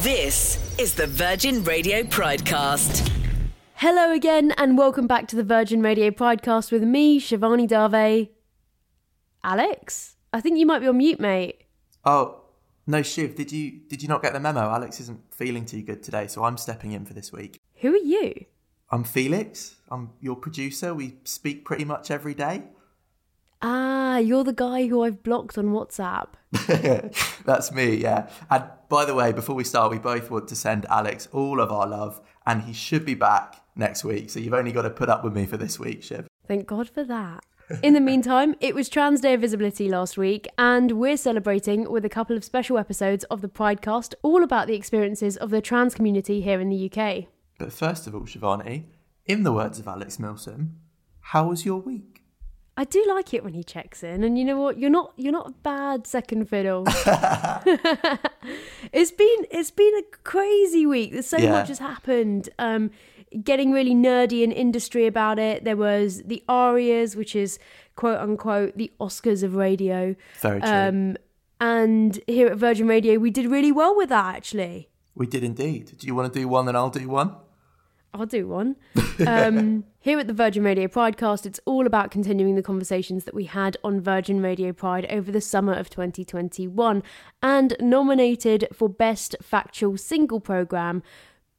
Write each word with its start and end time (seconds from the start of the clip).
This 0.00 0.58
is 0.78 0.94
the 0.94 1.06
Virgin 1.06 1.62
Radio 1.64 2.02
Pridecast. 2.02 3.08
Hello 3.74 4.10
again, 4.10 4.52
and 4.56 4.78
welcome 4.78 5.06
back 5.06 5.28
to 5.28 5.36
the 5.36 5.44
Virgin 5.44 5.82
Radio 5.82 6.10
Pridecast 6.10 6.72
with 6.72 6.82
me, 6.82 7.20
Shivani 7.20 7.68
Dave. 7.68 8.28
Alex, 9.44 10.16
I 10.32 10.40
think 10.40 10.58
you 10.58 10.64
might 10.64 10.78
be 10.78 10.88
on 10.88 10.96
mute, 10.96 11.20
mate. 11.20 11.64
Oh, 12.06 12.40
no, 12.86 13.02
Shiv, 13.02 13.34
did 13.36 13.52
you 13.52 13.80
did 13.86 14.02
you 14.02 14.08
not 14.08 14.22
get 14.22 14.32
the 14.32 14.40
memo? 14.40 14.62
Alex 14.62 14.98
isn't 14.98 15.20
feeling 15.32 15.66
too 15.66 15.82
good 15.82 16.02
today, 16.02 16.26
so 16.26 16.42
I'm 16.42 16.56
stepping 16.56 16.92
in 16.92 17.04
for 17.04 17.12
this 17.12 17.30
week. 17.30 17.60
Who 17.82 17.92
are 17.92 17.98
you? 17.98 18.46
I'm 18.90 19.04
Felix. 19.04 19.76
I'm 19.90 20.14
your 20.20 20.36
producer. 20.36 20.94
We 20.94 21.18
speak 21.24 21.66
pretty 21.66 21.84
much 21.84 22.10
every 22.10 22.34
day. 22.34 22.62
Ah, 23.62 24.18
you're 24.18 24.44
the 24.44 24.52
guy 24.52 24.88
who 24.88 25.02
I've 25.02 25.22
blocked 25.22 25.56
on 25.56 25.68
WhatsApp. 25.68 26.28
That's 27.44 27.72
me, 27.72 27.94
yeah. 27.94 28.28
And 28.50 28.64
by 28.88 29.04
the 29.04 29.14
way, 29.14 29.32
before 29.32 29.54
we 29.54 29.64
start, 29.64 29.90
we 29.92 29.98
both 29.98 30.30
want 30.30 30.48
to 30.48 30.56
send 30.56 30.84
Alex 30.86 31.28
all 31.32 31.60
of 31.60 31.70
our 31.70 31.86
love, 31.86 32.20
and 32.44 32.62
he 32.62 32.72
should 32.72 33.04
be 33.04 33.14
back 33.14 33.56
next 33.76 34.04
week. 34.04 34.30
So 34.30 34.40
you've 34.40 34.52
only 34.52 34.72
got 34.72 34.82
to 34.82 34.90
put 34.90 35.08
up 35.08 35.22
with 35.24 35.34
me 35.34 35.46
for 35.46 35.56
this 35.56 35.78
week, 35.78 36.02
Shiv. 36.02 36.26
Thank 36.46 36.66
God 36.66 36.90
for 36.90 37.04
that. 37.04 37.44
In 37.82 37.94
the 37.94 38.00
meantime, 38.00 38.54
it 38.60 38.74
was 38.74 38.88
Trans 38.88 39.20
Day 39.20 39.34
of 39.34 39.40
Visibility 39.40 39.88
last 39.88 40.18
week, 40.18 40.46
and 40.58 40.92
we're 40.92 41.16
celebrating 41.16 41.90
with 41.90 42.04
a 42.04 42.10
couple 42.10 42.36
of 42.36 42.44
special 42.44 42.76
episodes 42.76 43.24
of 43.24 43.40
the 43.40 43.48
Pridecast, 43.48 44.14
all 44.22 44.42
about 44.42 44.66
the 44.66 44.74
experiences 44.74 45.36
of 45.36 45.50
the 45.50 45.62
trans 45.62 45.94
community 45.94 46.42
here 46.42 46.60
in 46.60 46.68
the 46.68 46.90
UK. 46.90 47.26
But 47.58 47.72
first 47.72 48.06
of 48.06 48.14
all, 48.14 48.22
Shivani, 48.22 48.84
in 49.24 49.44
the 49.44 49.52
words 49.52 49.78
of 49.78 49.88
Alex 49.88 50.18
Milsom, 50.18 50.80
how 51.20 51.48
was 51.48 51.64
your 51.64 51.80
week? 51.80 52.11
I 52.82 52.84
do 52.84 53.04
like 53.06 53.32
it 53.32 53.44
when 53.44 53.54
he 53.54 53.62
checks 53.62 54.02
in, 54.02 54.24
and 54.24 54.36
you 54.36 54.44
know 54.44 54.60
what? 54.60 54.76
You're 54.76 54.90
not 54.90 55.12
you're 55.16 55.30
not 55.32 55.46
a 55.50 55.52
bad 55.62 56.04
second 56.04 56.48
fiddle. 56.48 56.82
it's 58.92 59.12
been 59.12 59.46
it's 59.52 59.70
been 59.70 59.94
a 59.98 60.02
crazy 60.24 60.84
week. 60.84 61.12
There's 61.12 61.26
so 61.28 61.38
Yeah. 61.38 61.52
much 61.52 61.68
has 61.68 61.78
happened. 61.78 62.48
Um, 62.58 62.90
getting 63.44 63.70
really 63.70 63.94
nerdy 63.94 64.42
in 64.42 64.50
industry 64.50 65.06
about 65.06 65.38
it. 65.38 65.62
There 65.62 65.76
was 65.76 66.22
the 66.24 66.42
Arias, 66.48 67.14
which 67.14 67.36
is 67.36 67.60
quote 67.94 68.18
unquote 68.18 68.76
the 68.76 68.90
Oscars 69.00 69.44
of 69.44 69.54
radio. 69.54 70.16
Very 70.40 70.60
true. 70.60 70.68
Um, 70.68 71.16
and 71.60 72.18
here 72.26 72.48
at 72.48 72.56
Virgin 72.58 72.88
Radio, 72.88 73.16
we 73.18 73.30
did 73.30 73.46
really 73.46 73.70
well 73.70 73.96
with 73.96 74.08
that. 74.08 74.34
Actually, 74.34 74.88
we 75.14 75.26
did 75.28 75.44
indeed. 75.44 75.92
Do 75.98 76.06
you 76.08 76.16
want 76.16 76.32
to 76.32 76.40
do 76.40 76.48
one, 76.48 76.66
and 76.66 76.76
I'll 76.76 76.90
do 76.90 77.08
one? 77.08 77.36
I'll 78.12 78.26
do 78.26 78.48
one. 78.48 78.74
Um, 79.26 79.84
here 80.02 80.18
at 80.18 80.26
the 80.26 80.34
Virgin 80.34 80.64
Radio 80.64 80.88
Pridecast, 80.88 81.46
it's 81.46 81.60
all 81.64 81.86
about 81.86 82.10
continuing 82.10 82.56
the 82.56 82.62
conversations 82.62 83.22
that 83.24 83.34
we 83.34 83.44
had 83.44 83.76
on 83.84 84.00
Virgin 84.00 84.42
Radio 84.42 84.72
Pride 84.72 85.06
over 85.08 85.30
the 85.30 85.40
summer 85.40 85.72
of 85.72 85.88
2021. 85.90 87.04
And 87.40 87.76
nominated 87.78 88.66
for 88.72 88.88
Best 88.88 89.36
Factual 89.40 89.96
Single 89.96 90.40
Programme 90.40 91.04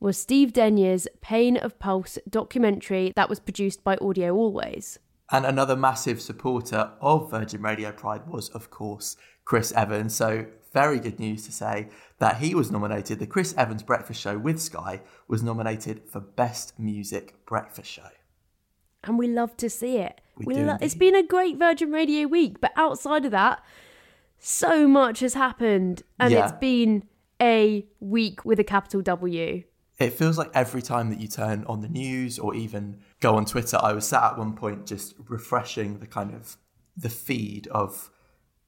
was 0.02 0.18
Steve 0.18 0.52
Denier's 0.52 1.08
Pain 1.22 1.56
of 1.56 1.80
Pulse 1.80 2.20
documentary 2.30 3.14
that 3.16 3.30
was 3.30 3.40
produced 3.40 3.82
by 3.82 3.96
Audio 4.02 4.36
Always. 4.36 5.00
And 5.32 5.46
another 5.46 5.78
massive 5.78 6.22
supporter 6.22 6.92
of 7.00 7.32
Virgin 7.32 7.62
Radio 7.62 7.94
Pride 7.94 8.28
was, 8.28 8.50
of 8.50 8.70
course, 8.70 9.16
Chris 9.46 9.72
Evans. 9.72 10.14
So, 10.14 10.48
very 10.74 11.00
good 11.00 11.18
news 11.18 11.46
to 11.46 11.54
say 11.54 11.88
that 12.20 12.38
he 12.38 12.54
was 12.54 12.72
nominated. 12.72 13.20
The 13.20 13.28
Chris 13.28 13.54
Evans 13.56 13.84
Breakfast 13.84 14.20
Show 14.20 14.38
with 14.38 14.60
Sky 14.60 15.02
was 15.30 15.42
nominated 15.42 16.02
for 16.10 16.20
Best 16.20 16.78
Music 16.78 17.46
Breakfast 17.46 17.90
Show. 17.90 18.10
And 19.04 19.18
we 19.18 19.28
love 19.28 19.56
to 19.58 19.70
see 19.70 19.98
it. 19.98 20.22
We 20.38 20.56
do 20.56 20.66
lo- 20.66 20.78
it's 20.82 20.96
been 20.96 21.16
a 21.16 21.24
great 21.24 21.58
Virgin 21.58 21.92
Radio 21.92 22.28
week, 22.28 22.60
but 22.60 22.72
outside 22.76 23.26
of 23.26 23.32
that, 23.32 23.64
so 24.40 24.88
much 24.88 25.20
has 25.20 25.34
happened, 25.36 26.04
and 26.20 26.32
Yeah. 26.34 26.44
it's 26.46 26.58
been 26.60 27.04
a 27.42 27.86
week 28.00 28.44
with 28.46 28.60
a 28.60 28.64
capital 28.64 29.02
W. 29.02 29.64
It 30.00 30.10
feels 30.14 30.38
like 30.38 30.50
every 30.54 30.82
time 30.82 31.10
that 31.12 31.22
you 31.22 31.28
turn 31.28 31.64
on 31.68 31.82
the 31.82 31.88
news 31.90 32.40
or 32.40 32.56
even 32.56 33.00
go 33.20 33.36
on 33.36 33.46
Twitter, 33.46 33.78
I 33.82 33.94
was 33.94 34.08
sat 34.08 34.24
at 34.24 34.38
one 34.38 34.54
point 34.56 34.88
just 34.88 35.14
refreshing 35.30 36.00
the 36.00 36.08
kind 36.08 36.34
of 36.34 36.58
the 36.98 37.10
feed 37.10 37.68
of 37.68 38.10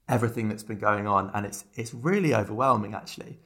everything 0.08 0.50
that's 0.50 0.64
been 0.64 0.78
going 0.78 1.08
on, 1.08 1.32
and 1.34 1.46
it's 1.46 1.66
it's 1.74 1.94
really 1.94 2.34
overwhelming 2.36 2.94
actually. 2.94 3.40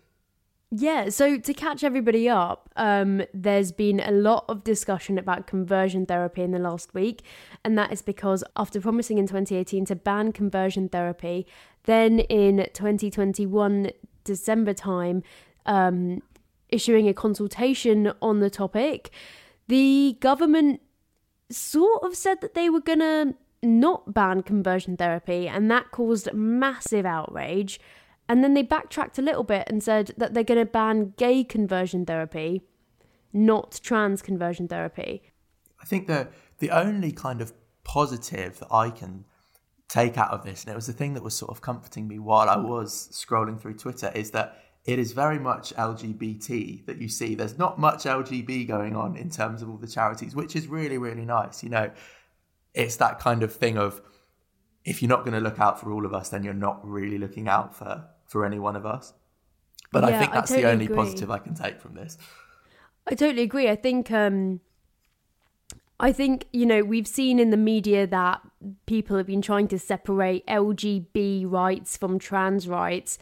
Yeah, 0.71 1.09
so 1.09 1.39
to 1.39 1.53
catch 1.55 1.83
everybody 1.83 2.29
up, 2.29 2.69
um, 2.75 3.23
there's 3.33 3.71
been 3.71 3.99
a 3.99 4.11
lot 4.11 4.45
of 4.47 4.63
discussion 4.63 5.17
about 5.17 5.47
conversion 5.47 6.05
therapy 6.05 6.43
in 6.43 6.51
the 6.51 6.59
last 6.59 6.93
week, 6.93 7.23
and 7.65 7.75
that 7.75 7.91
is 7.91 8.03
because 8.03 8.43
after 8.55 8.79
promising 8.79 9.17
in 9.17 9.25
2018 9.25 9.85
to 9.85 9.95
ban 9.95 10.31
conversion 10.31 10.87
therapy, 10.87 11.47
then 11.85 12.19
in 12.19 12.67
2021 12.73 13.89
December 14.23 14.75
time, 14.75 15.23
um, 15.65 16.21
issuing 16.69 17.07
a 17.07 17.15
consultation 17.15 18.13
on 18.21 18.39
the 18.39 18.49
topic, 18.51 19.09
the 19.69 20.17
government 20.19 20.81
sort 21.49 22.03
of 22.03 22.15
said 22.15 22.41
that 22.41 22.53
they 22.53 22.69
were 22.69 22.81
gonna 22.81 23.33
not 23.63 24.13
ban 24.13 24.43
conversion 24.43 24.97
therapy, 24.97 25.47
and 25.47 25.71
that 25.71 25.89
caused 25.89 26.31
massive 26.31 27.07
outrage. 27.07 27.79
And 28.29 28.43
then 28.43 28.53
they 28.53 28.61
backtracked 28.61 29.17
a 29.17 29.23
little 29.23 29.43
bit 29.43 29.63
and 29.67 29.83
said 29.83 30.13
that 30.17 30.35
they're 30.35 30.43
going 30.43 30.59
to 30.59 30.65
ban 30.65 31.15
gay 31.17 31.43
conversion 31.43 32.05
therapy, 32.05 32.61
not 33.33 33.79
trans 33.83 34.21
conversion 34.21 34.67
therapy. 34.67 35.23
I 35.81 35.85
think 35.85 36.07
the 36.07 36.29
the 36.59 36.69
only 36.69 37.11
kind 37.11 37.41
of 37.41 37.53
positive 37.83 38.59
that 38.59 38.67
I 38.71 38.91
can 38.91 39.25
take 39.87 40.17
out 40.17 40.29
of 40.29 40.43
this, 40.43 40.63
and 40.63 40.71
it 40.71 40.75
was 40.75 40.85
the 40.85 40.93
thing 40.93 41.15
that 41.15 41.23
was 41.23 41.33
sort 41.33 41.49
of 41.49 41.61
comforting 41.61 42.07
me 42.07 42.19
while 42.19 42.47
I 42.49 42.57
was 42.57 43.09
scrolling 43.11 43.59
through 43.59 43.73
Twitter, 43.73 44.11
is 44.13 44.29
that 44.31 44.61
it 44.85 44.99
is 44.99 45.13
very 45.13 45.39
much 45.39 45.73
LGBT 45.75 46.85
that 46.85 46.97
you 46.97 47.09
see. 47.09 47.33
There's 47.33 47.57
not 47.57 47.79
much 47.79 48.03
LGB 48.03 48.67
going 48.67 48.95
on 48.95 49.15
in 49.15 49.31
terms 49.31 49.63
of 49.63 49.69
all 49.69 49.77
the 49.77 49.87
charities, 49.87 50.35
which 50.35 50.55
is 50.55 50.67
really, 50.67 50.99
really 50.99 51.25
nice. 51.25 51.63
You 51.63 51.69
know, 51.69 51.91
it's 52.75 52.97
that 52.97 53.19
kind 53.19 53.41
of 53.41 53.53
thing 53.53 53.77
of 53.77 54.01
if 54.85 55.01
you're 55.01 55.09
not 55.09 55.21
going 55.21 55.33
to 55.33 55.39
look 55.39 55.59
out 55.59 55.79
for 55.79 55.91
all 55.91 56.05
of 56.05 56.13
us, 56.13 56.29
then 56.29 56.43
you're 56.43 56.53
not 56.53 56.87
really 56.87 57.17
looking 57.17 57.47
out 57.47 57.75
for 57.75 58.05
for 58.29 58.45
any 58.45 58.59
one 58.59 58.75
of 58.77 58.85
us. 58.85 59.13
But 59.91 60.03
I 60.05 60.11
Yeah, 60.11 60.19
think 60.19 60.31
I 60.31 60.35
that's 60.35 60.49
totally 60.49 60.63
the 60.63 60.71
only 60.71 60.85
agree. 60.85 60.95
positive 60.95 61.31
I 61.31 61.39
can 61.39 61.55
take 61.55 61.81
from 61.81 61.95
this. 61.95 62.17
I 63.07 63.15
totally 63.15 63.41
agree. 63.43 63.67
I 63.69 63.75
think 63.75 64.09
um 64.11 64.61
I 66.01 66.13
think, 66.13 66.45
you 66.53 66.65
know, 66.65 66.81
we've 66.83 67.07
seen 67.07 67.39
in 67.39 67.49
the 67.49 67.57
media 67.57 68.07
that 68.07 68.39
people 68.85 69.17
have 69.17 69.27
been 69.27 69.41
trying 69.41 69.67
to 69.67 69.77
separate 69.79 70.45
LGB 70.47 71.45
rights 71.45 71.97
from 71.97 72.19
trans 72.19 72.69
rights 72.69 73.17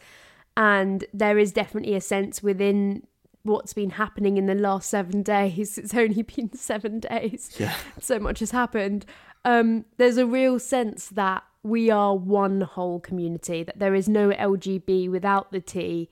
and 0.56 1.04
there 1.12 1.38
is 1.38 1.52
definitely 1.52 1.94
a 1.94 2.00
sense 2.00 2.40
within 2.40 3.04
what's 3.42 3.72
been 3.72 3.90
happening 3.90 4.36
in 4.36 4.46
the 4.46 4.54
last 4.54 4.90
7 4.90 5.22
days. 5.34 5.78
It's 5.78 5.94
only 5.94 6.22
been 6.22 6.52
7 6.54 7.00
days. 7.00 7.50
Yeah. 7.58 7.74
so 7.98 8.18
much 8.20 8.40
has 8.40 8.50
happened. 8.52 9.06
Um, 9.44 9.84
there's 9.96 10.18
a 10.18 10.26
real 10.26 10.58
sense 10.58 11.08
that 11.08 11.42
we 11.62 11.90
are 11.90 12.16
one 12.16 12.62
whole 12.62 13.00
community, 13.00 13.62
that 13.62 13.78
there 13.78 13.94
is 13.94 14.08
no 14.08 14.30
LGB 14.30 15.10
without 15.10 15.52
the 15.52 15.60
T, 15.60 16.08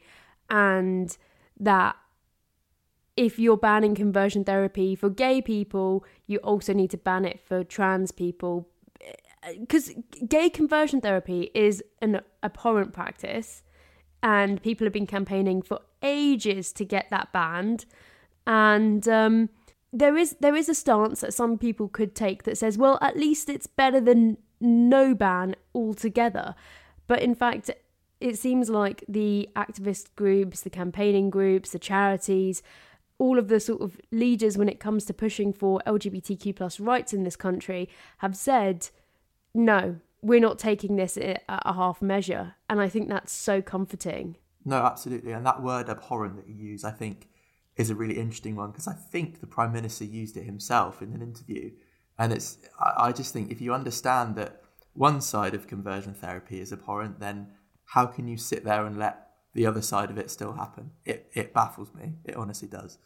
and 0.50 1.16
that 1.58 1.96
if 3.16 3.38
you're 3.38 3.56
banning 3.56 3.94
conversion 3.94 4.44
therapy 4.44 4.94
for 4.94 5.08
gay 5.08 5.40
people, 5.40 6.04
you 6.26 6.38
also 6.38 6.72
need 6.72 6.90
to 6.90 6.98
ban 6.98 7.24
it 7.24 7.40
for 7.40 7.64
trans 7.64 8.12
people. 8.12 8.68
Because 9.58 9.92
gay 10.28 10.50
conversion 10.50 11.00
therapy 11.00 11.50
is 11.54 11.82
an 12.02 12.20
abhorrent 12.42 12.92
practice, 12.92 13.62
and 14.22 14.62
people 14.62 14.84
have 14.84 14.92
been 14.92 15.06
campaigning 15.06 15.62
for 15.62 15.80
ages 16.02 16.72
to 16.72 16.84
get 16.84 17.08
that 17.10 17.32
banned. 17.32 17.86
And 18.46 19.06
um, 19.08 19.48
there 19.92 20.16
is 20.16 20.36
there 20.40 20.54
is 20.54 20.68
a 20.68 20.74
stance 20.74 21.20
that 21.20 21.32
some 21.32 21.58
people 21.58 21.88
could 21.88 22.14
take 22.14 22.42
that 22.42 22.58
says, 22.58 22.76
well, 22.76 22.98
at 23.00 23.16
least 23.16 23.48
it's 23.48 23.66
better 23.66 24.00
than 24.00 24.36
no 24.60 25.14
ban 25.14 25.56
altogether. 25.74 26.54
But 27.06 27.22
in 27.22 27.34
fact, 27.34 27.70
it 28.20 28.38
seems 28.38 28.70
like 28.70 29.04
the 29.08 29.48
activist 29.54 30.14
groups, 30.16 30.60
the 30.62 30.70
campaigning 30.70 31.30
groups, 31.30 31.70
the 31.70 31.78
charities, 31.78 32.62
all 33.18 33.38
of 33.38 33.48
the 33.48 33.60
sort 33.60 33.80
of 33.80 33.98
leaders 34.10 34.58
when 34.58 34.68
it 34.68 34.80
comes 34.80 35.04
to 35.06 35.14
pushing 35.14 35.52
for 35.52 35.80
LGBTQ 35.86 36.56
plus 36.56 36.80
rights 36.80 37.12
in 37.12 37.24
this 37.24 37.36
country 37.36 37.88
have 38.18 38.36
said, 38.36 38.88
no, 39.54 39.96
we're 40.22 40.40
not 40.40 40.58
taking 40.58 40.96
this 40.96 41.16
at 41.16 41.42
a 41.48 41.72
half 41.72 42.02
measure. 42.02 42.54
And 42.68 42.80
I 42.80 42.88
think 42.88 43.08
that's 43.08 43.32
so 43.32 43.62
comforting. 43.62 44.36
No, 44.64 44.76
absolutely. 44.76 45.32
And 45.32 45.46
that 45.46 45.62
word 45.62 45.88
abhorrent 45.88 46.36
that 46.36 46.48
you 46.48 46.54
use, 46.54 46.84
I 46.84 46.90
think, 46.90 47.28
is 47.76 47.90
a 47.90 47.94
really 47.94 48.18
interesting 48.18 48.56
one 48.56 48.70
because 48.70 48.88
I 48.88 48.94
think 48.94 49.40
the 49.40 49.46
Prime 49.46 49.72
Minister 49.72 50.04
used 50.04 50.36
it 50.36 50.44
himself 50.44 51.00
in 51.00 51.12
an 51.12 51.22
interview. 51.22 51.70
And 52.18 52.32
it's, 52.32 52.58
I, 52.80 53.08
I 53.08 53.12
just 53.12 53.32
think 53.32 53.50
if 53.50 53.60
you 53.60 53.74
understand 53.74 54.36
that 54.36 54.62
one 54.94 55.20
side 55.20 55.54
of 55.54 55.66
conversion 55.66 56.14
therapy 56.14 56.60
is 56.60 56.72
abhorrent, 56.72 57.20
then 57.20 57.48
how 57.84 58.06
can 58.06 58.26
you 58.26 58.36
sit 58.36 58.64
there 58.64 58.86
and 58.86 58.98
let 58.98 59.28
the 59.54 59.66
other 59.66 59.82
side 59.82 60.10
of 60.10 60.18
it 60.18 60.30
still 60.30 60.54
happen? 60.54 60.90
It, 61.04 61.30
it 61.34 61.52
baffles 61.52 61.92
me. 61.94 62.14
It 62.24 62.36
honestly 62.36 62.68
does. 62.68 62.98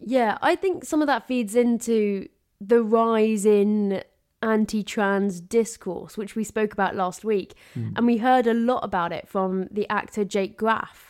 Yeah, 0.00 0.38
I 0.40 0.54
think 0.54 0.84
some 0.84 1.00
of 1.00 1.06
that 1.08 1.26
feeds 1.26 1.56
into 1.56 2.28
the 2.60 2.82
rise 2.82 3.44
in 3.44 4.02
anti 4.42 4.82
trans 4.82 5.40
discourse, 5.40 6.16
which 6.16 6.36
we 6.36 6.44
spoke 6.44 6.72
about 6.72 6.94
last 6.94 7.24
week. 7.24 7.54
Hmm. 7.74 7.90
And 7.96 8.06
we 8.06 8.18
heard 8.18 8.46
a 8.46 8.54
lot 8.54 8.84
about 8.84 9.12
it 9.12 9.28
from 9.28 9.68
the 9.70 9.88
actor 9.88 10.24
Jake 10.24 10.56
Graff. 10.56 11.07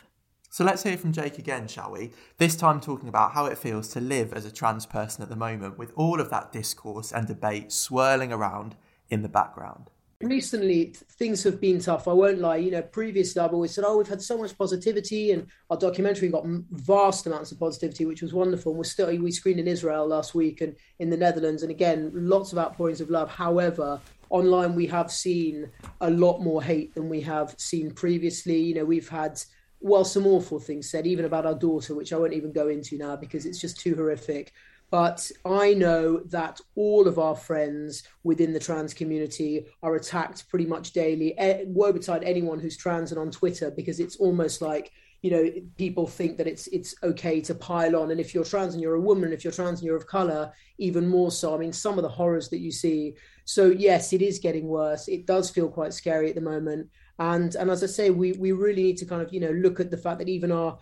So 0.58 0.64
let's 0.64 0.82
hear 0.82 0.96
from 0.96 1.12
Jake 1.12 1.38
again, 1.38 1.68
shall 1.68 1.92
we? 1.92 2.10
This 2.38 2.56
time 2.56 2.80
talking 2.80 3.08
about 3.08 3.30
how 3.30 3.46
it 3.46 3.56
feels 3.56 3.86
to 3.90 4.00
live 4.00 4.32
as 4.32 4.44
a 4.44 4.50
trans 4.50 4.86
person 4.86 5.22
at 5.22 5.28
the 5.28 5.36
moment 5.36 5.78
with 5.78 5.92
all 5.94 6.20
of 6.20 6.30
that 6.30 6.50
discourse 6.50 7.12
and 7.12 7.28
debate 7.28 7.70
swirling 7.70 8.32
around 8.32 8.74
in 9.08 9.22
the 9.22 9.28
background. 9.28 9.88
Recently, 10.20 10.94
things 11.12 11.44
have 11.44 11.60
been 11.60 11.78
tough. 11.78 12.08
I 12.08 12.12
won't 12.12 12.40
lie. 12.40 12.56
You 12.56 12.72
know, 12.72 12.82
previously 12.82 13.40
I've 13.40 13.52
always 13.52 13.72
said, 13.72 13.84
"Oh, 13.86 13.98
we've 13.98 14.08
had 14.08 14.20
so 14.20 14.36
much 14.36 14.58
positivity," 14.58 15.30
and 15.30 15.46
our 15.70 15.76
documentary 15.76 16.28
got 16.28 16.44
vast 16.44 17.24
amounts 17.28 17.52
of 17.52 17.60
positivity, 17.60 18.04
which 18.04 18.22
was 18.22 18.34
wonderful. 18.34 18.72
And 18.72 18.78
we're 18.78 18.82
still 18.82 19.16
we 19.16 19.30
screened 19.30 19.60
in 19.60 19.68
Israel 19.68 20.08
last 20.08 20.34
week 20.34 20.60
and 20.60 20.74
in 20.98 21.08
the 21.08 21.16
Netherlands, 21.16 21.62
and 21.62 21.70
again, 21.70 22.10
lots 22.12 22.50
of 22.50 22.58
outpourings 22.58 23.00
of 23.00 23.10
love. 23.10 23.30
However, 23.30 24.00
online 24.28 24.74
we 24.74 24.88
have 24.88 25.12
seen 25.12 25.70
a 26.00 26.10
lot 26.10 26.40
more 26.40 26.64
hate 26.64 26.96
than 26.96 27.08
we 27.08 27.20
have 27.20 27.54
seen 27.58 27.92
previously. 27.92 28.58
You 28.58 28.74
know, 28.74 28.84
we've 28.84 29.08
had 29.08 29.40
well 29.80 30.04
some 30.04 30.26
awful 30.26 30.58
things 30.58 30.90
said, 30.90 31.06
even 31.06 31.24
about 31.24 31.46
our 31.46 31.54
daughter, 31.54 31.94
which 31.94 32.12
I 32.12 32.16
won't 32.16 32.34
even 32.34 32.52
go 32.52 32.68
into 32.68 32.98
now 32.98 33.16
because 33.16 33.46
it's 33.46 33.60
just 33.60 33.80
too 33.80 33.94
horrific. 33.94 34.52
But 34.90 35.30
I 35.44 35.74
know 35.74 36.20
that 36.30 36.60
all 36.74 37.06
of 37.06 37.18
our 37.18 37.36
friends 37.36 38.04
within 38.22 38.54
the 38.54 38.60
trans 38.60 38.94
community 38.94 39.66
are 39.82 39.96
attacked 39.96 40.48
pretty 40.48 40.64
much 40.64 40.92
daily. 40.92 41.36
Eh, 41.38 41.64
woe 41.66 41.92
betide 41.92 42.24
anyone 42.24 42.58
who's 42.58 42.76
trans 42.76 43.12
and 43.12 43.20
on 43.20 43.30
Twitter 43.30 43.70
because 43.70 44.00
it's 44.00 44.16
almost 44.16 44.62
like 44.62 44.90
you 45.20 45.32
know 45.32 45.50
people 45.76 46.06
think 46.06 46.36
that 46.36 46.46
it's 46.46 46.68
it's 46.68 46.94
okay 47.02 47.40
to 47.42 47.54
pile 47.54 47.96
on. 47.96 48.10
And 48.12 48.20
if 48.20 48.34
you're 48.34 48.44
trans 48.44 48.72
and 48.72 48.82
you're 48.82 48.94
a 48.94 49.00
woman 49.00 49.32
if 49.32 49.44
you're 49.44 49.52
trans 49.52 49.80
and 49.80 49.86
you're 49.86 49.96
of 49.96 50.06
color 50.06 50.52
even 50.78 51.06
more 51.06 51.30
so. 51.30 51.54
I 51.54 51.58
mean 51.58 51.72
some 51.72 51.98
of 51.98 52.02
the 52.02 52.08
horrors 52.08 52.48
that 52.48 52.60
you 52.60 52.72
see. 52.72 53.14
So 53.44 53.66
yes 53.66 54.14
it 54.14 54.22
is 54.22 54.38
getting 54.38 54.68
worse. 54.68 55.06
It 55.08 55.26
does 55.26 55.50
feel 55.50 55.68
quite 55.68 55.92
scary 55.92 56.30
at 56.30 56.34
the 56.34 56.40
moment 56.40 56.88
and 57.18 57.54
and 57.56 57.70
as 57.70 57.82
i 57.82 57.86
say 57.86 58.10
we 58.10 58.32
we 58.32 58.52
really 58.52 58.82
need 58.82 58.96
to 58.96 59.04
kind 59.04 59.22
of 59.22 59.32
you 59.32 59.40
know 59.40 59.50
look 59.50 59.80
at 59.80 59.90
the 59.90 59.96
fact 59.96 60.18
that 60.18 60.28
even 60.28 60.52
our 60.52 60.78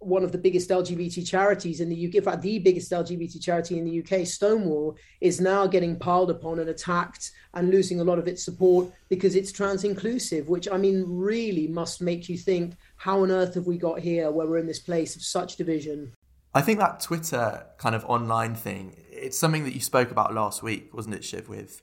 one 0.00 0.24
of 0.24 0.32
the 0.32 0.38
biggest 0.38 0.70
LGBT 0.70 1.28
charities 1.28 1.80
in 1.80 1.90
the 1.90 2.08
UK, 2.08 2.16
in 2.16 2.22
fact, 2.22 2.40
the 2.40 2.58
biggest 2.58 2.90
LGBT 2.90 3.40
charity 3.40 3.78
in 3.78 3.84
the 3.84 4.00
UK, 4.00 4.26
Stonewall, 4.26 4.96
is 5.20 5.40
now 5.40 5.66
getting 5.66 5.98
piled 5.98 6.30
upon 6.30 6.58
and 6.58 6.70
attacked 6.70 7.32
and 7.52 7.70
losing 7.70 8.00
a 8.00 8.04
lot 8.04 8.18
of 8.18 8.26
its 8.26 8.42
support 8.42 8.90
because 9.10 9.34
it's 9.34 9.52
trans 9.52 9.84
inclusive, 9.84 10.48
which 10.48 10.68
I 10.72 10.78
mean, 10.78 11.04
really 11.06 11.68
must 11.68 12.00
make 12.00 12.30
you 12.30 12.38
think 12.38 12.76
how 12.96 13.22
on 13.22 13.30
earth 13.30 13.54
have 13.54 13.66
we 13.66 13.76
got 13.76 14.00
here 14.00 14.30
where 14.30 14.46
we're 14.46 14.58
in 14.58 14.66
this 14.66 14.78
place 14.78 15.16
of 15.16 15.22
such 15.22 15.56
division? 15.56 16.12
I 16.54 16.62
think 16.62 16.78
that 16.78 17.00
Twitter 17.00 17.66
kind 17.76 17.94
of 17.94 18.04
online 18.06 18.54
thing, 18.54 18.96
it's 19.10 19.38
something 19.38 19.64
that 19.64 19.74
you 19.74 19.80
spoke 19.80 20.10
about 20.10 20.32
last 20.32 20.62
week, 20.62 20.94
wasn't 20.94 21.14
it, 21.14 21.24
Shiv, 21.24 21.48
with, 21.48 21.82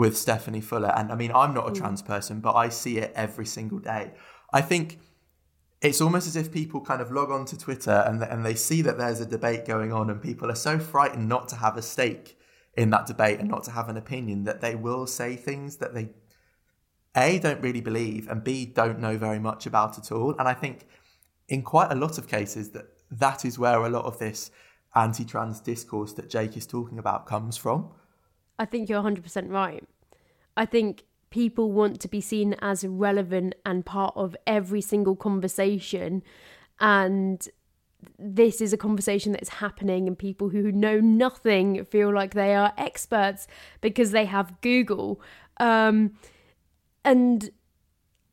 with 0.00 0.16
Stephanie 0.16 0.62
Fuller? 0.62 0.92
And 0.96 1.12
I 1.12 1.14
mean, 1.14 1.30
I'm 1.32 1.52
not 1.52 1.68
a 1.68 1.72
mm. 1.72 1.76
trans 1.76 2.00
person, 2.00 2.40
but 2.40 2.54
I 2.54 2.70
see 2.70 2.96
it 2.96 3.12
every 3.14 3.46
single 3.46 3.78
day. 3.78 4.12
I 4.50 4.62
think 4.62 4.98
it's 5.82 6.00
almost 6.00 6.26
as 6.26 6.36
if 6.36 6.50
people 6.50 6.80
kind 6.80 7.02
of 7.02 7.12
log 7.12 7.30
on 7.30 7.44
to 7.46 7.56
Twitter 7.66 7.98
and, 8.06 8.22
and 8.22 8.44
they 8.44 8.54
see 8.54 8.80
that 8.82 8.96
there's 8.96 9.20
a 9.20 9.26
debate 9.26 9.66
going 9.66 9.92
on, 9.92 10.08
and 10.10 10.20
people 10.30 10.50
are 10.50 10.62
so 10.68 10.78
frightened 10.78 11.28
not 11.28 11.48
to 11.48 11.56
have 11.56 11.76
a 11.76 11.82
stake 11.82 12.38
in 12.76 12.88
that 12.90 13.06
debate 13.06 13.38
and 13.40 13.48
not 13.50 13.62
to 13.64 13.72
have 13.72 13.88
an 13.90 13.98
opinion 13.98 14.44
that 14.44 14.62
they 14.62 14.74
will 14.74 15.06
say 15.06 15.36
things 15.36 15.76
that 15.76 15.92
they 15.92 16.08
a 17.16 17.38
don't 17.40 17.60
really 17.60 17.80
believe 17.80 18.28
and 18.28 18.44
b 18.44 18.64
don't 18.64 19.00
know 19.00 19.18
very 19.18 19.40
much 19.40 19.66
about 19.66 19.98
at 19.98 20.12
all. 20.12 20.34
And 20.38 20.48
I 20.48 20.54
think 20.54 20.86
in 21.48 21.62
quite 21.62 21.90
a 21.90 21.96
lot 22.04 22.16
of 22.16 22.28
cases 22.28 22.70
that 22.70 22.86
that 23.10 23.44
is 23.44 23.58
where 23.58 23.80
a 23.82 23.88
lot 23.88 24.04
of 24.04 24.18
this 24.18 24.50
anti-trans 24.94 25.60
discourse 25.60 26.12
that 26.14 26.30
Jake 26.30 26.56
is 26.56 26.66
talking 26.66 26.98
about 26.98 27.26
comes 27.26 27.56
from. 27.56 27.90
I 28.60 28.66
think 28.66 28.90
you're 28.90 29.02
100% 29.02 29.50
right. 29.50 29.82
I 30.54 30.66
think 30.66 31.04
people 31.30 31.72
want 31.72 31.98
to 32.00 32.08
be 32.08 32.20
seen 32.20 32.54
as 32.60 32.84
relevant 32.84 33.54
and 33.64 33.86
part 33.86 34.12
of 34.16 34.36
every 34.46 34.82
single 34.82 35.16
conversation 35.16 36.22
and 36.78 37.48
this 38.18 38.60
is 38.60 38.72
a 38.72 38.76
conversation 38.76 39.32
that's 39.32 39.48
happening 39.48 40.06
and 40.06 40.18
people 40.18 40.50
who 40.50 40.70
know 40.72 41.00
nothing 41.00 41.84
feel 41.84 42.12
like 42.12 42.34
they 42.34 42.54
are 42.54 42.72
experts 42.76 43.46
because 43.80 44.10
they 44.10 44.24
have 44.24 44.60
google 44.60 45.20
um, 45.58 46.12
and 47.04 47.50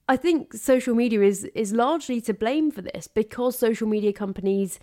i 0.09 0.15
think 0.15 0.53
social 0.53 0.95
media 0.95 1.21
is 1.21 1.43
is 1.53 1.73
largely 1.73 2.19
to 2.19 2.33
blame 2.33 2.71
for 2.71 2.81
this 2.81 3.07
because 3.07 3.57
social 3.57 3.87
media 3.87 4.13
companies 4.13 4.79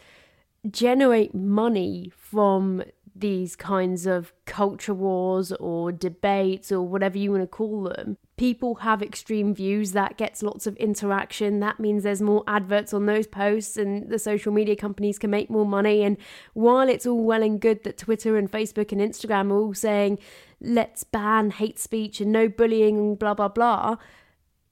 generate 0.71 1.35
money 1.35 2.13
from 2.15 2.83
these 3.15 3.55
kinds 3.55 4.07
of 4.07 4.33
culture 4.45 4.95
wars 4.95 5.53
or 5.53 5.93
debates 5.93 6.73
or 6.73 6.83
whatever 6.83 7.17
you 7.17 7.31
want 7.31 7.43
to 7.43 7.47
call 7.47 7.85
them. 7.85 8.17
People 8.37 8.77
have 8.77 9.03
extreme 9.03 9.55
views 9.55 9.93
that 9.93 10.17
gets 10.17 10.43
lots 10.43 10.67
of 10.67 10.77
interaction. 10.79 11.61
That 11.61 11.79
means 11.79 12.03
there's 12.03 12.21
more 12.21 12.43
adverts 12.49 12.93
on 12.93 13.07
those 13.07 13.29
posts 13.29 13.77
and 13.77 14.11
the 14.11 14.19
social 14.19 14.53
media 14.53 14.75
companies 14.75 15.19
can 15.19 15.31
make 15.31 15.49
more 15.49 15.67
money. 15.67 16.03
And 16.03 16.17
while 16.55 16.89
it's 16.89 17.07
all 17.07 17.23
well 17.23 17.43
and 17.43 17.61
good 17.61 17.85
that 17.85 17.99
Twitter 17.99 18.37
and 18.37 18.51
Facebook 18.51 18.91
and 18.91 19.01
Instagram 19.01 19.53
are 19.53 19.59
all 19.59 19.75
saying, 19.75 20.19
let's 20.61 21.05
ban 21.05 21.53
hate 21.53 21.79
speech 21.79 22.21
and 22.21 22.33
no 22.33 22.49
bullying 22.49 22.99
and 22.99 23.19
blah, 23.19 23.35
blah, 23.35 23.49
blah, 23.49 23.97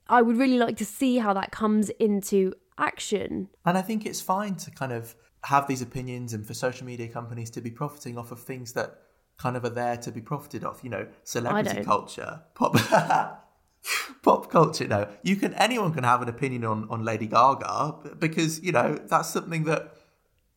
I 0.09 0.21
would 0.21 0.37
really 0.37 0.59
like 0.59 0.77
to 0.79 0.85
see 0.85 1.19
how 1.19 1.33
that 1.35 1.53
comes 1.53 1.91
into 1.91 2.55
action. 2.77 3.51
And 3.65 3.79
I 3.79 3.83
think 3.83 4.05
it's 4.05 4.21
fine 4.21 4.57
to 4.57 4.71
kind 4.73 4.93
of 4.93 5.15
have 5.45 5.67
these 5.67 5.83
opinions 5.83 6.33
and 6.33 6.47
for 6.47 6.55
social 6.55 6.87
media 6.87 7.09
companies 7.09 7.51
to 7.51 7.61
be 7.61 7.71
profiting 7.71 8.17
off 8.17 8.31
of 8.33 8.41
things 8.41 8.73
that 8.75 8.99
kind 9.39 9.57
of 9.57 9.65
are 9.65 9.71
there 9.71 9.97
to 9.97 10.13
be 10.13 10.21
profited 10.21 10.65
off. 10.65 10.85
You 10.85 10.91
know, 10.91 11.07
celebrity 11.25 11.85
culture, 11.85 12.43
pop. 12.55 12.77
pop 14.23 14.49
culture 14.49 14.87
no 14.87 15.09
you 15.25 15.35
can 15.35 15.53
anyone 15.55 15.93
can 15.93 16.05
have 16.05 16.23
an 16.23 16.29
opinion 16.29 16.65
on 16.65 16.87
on 16.89 17.05
lady 17.05 17.27
gaga 17.27 17.97
because 18.19 18.63
you 18.63 18.71
know 18.71 18.97
that's 19.09 19.31
something 19.31 19.65
that 19.65 19.93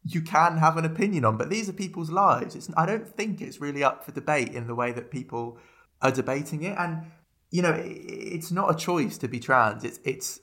you 0.04 0.22
can 0.22 0.58
have 0.58 0.78
an 0.78 0.86
opinion 0.86 1.26
on 1.26 1.36
but 1.36 1.50
these 1.50 1.68
are 1.68 1.74
people's 1.74 2.12
lives 2.12 2.56
it's 2.56 2.70
i 2.78 2.86
don't 2.86 3.08
think 3.08 3.42
it's 3.42 3.60
really 3.60 3.84
up 3.84 4.06
for 4.06 4.12
debate 4.12 4.50
in 4.50 4.68
the 4.68 4.76
way 4.76 4.92
that 4.92 5.10
people 5.10 5.58
are 6.04 6.12
debating 6.12 6.62
it 6.62 6.78
and 6.78 7.02
you 7.50 7.64
know 7.64 7.72
it, 7.72 7.88
it's 7.88 8.52
not 8.52 8.70
a 8.70 8.76
choice 8.76 9.18
to 9.18 9.28
be 9.28 9.40
trans 9.40 9.84
it's 9.84 10.00
it's 10.04 10.40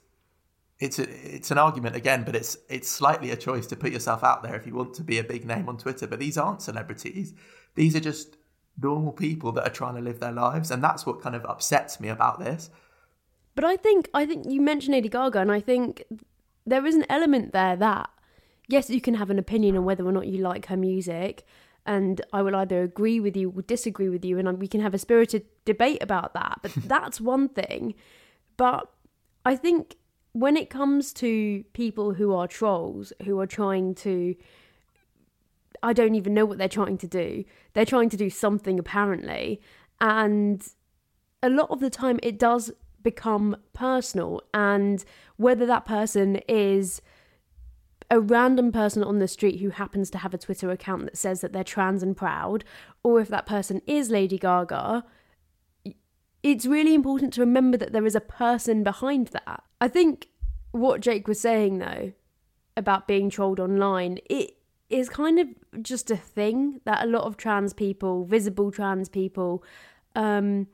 it's 0.79 0.99
a, 0.99 1.35
it's 1.35 1.51
an 1.51 1.57
argument 1.57 1.95
again, 1.95 2.23
but 2.23 2.35
it's 2.35 2.57
it's 2.69 2.89
slightly 2.89 3.31
a 3.31 3.37
choice 3.37 3.67
to 3.67 3.75
put 3.75 3.91
yourself 3.91 4.23
out 4.23 4.43
there 4.43 4.55
if 4.55 4.65
you 4.67 4.75
want 4.75 4.93
to 4.95 5.03
be 5.03 5.19
a 5.19 5.23
big 5.23 5.45
name 5.45 5.69
on 5.69 5.77
Twitter. 5.77 6.07
But 6.07 6.19
these 6.19 6.37
aren't 6.37 6.61
celebrities; 6.61 7.33
these 7.75 7.95
are 7.95 7.99
just 7.99 8.37
normal 8.81 9.11
people 9.11 9.51
that 9.53 9.67
are 9.67 9.73
trying 9.73 9.95
to 9.95 10.01
live 10.01 10.19
their 10.19 10.31
lives, 10.31 10.71
and 10.71 10.83
that's 10.83 11.05
what 11.05 11.21
kind 11.21 11.35
of 11.35 11.45
upsets 11.45 11.99
me 11.99 12.09
about 12.09 12.39
this. 12.39 12.69
But 13.55 13.65
I 13.65 13.77
think 13.77 14.09
I 14.13 14.25
think 14.25 14.45
you 14.49 14.61
mentioned 14.61 14.93
Lady 14.93 15.09
Gaga, 15.09 15.39
and 15.39 15.51
I 15.51 15.59
think 15.59 16.03
there 16.65 16.85
is 16.85 16.95
an 16.95 17.05
element 17.09 17.53
there 17.53 17.75
that 17.75 18.09
yes, 18.67 18.89
you 18.89 19.01
can 19.01 19.15
have 19.15 19.29
an 19.29 19.39
opinion 19.39 19.77
on 19.77 19.85
whether 19.85 20.05
or 20.05 20.11
not 20.11 20.27
you 20.27 20.39
like 20.39 20.67
her 20.67 20.77
music, 20.77 21.45
and 21.85 22.21
I 22.31 22.41
will 22.41 22.55
either 22.55 22.81
agree 22.81 23.19
with 23.19 23.35
you 23.35 23.53
or 23.55 23.61
disagree 23.61 24.09
with 24.09 24.25
you, 24.25 24.39
and 24.39 24.59
we 24.59 24.67
can 24.67 24.81
have 24.81 24.93
a 24.93 24.97
spirited 24.97 25.45
debate 25.65 26.01
about 26.01 26.33
that. 26.33 26.59
But 26.61 26.73
that's 26.87 27.21
one 27.21 27.49
thing. 27.49 27.95
But 28.57 28.89
I 29.45 29.55
think 29.55 29.97
when 30.33 30.57
it 30.57 30.69
comes 30.69 31.13
to 31.13 31.63
people 31.73 32.13
who 32.13 32.33
are 32.33 32.47
trolls, 32.47 33.13
who 33.23 33.39
are 33.39 33.47
trying 33.47 33.95
to 33.95 34.35
I 35.83 35.91
don't 35.91 36.15
even 36.15 36.33
know 36.33 36.45
what 36.45 36.57
they're 36.57 36.69
trying 36.69 36.97
to 36.99 37.07
do. 37.07 37.43
They're 37.73 37.85
trying 37.85 38.09
to 38.09 38.17
do 38.17 38.29
something 38.29 38.79
apparently. 38.79 39.59
And 39.99 40.65
a 41.41 41.49
lot 41.49 41.69
of 41.71 41.81
the 41.81 41.89
time 41.89 42.19
it 42.23 42.39
does 42.39 42.71
become 43.03 43.57
personal. 43.73 44.41
And 44.53 45.03
whether 45.35 45.65
that 45.65 45.83
person 45.83 46.37
is 46.47 47.01
a 48.09 48.19
random 48.19 48.71
person 48.71 49.03
on 49.03 49.19
the 49.19 49.27
street 49.27 49.59
who 49.59 49.71
happens 49.71 50.09
to 50.11 50.19
have 50.19 50.33
a 50.33 50.37
Twitter 50.37 50.71
account 50.71 51.03
that 51.03 51.17
says 51.17 51.41
that 51.41 51.51
they're 51.51 51.63
trans 51.63 52.01
and 52.01 52.15
proud, 52.15 52.63
or 53.03 53.19
if 53.19 53.27
that 53.27 53.45
person 53.45 53.81
is 53.85 54.09
Lady 54.09 54.37
Gaga, 54.37 55.03
it's 56.43 56.65
really 56.65 56.93
important 56.93 57.33
to 57.33 57.41
remember 57.41 57.77
that 57.77 57.93
there 57.93 58.05
is 58.05 58.15
a 58.15 58.21
person 58.21 58.83
behind 58.83 59.27
that. 59.27 59.63
I 59.79 59.87
think 59.87 60.27
what 60.71 61.01
Jake 61.01 61.27
was 61.27 61.39
saying 61.39 61.79
though 61.79 62.11
about 62.75 63.07
being 63.07 63.29
trolled 63.29 63.59
online, 63.59 64.19
it 64.29 64.57
is 64.89 65.09
kind 65.09 65.39
of 65.39 65.47
just 65.81 66.11
a 66.11 66.17
thing 66.17 66.81
that 66.85 67.03
a 67.03 67.07
lot 67.07 67.23
of 67.23 67.37
trans 67.37 67.73
people, 67.73 68.25
visible 68.25 68.71
trans 68.71 69.09
people, 69.09 69.63
um, 70.15 70.67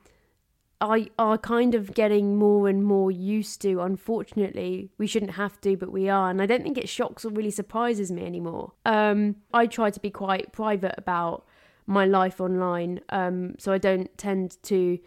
are 0.80 1.00
are 1.18 1.38
kind 1.38 1.74
of 1.74 1.94
getting 1.94 2.36
more 2.36 2.68
and 2.68 2.82
more 2.82 3.10
used 3.10 3.60
to. 3.62 3.80
Unfortunately, 3.80 4.90
we 4.98 5.06
shouldn't 5.06 5.32
have 5.32 5.60
to, 5.60 5.76
but 5.76 5.92
we 5.92 6.08
are, 6.08 6.30
and 6.30 6.42
I 6.42 6.46
don't 6.46 6.62
think 6.62 6.78
it 6.78 6.88
shocks 6.88 7.24
or 7.24 7.30
really 7.30 7.50
surprises 7.50 8.10
me 8.10 8.24
anymore. 8.24 8.72
Um, 8.84 9.36
I 9.52 9.66
try 9.66 9.90
to 9.90 10.00
be 10.00 10.10
quite 10.10 10.52
private 10.52 10.94
about 10.96 11.44
my 11.86 12.06
life 12.06 12.40
online, 12.40 13.00
um, 13.10 13.54
so 13.58 13.72
I 13.72 13.78
don't 13.78 14.16
tend 14.16 14.56
to 14.64 14.98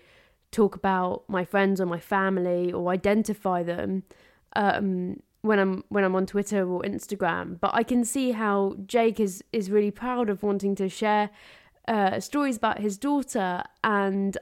talk 0.53 0.75
about 0.75 1.23
my 1.27 1.43
friends 1.43 1.81
or 1.81 1.85
my 1.85 1.99
family 1.99 2.71
or 2.71 2.89
identify 2.91 3.63
them 3.63 4.03
um, 4.55 5.17
when 5.41 5.59
I'm 5.59 5.83
when 5.89 6.03
I'm 6.03 6.15
on 6.15 6.25
Twitter 6.25 6.67
or 6.69 6.81
Instagram. 6.83 7.59
But 7.59 7.71
I 7.73 7.83
can 7.83 8.05
see 8.05 8.31
how 8.31 8.75
Jake 8.85 9.19
is 9.19 9.43
is 9.51 9.69
really 9.69 9.91
proud 9.91 10.29
of 10.29 10.43
wanting 10.43 10.75
to 10.75 10.87
share 10.87 11.29
uh, 11.87 12.19
stories 12.19 12.57
about 12.57 12.79
his 12.79 12.97
daughter, 12.97 13.63
and 13.83 14.37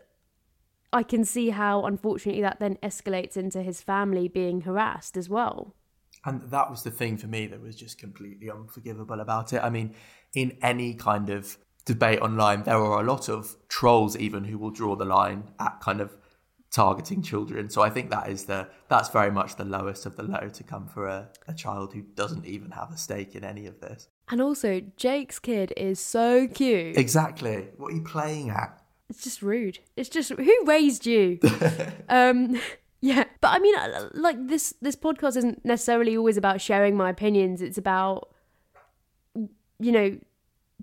I 0.94 1.03
can 1.03 1.25
see 1.25 1.50
how 1.50 1.86
unfortunately 1.86 2.41
that 2.41 2.60
then 2.60 2.77
escalates 2.84 3.36
into 3.36 3.63
his 3.63 3.82
family 3.82 4.27
being 4.27 4.62
harassed 4.62 5.18
as 5.18 5.30
well. 5.30 5.75
And 6.24 6.41
that 6.51 6.70
was 6.70 6.84
the 6.84 6.91
thing 6.91 7.18
for 7.18 7.27
me 7.27 7.48
that 7.48 7.60
was 7.60 7.75
just 7.75 7.98
completely 7.98 8.51
unforgivable 8.51 9.20
about 9.22 9.53
it. 9.53 9.63
I 9.63 9.72
mean, 9.72 9.96
in 10.36 10.58
any 10.62 10.94
kind 10.94 11.32
of 11.32 11.58
debate 11.85 12.21
online, 12.21 12.63
there 12.63 12.77
are 12.77 13.01
a 13.01 13.03
lot 13.03 13.29
of 13.29 13.55
trolls 13.67 14.17
even 14.17 14.45
who 14.45 14.57
will 14.57 14.71
draw 14.71 14.95
the 14.95 15.05
line 15.05 15.51
at 15.59 15.79
kind 15.81 16.01
of 16.01 16.15
targeting 16.71 17.21
children. 17.21 17.69
So 17.69 17.81
I 17.81 17.89
think 17.89 18.09
that 18.09 18.29
is 18.29 18.45
the 18.45 18.67
that's 18.88 19.09
very 19.09 19.31
much 19.31 19.57
the 19.57 19.65
lowest 19.65 20.05
of 20.05 20.15
the 20.15 20.23
low 20.23 20.50
to 20.50 20.63
come 20.63 20.88
for 20.88 21.07
a, 21.07 21.29
a 21.47 21.53
child 21.53 21.93
who 21.93 22.01
doesn't 22.01 22.45
even 22.45 22.71
have 22.71 22.91
a 22.91 22.97
stake 22.97 23.35
in 23.35 23.43
any 23.43 23.65
of 23.67 23.79
this. 23.81 24.07
And 24.29 24.41
also, 24.41 24.81
Jake's 24.95 25.39
kid 25.39 25.73
is 25.75 26.00
so 26.00 26.47
cute. 26.47 26.97
Exactly. 26.97 27.67
What 27.77 27.91
are 27.91 27.95
you 27.95 28.03
playing 28.03 28.50
at? 28.50 28.81
It's 29.09 29.23
just 29.23 29.41
rude. 29.41 29.79
It's 29.97 30.09
just 30.09 30.29
who 30.31 30.63
raised 30.65 31.05
you? 31.05 31.39
um 32.09 32.59
yeah, 33.01 33.25
but 33.41 33.50
I 33.50 33.59
mean 33.59 33.75
uh, 33.77 34.09
like 34.13 34.47
this 34.47 34.73
this 34.81 34.95
podcast 34.95 35.35
isn't 35.38 35.65
necessarily 35.65 36.15
always 36.15 36.38
about 36.38 36.61
sharing 36.61 36.95
my 36.95 37.09
opinions. 37.09 37.61
It's 37.61 37.77
about 37.77 38.29
you 39.35 39.91
know 39.91 40.17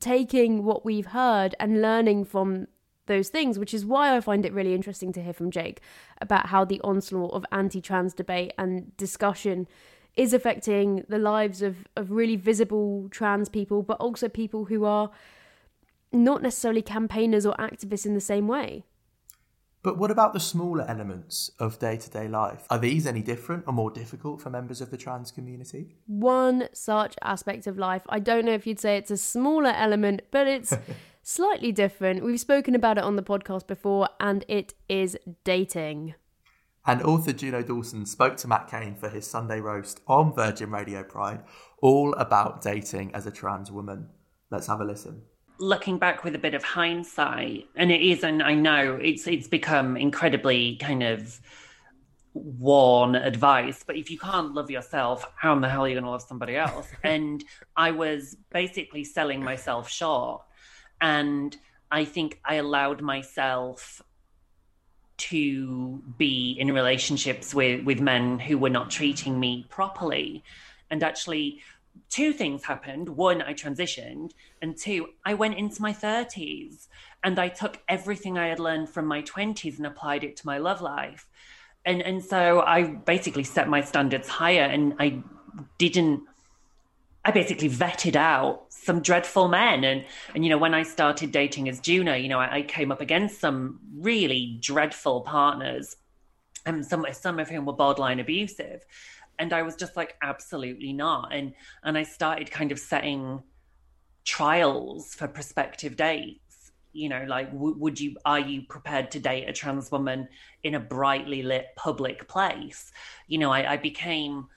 taking 0.00 0.64
what 0.64 0.84
we've 0.84 1.06
heard 1.06 1.54
and 1.58 1.82
learning 1.82 2.24
from 2.24 2.68
those 3.06 3.28
things, 3.28 3.58
which 3.58 3.74
is 3.74 3.84
why 3.84 4.16
I 4.16 4.20
find 4.20 4.44
it 4.46 4.52
really 4.52 4.74
interesting 4.74 5.12
to 5.14 5.22
hear 5.22 5.32
from 5.32 5.50
Jake 5.50 5.80
about 6.20 6.46
how 6.46 6.64
the 6.64 6.80
onslaught 6.82 7.32
of 7.32 7.44
anti 7.50 7.80
trans 7.80 8.14
debate 8.14 8.52
and 8.58 8.96
discussion 8.96 9.66
is 10.16 10.32
affecting 10.32 11.04
the 11.08 11.18
lives 11.18 11.62
of, 11.62 11.86
of 11.96 12.10
really 12.10 12.36
visible 12.36 13.08
trans 13.10 13.48
people, 13.48 13.82
but 13.82 13.98
also 14.00 14.28
people 14.28 14.66
who 14.66 14.84
are 14.84 15.10
not 16.12 16.42
necessarily 16.42 16.82
campaigners 16.82 17.46
or 17.46 17.54
activists 17.54 18.06
in 18.06 18.14
the 18.14 18.20
same 18.20 18.48
way. 18.48 18.84
But 19.82 19.96
what 19.96 20.10
about 20.10 20.32
the 20.32 20.40
smaller 20.40 20.84
elements 20.88 21.50
of 21.58 21.78
day 21.78 21.96
to 21.96 22.10
day 22.10 22.26
life? 22.26 22.66
Are 22.68 22.78
these 22.78 23.06
any 23.06 23.22
different 23.22 23.64
or 23.66 23.72
more 23.72 23.90
difficult 23.90 24.40
for 24.40 24.50
members 24.50 24.80
of 24.80 24.90
the 24.90 24.96
trans 24.96 25.30
community? 25.30 25.96
One 26.06 26.68
such 26.72 27.14
aspect 27.22 27.66
of 27.66 27.78
life, 27.78 28.02
I 28.08 28.18
don't 28.18 28.44
know 28.44 28.52
if 28.52 28.66
you'd 28.66 28.80
say 28.80 28.96
it's 28.96 29.12
a 29.12 29.16
smaller 29.16 29.70
element, 29.70 30.22
but 30.32 30.48
it's 30.48 30.74
slightly 31.22 31.70
different. 31.70 32.24
We've 32.24 32.40
spoken 32.40 32.74
about 32.74 32.98
it 32.98 33.04
on 33.04 33.14
the 33.14 33.22
podcast 33.22 33.68
before, 33.68 34.08
and 34.18 34.44
it 34.48 34.74
is 34.88 35.16
dating. 35.44 36.14
And 36.84 37.02
author 37.02 37.32
Juno 37.32 37.62
Dawson 37.62 38.04
spoke 38.06 38.36
to 38.38 38.48
Matt 38.48 38.68
Cain 38.68 38.96
for 38.96 39.08
his 39.08 39.26
Sunday 39.26 39.60
roast 39.60 40.00
on 40.08 40.34
Virgin 40.34 40.70
Radio 40.70 41.04
Pride, 41.04 41.42
all 41.80 42.14
about 42.14 42.62
dating 42.62 43.14
as 43.14 43.26
a 43.26 43.30
trans 43.30 43.70
woman. 43.70 44.08
Let's 44.50 44.66
have 44.66 44.80
a 44.80 44.84
listen 44.84 45.22
looking 45.58 45.98
back 45.98 46.24
with 46.24 46.34
a 46.34 46.38
bit 46.38 46.54
of 46.54 46.62
hindsight, 46.62 47.66
and 47.76 47.90
it 47.90 48.00
is, 48.00 48.24
and 48.24 48.42
I 48.42 48.54
know 48.54 48.98
it's 49.00 49.26
it's 49.26 49.48
become 49.48 49.96
incredibly 49.96 50.76
kind 50.76 51.02
of 51.02 51.40
worn 52.34 53.14
advice, 53.14 53.82
but 53.86 53.96
if 53.96 54.10
you 54.10 54.18
can't 54.18 54.54
love 54.54 54.70
yourself, 54.70 55.26
how 55.36 55.52
in 55.54 55.60
the 55.60 55.68
hell 55.68 55.84
are 55.84 55.88
you 55.88 55.94
going 55.94 56.04
to 56.04 56.10
love 56.10 56.22
somebody 56.22 56.56
else? 56.56 56.86
and 57.02 57.44
I 57.76 57.90
was 57.90 58.36
basically 58.50 59.04
selling 59.04 59.42
myself 59.42 59.88
short, 59.90 60.42
and 61.00 61.56
I 61.90 62.04
think 62.04 62.40
I 62.44 62.56
allowed 62.56 63.02
myself 63.02 64.02
to 65.16 66.00
be 66.16 66.56
in 66.60 66.72
relationships 66.72 67.52
with 67.52 67.84
with 67.84 68.00
men 68.00 68.38
who 68.38 68.56
were 68.56 68.70
not 68.70 68.90
treating 68.90 69.38
me 69.40 69.66
properly, 69.68 70.44
and 70.90 71.02
actually 71.02 71.60
two 72.10 72.32
things 72.32 72.64
happened. 72.64 73.08
One, 73.08 73.42
I 73.42 73.54
transitioned, 73.54 74.32
and 74.62 74.76
two, 74.76 75.08
I 75.24 75.34
went 75.34 75.56
into 75.56 75.82
my 75.82 75.92
30s 75.92 76.88
and 77.22 77.38
I 77.38 77.48
took 77.48 77.80
everything 77.88 78.38
I 78.38 78.48
had 78.48 78.60
learned 78.60 78.88
from 78.88 79.06
my 79.06 79.22
20s 79.22 79.76
and 79.76 79.86
applied 79.86 80.24
it 80.24 80.36
to 80.38 80.46
my 80.46 80.58
love 80.58 80.80
life. 80.80 81.26
And 81.84 82.02
and 82.02 82.22
so 82.22 82.60
I 82.60 82.82
basically 82.84 83.44
set 83.44 83.68
my 83.68 83.80
standards 83.80 84.28
higher 84.28 84.62
and 84.62 84.94
I 84.98 85.22
didn't 85.78 86.22
I 87.24 87.30
basically 87.30 87.68
vetted 87.68 88.16
out 88.16 88.66
some 88.70 89.00
dreadful 89.00 89.48
men. 89.48 89.84
And 89.84 90.04
and 90.34 90.44
you 90.44 90.50
know, 90.50 90.58
when 90.58 90.74
I 90.74 90.82
started 90.82 91.32
dating 91.32 91.68
as 91.68 91.80
Juno, 91.80 92.14
you 92.14 92.28
know, 92.28 92.38
I, 92.38 92.56
I 92.56 92.62
came 92.62 92.92
up 92.92 93.00
against 93.00 93.40
some 93.40 93.80
really 93.96 94.58
dreadful 94.60 95.22
partners. 95.22 95.96
And 96.66 96.84
some 96.84 97.06
some 97.12 97.38
of 97.38 97.48
whom 97.48 97.64
were 97.64 97.72
borderline 97.72 98.20
abusive 98.20 98.84
and 99.38 99.52
I 99.52 99.62
was 99.62 99.76
just 99.76 99.96
like 99.96 100.16
absolutely 100.22 100.92
not. 100.92 101.34
And 101.34 101.54
and 101.82 101.96
I 101.96 102.02
started 102.02 102.50
kind 102.50 102.72
of 102.72 102.78
setting 102.78 103.42
trials 104.24 105.14
for 105.14 105.26
prospective 105.26 105.96
dates 105.96 106.72
you 106.92 107.08
know 107.08 107.24
like 107.26 107.50
w- 107.52 107.76
would 107.78 107.98
you 107.98 108.16
are 108.24 108.40
you 108.40 108.62
prepared 108.62 109.10
to 109.10 109.18
date 109.18 109.48
a 109.48 109.52
trans 109.52 109.90
woman 109.90 110.28
in 110.64 110.74
a 110.74 110.80
brightly 110.80 111.42
lit 111.42 111.66
public 111.76 112.28
place? 112.28 112.92
You 113.26 113.38
know 113.38 113.50
I, 113.50 113.72
I 113.72 113.76
became 113.76 114.48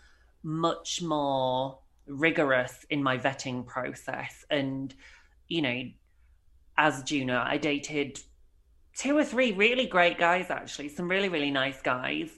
much 0.44 1.02
more 1.02 1.80
rigorous 2.08 2.86
in 2.90 3.04
my 3.04 3.18
vetting 3.18 3.66
process. 3.66 4.46
And 4.50 4.94
you 5.48 5.62
know 5.62 5.84
as 6.78 7.04
Juno 7.04 7.42
I 7.46 7.58
dated 7.58 8.20
two 8.96 9.18
or 9.18 9.24
three 9.24 9.52
really 9.52 9.86
great 9.86 10.18
guys 10.18 10.50
actually 10.50 10.90
some 10.90 11.10
really 11.10 11.30
really 11.30 11.52
nice 11.52 11.82
guys 11.82 12.30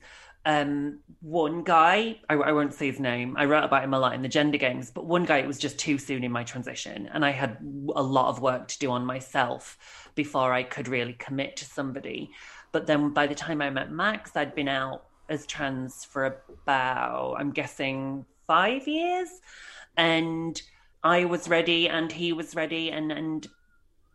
um, 0.46 1.00
one 1.22 1.64
guy, 1.64 2.20
I, 2.30 2.34
I, 2.34 2.52
won't 2.52 2.74
say 2.74 2.88
his 2.88 3.00
name, 3.00 3.36
I 3.38 3.46
wrote 3.46 3.64
about 3.64 3.84
him 3.84 3.94
a 3.94 4.00
lot 4.00 4.14
in 4.14 4.22
the 4.22 4.28
gender 4.28 4.58
games, 4.58 4.92
but 4.92 5.06
one 5.06 5.24
guy, 5.24 5.38
it 5.38 5.48
was 5.48 5.58
just 5.58 5.80
too 5.80 5.98
soon 5.98 6.24
in 6.24 6.32
my 6.32 6.44
transition. 6.44 7.10
And 7.14 7.26
I 7.26 7.32
had 7.32 7.58
a 7.96 8.04
lot 8.04 8.28
of 8.28 8.42
work 8.42 8.68
to 8.68 8.80
do 8.80 8.92
on 8.92 9.06
myself 9.06 10.10
before 10.16 10.52
I 10.52 10.64
could 10.64 10.90
really 10.90 11.14
commit 11.14 11.56
to 11.58 11.66
somebody. 11.66 12.32
But 12.74 12.88
then 12.88 13.12
by 13.12 13.26
the 13.26 13.36
time 13.36 13.62
I 13.62 13.70
met 13.70 13.92
Max, 13.92 14.36
I'd 14.36 14.54
been 14.54 14.68
out 14.68 15.06
as 15.30 15.46
trans 15.46 16.04
for 16.04 16.44
about, 16.50 17.36
I'm 17.40 17.52
guessing, 17.52 18.26
five 18.46 18.86
years. 18.86 19.30
And 19.96 20.62
I 21.04 21.24
was 21.24 21.48
ready 21.48 21.88
and 21.88 22.12
he 22.12 22.34
was 22.34 22.54
ready, 22.54 22.92
and, 22.92 23.12
and 23.12 23.48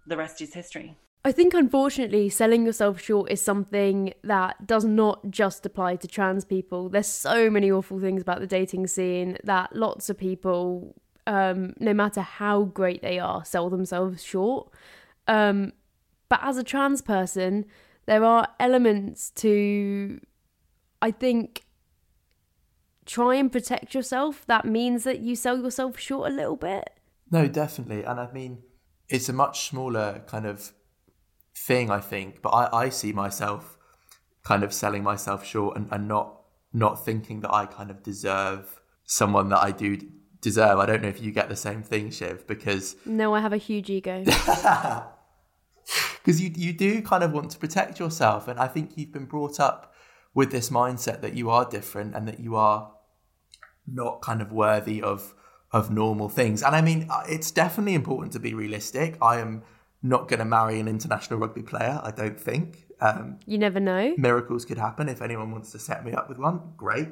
the 0.06 0.16
rest 0.16 0.42
is 0.42 0.52
history. 0.52 0.96
I 1.28 1.32
think 1.32 1.52
unfortunately 1.52 2.30
selling 2.30 2.64
yourself 2.64 3.02
short 3.02 3.30
is 3.30 3.42
something 3.42 4.14
that 4.24 4.66
does 4.66 4.86
not 4.86 5.30
just 5.30 5.66
apply 5.66 5.96
to 5.96 6.08
trans 6.08 6.46
people. 6.46 6.88
There's 6.88 7.06
so 7.06 7.50
many 7.50 7.70
awful 7.70 8.00
things 8.00 8.22
about 8.22 8.40
the 8.40 8.46
dating 8.46 8.86
scene 8.86 9.36
that 9.44 9.76
lots 9.76 10.08
of 10.08 10.16
people, 10.16 10.94
um, 11.26 11.74
no 11.78 11.92
matter 11.92 12.22
how 12.22 12.62
great 12.62 13.02
they 13.02 13.18
are, 13.18 13.44
sell 13.44 13.68
themselves 13.68 14.24
short. 14.24 14.70
Um, 15.26 15.74
but 16.30 16.40
as 16.42 16.56
a 16.56 16.64
trans 16.64 17.02
person, 17.02 17.66
there 18.06 18.24
are 18.24 18.48
elements 18.58 19.30
to, 19.32 20.22
I 21.02 21.10
think, 21.10 21.66
try 23.04 23.34
and 23.34 23.52
protect 23.52 23.94
yourself. 23.94 24.46
That 24.46 24.64
means 24.64 25.04
that 25.04 25.18
you 25.18 25.36
sell 25.36 25.58
yourself 25.58 25.98
short 25.98 26.30
a 26.30 26.34
little 26.34 26.56
bit. 26.56 26.88
No, 27.30 27.48
definitely. 27.48 28.02
And 28.02 28.18
I 28.18 28.32
mean, 28.32 28.62
it's 29.10 29.28
a 29.28 29.34
much 29.34 29.68
smaller 29.68 30.22
kind 30.26 30.46
of 30.46 30.72
thing, 31.66 31.90
I 31.90 32.00
think. 32.00 32.42
But 32.42 32.50
I, 32.50 32.84
I 32.84 32.88
see 32.88 33.12
myself 33.12 33.76
kind 34.44 34.62
of 34.62 34.72
selling 34.72 35.02
myself 35.02 35.44
short 35.44 35.76
and, 35.76 35.88
and 35.90 36.08
not 36.08 36.34
not 36.72 37.04
thinking 37.04 37.40
that 37.40 37.52
I 37.52 37.66
kind 37.66 37.90
of 37.90 38.02
deserve 38.02 38.80
someone 39.04 39.48
that 39.48 39.62
I 39.62 39.70
do 39.70 39.98
deserve. 40.40 40.78
I 40.78 40.86
don't 40.86 41.02
know 41.02 41.08
if 41.08 41.20
you 41.20 41.32
get 41.32 41.48
the 41.48 41.56
same 41.56 41.82
thing, 41.82 42.10
Shiv, 42.10 42.46
because 42.46 42.96
no, 43.04 43.34
I 43.34 43.40
have 43.40 43.52
a 43.52 43.58
huge 43.58 43.90
ego. 43.90 44.24
Because 46.18 46.42
you 46.42 46.52
you 46.54 46.74
do 46.74 47.00
kind 47.00 47.24
of 47.24 47.32
want 47.32 47.50
to 47.52 47.58
protect 47.58 47.98
yourself, 47.98 48.48
and 48.48 48.60
I 48.60 48.66
think 48.66 48.92
you've 48.96 49.12
been 49.12 49.24
brought 49.24 49.58
up 49.58 49.94
with 50.34 50.50
this 50.50 50.68
mindset 50.68 51.22
that 51.22 51.32
you 51.34 51.48
are 51.48 51.64
different 51.64 52.14
and 52.14 52.28
that 52.28 52.38
you 52.38 52.54
are 52.54 52.92
not 53.86 54.20
kind 54.20 54.42
of 54.42 54.52
worthy 54.52 55.00
of 55.00 55.34
of 55.72 55.90
normal 55.90 56.28
things. 56.28 56.62
And 56.62 56.76
I 56.76 56.82
mean, 56.82 57.06
uh, 57.10 57.24
it's 57.28 57.50
definitely 57.50 57.94
important 57.94 58.32
to 58.32 58.40
be 58.40 58.52
realistic. 58.52 59.16
I 59.22 59.38
am 59.38 59.62
not 60.02 60.28
going 60.28 60.38
to 60.38 60.44
marry 60.44 60.78
an 60.78 60.88
international 60.88 61.40
rugby 61.40 61.62
player, 61.62 62.00
I 62.02 62.10
don't 62.10 62.38
think. 62.38 62.86
Um, 63.00 63.38
you 63.46 63.58
never 63.58 63.80
know. 63.80 64.14
Miracles 64.16 64.64
could 64.64 64.78
happen. 64.78 65.08
If 65.08 65.22
anyone 65.22 65.50
wants 65.50 65.72
to 65.72 65.78
set 65.78 66.04
me 66.04 66.12
up 66.12 66.28
with 66.28 66.38
one, 66.38 66.72
great. 66.76 67.08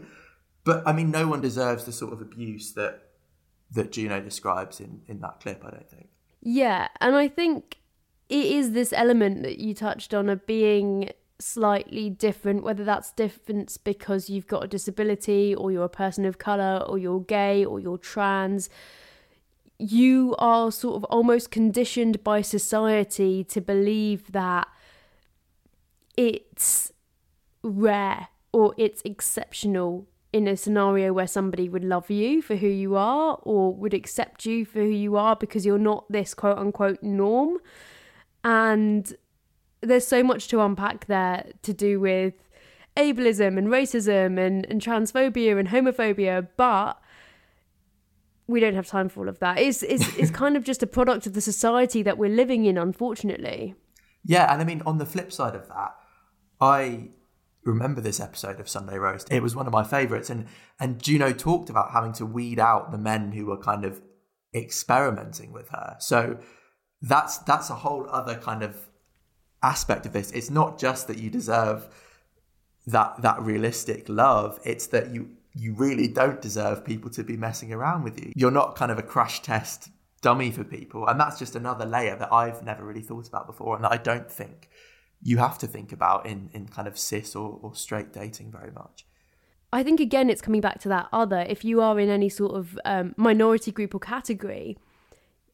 But 0.64 0.86
I 0.86 0.92
mean, 0.92 1.10
no 1.10 1.28
one 1.28 1.40
deserves 1.40 1.84
the 1.84 1.92
sort 1.92 2.12
of 2.12 2.20
abuse 2.20 2.72
that 2.72 3.02
that 3.72 3.90
Juno 3.90 4.20
describes 4.20 4.80
in, 4.80 5.02
in 5.08 5.20
that 5.20 5.40
clip, 5.40 5.64
I 5.64 5.70
don't 5.70 5.90
think. 5.90 6.08
Yeah, 6.40 6.86
and 7.00 7.16
I 7.16 7.26
think 7.26 7.78
it 8.28 8.46
is 8.46 8.72
this 8.72 8.92
element 8.92 9.42
that 9.42 9.58
you 9.58 9.74
touched 9.74 10.14
on 10.14 10.28
of 10.28 10.46
being 10.46 11.10
slightly 11.38 12.08
different, 12.08 12.62
whether 12.62 12.84
that's 12.84 13.10
difference 13.12 13.76
because 13.76 14.30
you've 14.30 14.46
got 14.46 14.64
a 14.64 14.68
disability 14.68 15.54
or 15.54 15.70
you're 15.70 15.84
a 15.84 15.88
person 15.88 16.24
of 16.24 16.38
colour 16.38 16.84
or 16.86 16.98
you're 16.98 17.20
gay 17.20 17.64
or 17.64 17.80
you're 17.80 17.98
trans 17.98 18.70
you 19.78 20.34
are 20.38 20.72
sort 20.72 20.96
of 20.96 21.04
almost 21.04 21.50
conditioned 21.50 22.22
by 22.24 22.40
society 22.40 23.44
to 23.44 23.60
believe 23.60 24.32
that 24.32 24.68
it's 26.16 26.92
rare 27.62 28.28
or 28.52 28.74
it's 28.78 29.02
exceptional 29.04 30.06
in 30.32 30.48
a 30.48 30.56
scenario 30.56 31.12
where 31.12 31.26
somebody 31.26 31.68
would 31.68 31.84
love 31.84 32.10
you 32.10 32.42
for 32.42 32.56
who 32.56 32.66
you 32.66 32.96
are 32.96 33.38
or 33.42 33.74
would 33.74 33.94
accept 33.94 34.44
you 34.46 34.64
for 34.64 34.80
who 34.80 34.88
you 34.88 35.16
are 35.16 35.36
because 35.36 35.64
you're 35.64 35.78
not 35.78 36.10
this 36.10 36.34
quote 36.34 36.58
unquote 36.58 37.02
norm. 37.02 37.58
And 38.44 39.14
there's 39.80 40.06
so 40.06 40.22
much 40.22 40.48
to 40.48 40.60
unpack 40.60 41.06
there 41.06 41.46
to 41.62 41.72
do 41.72 42.00
with 42.00 42.34
ableism 42.96 43.58
and 43.58 43.68
racism 43.68 44.38
and, 44.38 44.66
and 44.66 44.80
transphobia 44.80 45.58
and 45.58 45.68
homophobia, 45.68 46.48
but 46.56 47.00
we 48.46 48.60
don't 48.60 48.74
have 48.74 48.86
time 48.86 49.08
for 49.08 49.20
all 49.20 49.28
of 49.28 49.38
that. 49.40 49.58
It's, 49.58 49.82
it's, 49.82 50.16
it's 50.16 50.30
kind 50.42 50.56
of 50.56 50.64
just 50.64 50.82
a 50.82 50.86
product 50.86 51.26
of 51.26 51.34
the 51.34 51.40
society 51.40 52.02
that 52.02 52.18
we're 52.18 52.30
living 52.30 52.64
in, 52.64 52.78
unfortunately. 52.78 53.74
Yeah, 54.24 54.52
and 54.52 54.60
I 54.60 54.64
mean, 54.64 54.82
on 54.86 54.98
the 54.98 55.06
flip 55.06 55.32
side 55.32 55.54
of 55.54 55.68
that, 55.68 55.94
I 56.60 57.10
remember 57.64 58.00
this 58.00 58.20
episode 58.20 58.60
of 58.60 58.68
Sunday 58.68 58.96
Roast. 58.96 59.30
It 59.30 59.42
was 59.42 59.54
one 59.54 59.66
of 59.66 59.72
my 59.72 59.84
favourites, 59.84 60.30
and 60.30 60.46
and 60.80 61.02
Juno 61.02 61.32
talked 61.32 61.68
about 61.68 61.92
having 61.92 62.12
to 62.14 62.26
weed 62.26 62.58
out 62.58 62.92
the 62.92 62.98
men 62.98 63.32
who 63.32 63.46
were 63.46 63.58
kind 63.58 63.84
of 63.84 64.00
experimenting 64.54 65.52
with 65.52 65.68
her. 65.68 65.96
So 65.98 66.38
that's 67.02 67.38
that's 67.38 67.70
a 67.70 67.74
whole 67.74 68.08
other 68.08 68.36
kind 68.36 68.62
of 68.62 68.88
aspect 69.62 70.06
of 70.06 70.12
this. 70.12 70.30
It's 70.30 70.50
not 70.50 70.78
just 70.78 71.08
that 71.08 71.18
you 71.18 71.30
deserve 71.30 71.88
that 72.86 73.22
that 73.22 73.40
realistic 73.42 74.08
love. 74.08 74.60
It's 74.64 74.86
that 74.88 75.10
you 75.10 75.35
you 75.56 75.74
really 75.74 76.06
don't 76.06 76.40
deserve 76.40 76.84
people 76.84 77.10
to 77.10 77.24
be 77.24 77.36
messing 77.36 77.72
around 77.72 78.02
with 78.02 78.20
you. 78.20 78.32
You're 78.36 78.50
not 78.50 78.76
kind 78.76 78.92
of 78.92 78.98
a 78.98 79.02
crash 79.02 79.40
test 79.40 79.88
dummy 80.20 80.50
for 80.50 80.64
people, 80.64 81.06
and 81.06 81.18
that's 81.18 81.38
just 81.38 81.56
another 81.56 81.86
layer 81.86 82.16
that 82.16 82.32
I've 82.32 82.62
never 82.62 82.84
really 82.84 83.02
thought 83.02 83.26
about 83.26 83.46
before, 83.46 83.74
and 83.74 83.84
that 83.84 83.92
I 83.92 83.96
don't 83.96 84.30
think 84.30 84.68
you 85.22 85.38
have 85.38 85.58
to 85.58 85.66
think 85.66 85.92
about 85.92 86.26
in 86.26 86.50
in 86.52 86.68
kind 86.68 86.86
of 86.86 86.98
cis 86.98 87.34
or, 87.34 87.58
or 87.62 87.74
straight 87.74 88.12
dating 88.12 88.52
very 88.52 88.70
much. 88.70 89.06
I 89.72 89.82
think 89.82 89.98
again, 89.98 90.30
it's 90.30 90.42
coming 90.42 90.60
back 90.60 90.78
to 90.80 90.88
that 90.90 91.08
other. 91.12 91.40
If 91.48 91.64
you 91.64 91.80
are 91.80 91.98
in 91.98 92.08
any 92.08 92.28
sort 92.28 92.54
of 92.54 92.78
um, 92.84 93.14
minority 93.16 93.72
group 93.72 93.94
or 93.94 93.98
category, 93.98 94.78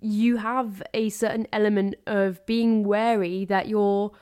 you 0.01 0.37
have 0.37 0.83
a 0.93 1.09
certain 1.09 1.47
element 1.53 1.95
of 2.07 2.45
being 2.45 2.85
wary 2.85 3.45
that 3.47 3.69
your 3.69 4.13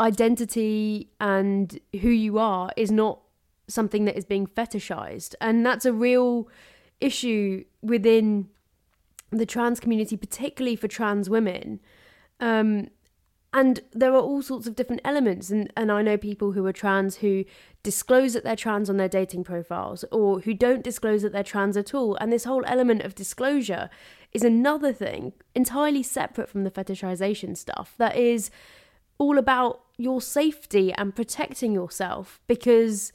identity 0.00 1.10
and 1.20 1.78
who 2.00 2.08
you 2.08 2.38
are 2.38 2.70
is 2.76 2.90
not 2.90 3.20
something 3.68 4.04
that 4.04 4.16
is 4.16 4.24
being 4.24 4.46
fetishized. 4.46 5.34
And 5.40 5.64
that's 5.64 5.84
a 5.84 5.92
real 5.92 6.48
issue 7.00 7.64
within 7.82 8.48
the 9.30 9.46
trans 9.46 9.80
community, 9.80 10.16
particularly 10.16 10.76
for 10.76 10.88
trans 10.88 11.28
women. 11.28 11.80
Um, 12.40 12.88
and 13.52 13.80
there 13.92 14.12
are 14.12 14.20
all 14.20 14.42
sorts 14.42 14.66
of 14.66 14.74
different 14.74 15.00
elements. 15.04 15.48
And, 15.50 15.72
and 15.76 15.92
I 15.92 16.02
know 16.02 16.16
people 16.16 16.52
who 16.52 16.66
are 16.66 16.72
trans 16.72 17.16
who 17.16 17.44
disclose 17.84 18.32
that 18.32 18.42
they're 18.42 18.56
trans 18.56 18.90
on 18.90 18.96
their 18.96 19.08
dating 19.08 19.44
profiles 19.44 20.04
or 20.10 20.40
who 20.40 20.54
don't 20.54 20.82
disclose 20.82 21.22
that 21.22 21.32
they're 21.32 21.44
trans 21.44 21.76
at 21.76 21.94
all. 21.94 22.16
And 22.16 22.32
this 22.32 22.44
whole 22.44 22.64
element 22.66 23.02
of 23.02 23.14
disclosure 23.14 23.90
is 24.32 24.42
another 24.42 24.92
thing 24.92 25.34
entirely 25.54 26.02
separate 26.02 26.48
from 26.48 26.64
the 26.64 26.70
fetishization 26.70 27.56
stuff 27.56 27.94
that 27.98 28.16
is 28.16 28.50
all 29.18 29.38
about 29.38 29.82
your 29.96 30.20
safety 30.20 30.92
and 30.92 31.14
protecting 31.14 31.72
yourself. 31.72 32.40
Because 32.48 33.12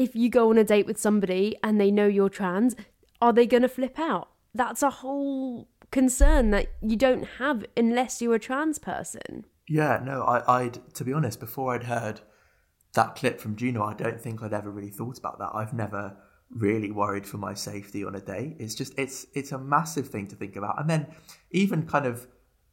if 0.00 0.16
you 0.16 0.30
go 0.30 0.48
on 0.48 0.56
a 0.56 0.64
date 0.64 0.86
with 0.86 0.96
somebody 0.96 1.56
and 1.62 1.78
they 1.78 1.90
know 1.90 2.06
you're 2.06 2.30
trans, 2.30 2.74
are 3.20 3.34
they 3.34 3.46
going 3.46 3.62
to 3.62 3.68
flip 3.68 3.98
out? 3.98 4.30
That's 4.54 4.82
a 4.82 4.88
whole 4.88 5.68
concern 5.90 6.50
that 6.52 6.68
you 6.80 6.96
don't 6.96 7.24
have 7.38 7.66
unless 7.76 8.22
you're 8.22 8.36
a 8.36 8.38
trans 8.38 8.78
person. 8.78 9.44
Yeah, 9.68 10.00
no, 10.02 10.22
I, 10.22 10.62
I'd 10.62 10.94
to 10.94 11.04
be 11.04 11.12
honest, 11.12 11.38
before 11.38 11.74
I'd 11.74 11.84
heard 11.84 12.22
that 12.94 13.14
clip 13.14 13.40
from 13.40 13.56
Juno, 13.56 13.84
I 13.84 13.92
don't 13.92 14.18
think 14.18 14.42
I'd 14.42 14.54
ever 14.54 14.70
really 14.70 14.88
thought 14.88 15.18
about 15.18 15.38
that. 15.38 15.50
I've 15.54 15.74
never 15.74 16.16
really 16.50 16.90
worried 16.90 17.26
for 17.26 17.36
my 17.36 17.52
safety 17.52 18.02
on 18.02 18.14
a 18.14 18.20
date. 18.20 18.56
It's 18.58 18.74
just 18.74 18.98
it's 18.98 19.26
it's 19.34 19.52
a 19.52 19.58
massive 19.58 20.08
thing 20.08 20.28
to 20.28 20.34
think 20.34 20.56
about. 20.56 20.80
And 20.80 20.88
then 20.88 21.08
even 21.50 21.86
kind 21.86 22.06
of 22.06 22.26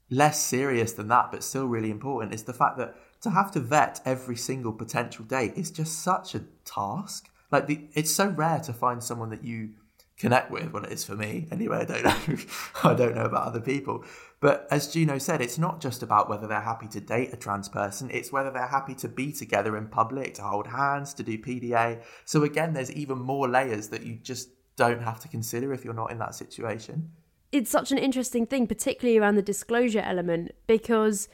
less 0.09 0.39
serious 0.39 0.93
than 0.93 1.09
that, 1.09 1.31
but 1.31 1.43
still 1.43 1.67
really 1.67 1.91
important, 1.91 2.33
is 2.33 2.43
the 2.43 2.53
fact 2.53 2.77
that 2.77 2.95
to 3.27 3.35
have 3.35 3.51
to 3.51 3.59
vet 3.59 4.01
every 4.05 4.35
single 4.35 4.73
potential 4.73 5.25
date 5.25 5.53
is 5.55 5.71
just 5.71 6.03
such 6.03 6.35
a 6.35 6.43
task. 6.65 7.29
Like 7.51 7.67
the, 7.67 7.87
it's 7.93 8.11
so 8.11 8.29
rare 8.29 8.59
to 8.61 8.73
find 8.73 9.03
someone 9.03 9.29
that 9.29 9.43
you 9.43 9.71
connect 10.17 10.49
with. 10.49 10.71
Well, 10.71 10.83
it 10.83 10.91
is 10.91 11.03
for 11.03 11.15
me 11.15 11.47
anyway. 11.51 11.79
I 11.79 11.85
don't 11.85 12.03
know. 12.03 12.37
I 12.83 12.93
don't 12.93 13.15
know 13.15 13.25
about 13.25 13.47
other 13.47 13.61
people. 13.61 14.03
But 14.39 14.67
as 14.69 14.91
Juno 14.91 15.17
said, 15.17 15.41
it's 15.41 15.57
not 15.57 15.81
just 15.81 16.03
about 16.03 16.29
whether 16.29 16.47
they're 16.47 16.61
happy 16.61 16.87
to 16.89 17.01
date 17.01 17.33
a 17.33 17.37
trans 17.37 17.69
person. 17.69 18.09
It's 18.11 18.31
whether 18.31 18.51
they're 18.51 18.67
happy 18.67 18.95
to 18.95 19.07
be 19.07 19.31
together 19.31 19.75
in 19.77 19.87
public, 19.87 20.35
to 20.35 20.43
hold 20.43 20.67
hands, 20.67 21.13
to 21.15 21.23
do 21.23 21.37
PDA. 21.37 22.03
So 22.25 22.43
again, 22.43 22.73
there's 22.73 22.91
even 22.91 23.17
more 23.17 23.47
layers 23.47 23.89
that 23.89 24.03
you 24.03 24.15
just 24.15 24.49
don't 24.75 25.01
have 25.01 25.19
to 25.21 25.27
consider 25.27 25.73
if 25.73 25.83
you're 25.83 25.93
not 25.93 26.11
in 26.11 26.19
that 26.19 26.35
situation. 26.35 27.11
It's 27.51 27.71
such 27.71 27.91
an 27.91 27.97
interesting 27.97 28.45
thing, 28.45 28.67
particularly 28.67 29.17
around 29.17 29.35
the 29.35 29.41
disclosure 29.41 30.01
element, 30.01 30.51
because 30.67 31.29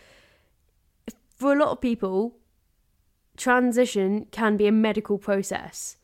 for 1.43 1.51
a 1.51 1.59
lot 1.59 1.71
of 1.71 1.81
people, 1.81 2.37
transition 3.35 4.27
can 4.31 4.55
be 4.55 4.65
a 4.65 4.71
medical 4.71 5.17
process. 5.17 5.97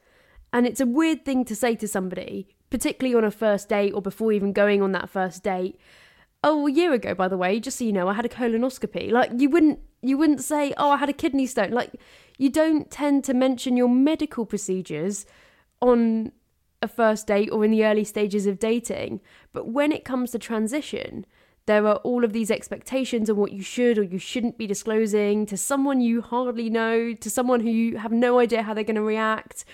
And 0.52 0.68
it's 0.68 0.82
a 0.82 0.86
weird 0.86 1.24
thing 1.24 1.46
to 1.46 1.56
say 1.56 1.76
to 1.76 1.88
somebody 1.88 2.56
particularly 2.70 3.16
on 3.16 3.24
a 3.24 3.32
first 3.32 3.70
date 3.70 3.94
or 3.94 4.02
before 4.02 4.32
even 4.32 4.54
going 4.54 4.82
on 4.82 4.92
that 4.92 5.10
first 5.10 5.44
date. 5.44 5.80
Oh, 6.44 6.68
a 6.68 6.72
year 6.72 6.94
ago, 6.94 7.14
by 7.16 7.28
the 7.28 7.38
way, 7.38 7.60
just 7.60 7.78
so 7.78 7.86
you 7.86 7.94
know, 7.94 8.08
I 8.10 8.14
had 8.14 8.26
a 8.26 8.30
colonoscopy. 8.30 9.12
Like 9.12 9.32
you 9.38 9.50
wouldn't 9.50 9.80
you 10.02 10.18
wouldn't 10.18 10.44
say, 10.44 10.74
"Oh, 10.78 10.92
I 10.92 10.98
had 10.98 11.10
a 11.10 11.14
kidney 11.14 11.48
stone." 11.48 11.72
Like 11.72 11.94
you 12.38 12.50
don't 12.50 12.92
tend 12.92 13.24
to 13.26 13.34
mention 13.34 13.76
your 13.76 13.90
medical 13.90 14.46
procedures 14.46 15.26
on 15.82 16.32
a 16.82 16.88
first 16.88 17.28
date 17.28 17.50
or 17.50 17.66
in 17.66 17.72
the 17.72 17.86
early 17.86 18.04
stages 18.04 18.46
of 18.46 18.60
dating. 18.60 19.22
But 19.52 19.68
when 19.68 19.92
it 19.92 20.06
comes 20.06 20.32
to 20.32 20.40
transition, 20.40 21.26
there 21.70 21.86
are 21.86 21.98
all 21.98 22.24
of 22.24 22.34
these 22.34 22.50
expectations 22.50 23.30
on 23.30 23.38
what 23.38 23.52
you 23.52 23.62
should 23.62 24.00
or 24.00 24.02
you 24.02 24.18
shouldn't 24.18 24.58
be 24.58 24.66
disclosing 24.66 25.46
to 25.46 25.56
someone 25.56 26.02
you 26.02 26.20
hardly 26.20 26.68
know, 26.68 27.14
to 27.14 27.30
someone 27.30 27.60
who 27.60 27.70
you 27.70 27.98
have 27.98 28.12
no 28.12 28.40
idea 28.40 28.64
how 28.64 28.74
they're 28.74 28.84
going 28.84 28.96
to 28.96 29.04
react. 29.04 29.66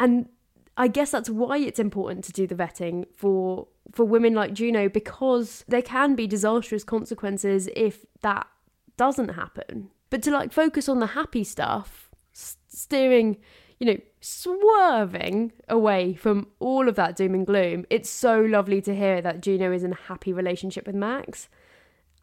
And 0.00 0.28
I 0.76 0.88
guess 0.88 1.12
that's 1.12 1.30
why 1.30 1.58
it's 1.58 1.78
important 1.78 2.24
to 2.24 2.32
do 2.32 2.48
the 2.48 2.56
vetting 2.56 3.04
for 3.14 3.68
for 3.92 4.04
women 4.04 4.34
like 4.34 4.54
Juno 4.54 4.88
because 4.88 5.64
there 5.68 5.82
can 5.82 6.16
be 6.16 6.26
disastrous 6.26 6.82
consequences 6.82 7.68
if 7.76 8.04
that 8.22 8.48
doesn't 8.96 9.28
happen. 9.28 9.90
But 10.10 10.20
to 10.24 10.32
like 10.32 10.52
focus 10.52 10.88
on 10.88 10.98
the 10.98 11.06
happy 11.06 11.44
stuff, 11.44 12.10
steering, 12.32 13.36
you 13.78 13.86
know, 13.86 13.96
swerving 14.20 15.52
away 15.68 16.14
from 16.14 16.46
all 16.58 16.88
of 16.88 16.96
that 16.96 17.16
doom 17.16 17.34
and 17.34 17.46
gloom. 17.46 17.84
It's 17.90 18.10
so 18.10 18.40
lovely 18.40 18.80
to 18.82 18.94
hear 18.94 19.20
that 19.20 19.40
Juno 19.40 19.72
is 19.72 19.82
in 19.82 19.92
a 19.92 19.98
happy 20.08 20.32
relationship 20.32 20.86
with 20.86 20.94
Max. 20.94 21.48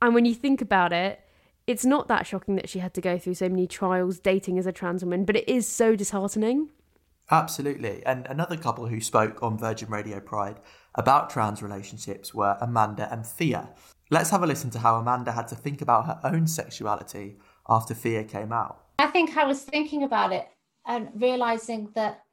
And 0.01 0.15
when 0.15 0.25
you 0.25 0.33
think 0.33 0.61
about 0.61 0.93
it, 0.93 1.19
it's 1.67 1.85
not 1.85 2.07
that 2.07 2.25
shocking 2.25 2.55
that 2.55 2.69
she 2.69 2.79
had 2.79 2.93
to 2.95 3.01
go 3.01 3.17
through 3.17 3.35
so 3.35 3.47
many 3.47 3.67
trials 3.67 4.19
dating 4.19 4.57
as 4.57 4.65
a 4.65 4.71
trans 4.71 5.03
woman, 5.03 5.25
but 5.25 5.35
it 5.35 5.47
is 5.47 5.67
so 5.67 5.95
disheartening. 5.95 6.69
Absolutely. 7.29 8.03
And 8.05 8.25
another 8.27 8.57
couple 8.57 8.87
who 8.87 8.99
spoke 8.99 9.41
on 9.41 9.57
Virgin 9.57 9.89
Radio 9.89 10.19
Pride 10.19 10.59
about 10.95 11.29
trans 11.29 11.61
relationships 11.61 12.33
were 12.33 12.57
Amanda 12.59 13.07
and 13.11 13.25
Thea. 13.25 13.69
Let's 14.09 14.31
have 14.31 14.43
a 14.43 14.47
listen 14.47 14.69
to 14.71 14.79
how 14.79 14.95
Amanda 14.95 15.31
had 15.31 15.47
to 15.49 15.55
think 15.55 15.81
about 15.81 16.07
her 16.07 16.19
own 16.23 16.47
sexuality 16.47 17.37
after 17.69 17.93
Thea 17.93 18.25
came 18.25 18.51
out. 18.51 18.83
I 18.99 19.07
think 19.07 19.37
I 19.37 19.45
was 19.45 19.61
thinking 19.61 20.03
about 20.03 20.33
it 20.33 20.47
and 20.85 21.09
realizing 21.15 21.89
that 21.95 22.23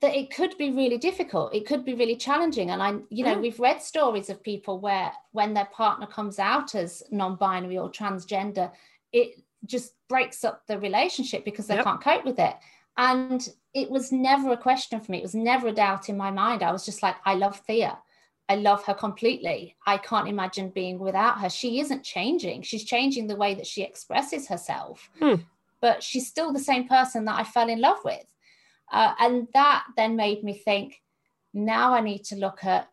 that 0.00 0.16
it 0.16 0.32
could 0.32 0.56
be 0.58 0.70
really 0.70 0.98
difficult 0.98 1.54
it 1.54 1.66
could 1.66 1.84
be 1.84 1.94
really 1.94 2.16
challenging 2.16 2.70
and 2.70 2.82
i 2.82 2.94
you 3.10 3.24
know 3.24 3.34
mm. 3.34 3.42
we've 3.42 3.60
read 3.60 3.82
stories 3.82 4.30
of 4.30 4.42
people 4.42 4.78
where 4.78 5.12
when 5.32 5.54
their 5.54 5.66
partner 5.66 6.06
comes 6.06 6.38
out 6.38 6.74
as 6.74 7.02
non-binary 7.10 7.78
or 7.78 7.90
transgender 7.90 8.70
it 9.12 9.42
just 9.66 9.94
breaks 10.08 10.44
up 10.44 10.66
the 10.66 10.78
relationship 10.78 11.44
because 11.44 11.66
they 11.66 11.74
yep. 11.74 11.84
can't 11.84 12.02
cope 12.02 12.24
with 12.24 12.38
it 12.38 12.54
and 12.96 13.48
it 13.74 13.90
was 13.90 14.10
never 14.10 14.50
a 14.50 14.56
question 14.56 15.00
for 15.00 15.12
me. 15.12 15.18
It 15.18 15.22
was 15.22 15.34
never 15.34 15.68
a 15.68 15.72
doubt 15.72 16.08
in 16.08 16.16
my 16.16 16.32
mind. 16.32 16.62
I 16.62 16.72
was 16.72 16.84
just 16.84 17.02
like, 17.02 17.14
I 17.24 17.34
love 17.34 17.60
Thea. 17.60 17.96
I 18.48 18.56
love 18.56 18.84
her 18.84 18.94
completely. 18.94 19.76
I 19.86 19.98
can't 19.98 20.28
imagine 20.28 20.70
being 20.70 20.98
without 20.98 21.38
her. 21.40 21.48
She 21.48 21.80
isn't 21.80 22.02
changing. 22.02 22.62
She's 22.62 22.84
changing 22.84 23.26
the 23.26 23.36
way 23.36 23.54
that 23.54 23.66
she 23.66 23.82
expresses 23.82 24.48
herself, 24.48 25.10
hmm. 25.18 25.34
But 25.80 26.02
she's 26.02 26.26
still 26.26 26.52
the 26.52 26.58
same 26.58 26.88
person 26.88 27.24
that 27.26 27.38
I 27.38 27.44
fell 27.44 27.68
in 27.68 27.80
love 27.80 27.98
with. 28.04 28.24
Uh, 28.90 29.14
and 29.20 29.48
that 29.54 29.84
then 29.96 30.16
made 30.16 30.42
me 30.42 30.54
think 30.54 31.02
now 31.52 31.94
I 31.94 32.00
need 32.00 32.24
to 32.24 32.36
look 32.36 32.64
at, 32.64 32.88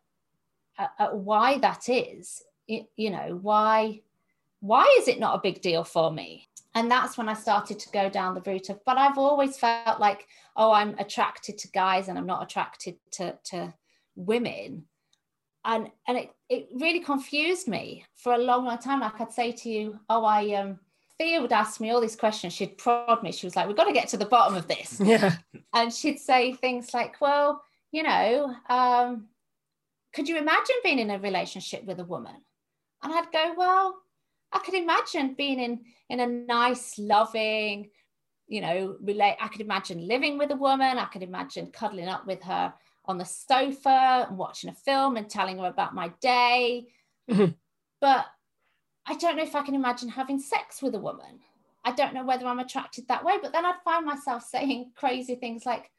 at, 0.78 0.92
at 1.00 1.16
why 1.16 1.58
that 1.60 1.88
is. 1.90 2.44
It, 2.68 2.88
you 2.96 3.12
know, 3.12 3.40
why 3.42 4.02
why 4.60 4.96
is 4.98 5.08
it 5.08 5.20
not 5.20 5.36
a 5.36 5.42
big 5.42 5.62
deal 5.62 5.84
for 5.84 6.12
me? 6.12 6.48
and 6.76 6.92
that's 6.92 7.18
when 7.18 7.30
I 7.30 7.34
started 7.34 7.80
to 7.80 7.90
go 7.92 8.10
down 8.10 8.36
the 8.36 8.42
route 8.42 8.70
of, 8.70 8.84
but 8.84 8.98
I've 8.98 9.18
always 9.18 9.58
felt 9.58 10.02
like, 10.02 10.28
oh, 10.58 10.74
I'm 10.74 10.94
attracted 11.00 11.58
to 11.60 11.72
guys 11.72 12.10
and 12.10 12.18
I'm 12.18 12.26
not 12.26 12.44
attracted 12.44 12.98
to, 13.12 13.38
to 13.46 13.74
women. 14.18 14.84
And 15.64 15.90
and 16.08 16.18
it, 16.18 16.32
it 16.50 16.68
really 16.74 17.00
confused 17.00 17.68
me 17.68 18.06
for 18.14 18.34
a 18.34 18.38
long, 18.38 18.66
long 18.66 18.78
time. 18.78 19.00
Like 19.00 19.20
I'd 19.20 19.32
say 19.32 19.54
to 19.54 19.70
you, 19.70 20.00
oh, 20.10 20.26
I 20.26 20.54
um 20.56 20.80
Thea 21.18 21.42
would 21.42 21.54
ask 21.54 21.80
me 21.80 21.92
all 21.92 22.02
these 22.02 22.16
questions. 22.16 22.54
She'd 22.54 22.78
prod 22.78 23.24
me. 23.24 23.32
She 23.32 23.46
was 23.46 23.56
like, 23.56 23.68
we've 23.68 23.78
got 23.78 23.86
to 23.86 23.94
get 23.94 24.10
to 24.10 24.18
the 24.18 24.26
bottom 24.26 24.56
of 24.56 24.68
this. 24.68 25.00
Yeah. 25.04 25.36
And 25.74 25.94
she'd 25.94 26.20
say 26.20 26.54
things 26.54 26.94
like, 26.94 27.20
well, 27.22 27.62
you 27.92 28.04
know, 28.04 28.54
um, 28.70 29.28
could 30.14 30.28
you 30.28 30.38
imagine 30.38 30.76
being 30.84 31.00
in 31.00 31.10
a 31.12 31.20
relationship 31.20 31.84
with 31.86 32.00
a 32.00 32.06
woman? 32.06 32.36
And 33.04 33.14
I'd 33.14 33.32
go, 33.32 33.54
well, 33.58 33.98
I 34.52 34.60
could 34.60 34.74
imagine 34.74 35.34
being 35.34 35.60
in 35.60 35.82
in 36.10 36.20
a 36.20 36.28
nice, 36.28 36.98
loving, 36.98 37.90
you 38.48 38.62
know, 38.62 38.96
relate. 39.02 39.38
I 39.42 39.48
could 39.48 39.62
imagine 39.62 40.08
living 40.08 40.38
with 40.38 40.52
a 40.52 40.56
woman. 40.56 40.98
I 40.98 41.06
could 41.06 41.24
imagine 41.24 41.72
cuddling 41.72 42.08
up 42.08 42.26
with 42.28 42.42
her 42.44 42.74
on 43.06 43.18
the 43.18 43.26
sofa 43.26 44.26
and 44.28 44.38
watching 44.38 44.70
a 44.70 44.74
film 44.74 45.18
and 45.18 45.30
telling 45.30 45.58
her 45.60 45.68
about 45.68 45.94
my 45.96 46.10
day. 46.22 46.88
Mhm. 47.30 47.56
But 48.02 48.26
I 49.08 49.16
don't 49.16 49.38
know 49.38 49.44
if 49.44 49.56
I 49.56 49.64
can 49.64 49.76
imagine 49.76 50.10
having 50.10 50.40
sex 50.40 50.82
with 50.82 50.96
a 50.96 51.00
woman. 51.00 51.40
I 51.84 51.92
don't 51.92 52.14
know 52.14 52.26
whether 52.26 52.48
I'm 52.48 52.60
attracted 52.60 53.08
that 53.08 53.24
way. 53.24 53.36
But 53.42 53.52
then 53.54 53.66
I'd 53.66 53.82
find 53.84 54.06
myself 54.06 54.44
saying 54.50 54.92
crazy 54.96 55.36
things 55.36 55.66
like, 55.66 55.92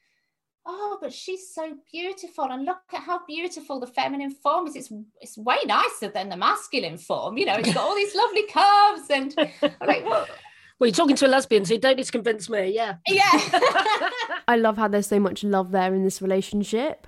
oh, 0.68 0.98
but 1.00 1.12
she's 1.12 1.54
so 1.54 1.76
beautiful. 1.92 2.44
And 2.44 2.64
look 2.64 2.78
at 2.92 3.02
how 3.02 3.24
beautiful 3.24 3.78
the 3.78 3.86
feminine 3.86 4.32
form 4.32 4.66
is. 4.66 4.74
It's, 4.74 4.92
it's 5.20 5.38
way 5.38 5.58
nicer 5.64 6.08
than 6.08 6.28
the 6.28 6.36
masculine 6.36 6.98
form. 6.98 7.38
You 7.38 7.46
know, 7.46 7.54
it's 7.54 7.72
got 7.72 7.84
all 7.84 7.94
these 7.94 8.14
lovely 8.14 8.46
curves. 8.48 9.10
And 9.10 9.34
I'm 9.80 9.86
like, 9.86 10.04
well, 10.04 10.26
Well, 10.78 10.88
you're 10.88 10.94
talking 10.94 11.16
to 11.16 11.26
a 11.26 11.28
lesbian, 11.28 11.64
so 11.64 11.74
you 11.74 11.80
don't 11.80 11.96
need 11.96 12.04
to 12.04 12.12
convince 12.12 12.50
me. 12.50 12.74
Yeah. 12.74 12.96
yeah. 13.06 13.30
I 14.48 14.56
love 14.56 14.76
how 14.76 14.88
there's 14.88 15.06
so 15.06 15.18
much 15.18 15.42
love 15.42 15.70
there 15.70 15.94
in 15.94 16.04
this 16.04 16.20
relationship. 16.20 17.06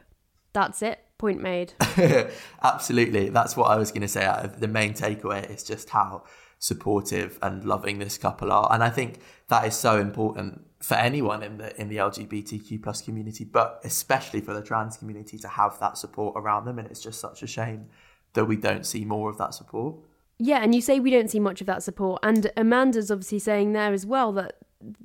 That's 0.54 0.80
it. 0.80 1.04
Point 1.18 1.40
made. 1.40 1.72
Absolutely. 2.62 3.28
That's 3.28 3.57
what 3.57 3.70
I 3.70 3.76
was 3.76 3.90
going 3.90 4.02
to 4.02 4.09
say. 4.09 4.50
The 4.57 4.68
main 4.68 4.94
takeaway 4.94 5.50
is 5.50 5.64
just 5.64 5.90
how 5.90 6.22
supportive 6.61 7.38
and 7.42 7.64
loving 7.64 7.98
this 7.98 8.18
couple 8.18 8.52
are, 8.52 8.68
and 8.72 8.83
I 8.83 8.90
think 8.90 9.20
that 9.48 9.66
is 9.66 9.76
so 9.76 10.00
important 10.00 10.64
for 10.81 10.94
anyone 10.94 11.42
in 11.42 11.59
the 11.59 11.81
in 11.81 11.88
the 11.88 11.96
LGBTQ 11.96 12.83
plus 12.83 13.02
community, 13.02 13.44
but 13.44 13.81
especially 13.85 14.40
for 14.40 14.54
the 14.54 14.62
trans 14.62 14.96
community 14.96 15.38
to 15.38 15.48
have 15.48 15.78
that 15.81 15.98
support 15.98 16.35
around 16.37 16.64
them. 16.64 16.78
And 16.78 16.88
it's 16.88 17.00
just 17.00 17.20
such 17.20 17.42
a 17.42 17.46
shame 17.46 17.87
that 18.35 18.44
we 18.44 18.57
don't 18.57 18.87
see 18.87 19.04
more 19.04 19.31
of 19.31 19.38
that 19.38 19.54
support. 19.54 19.96
Yeah, 20.38 20.62
and 20.62 20.74
you 20.74 20.81
say 20.81 21.00
we 21.00 21.11
don't 21.11 21.31
see 21.31 21.40
much 21.40 21.61
of 21.61 21.66
that 21.66 21.83
support. 21.83 22.20
And 22.22 22.50
Amanda's 22.57 23.11
obviously 23.11 23.40
saying 23.40 23.72
there 23.72 23.92
as 23.92 24.07
well 24.07 24.33
that 24.33 24.57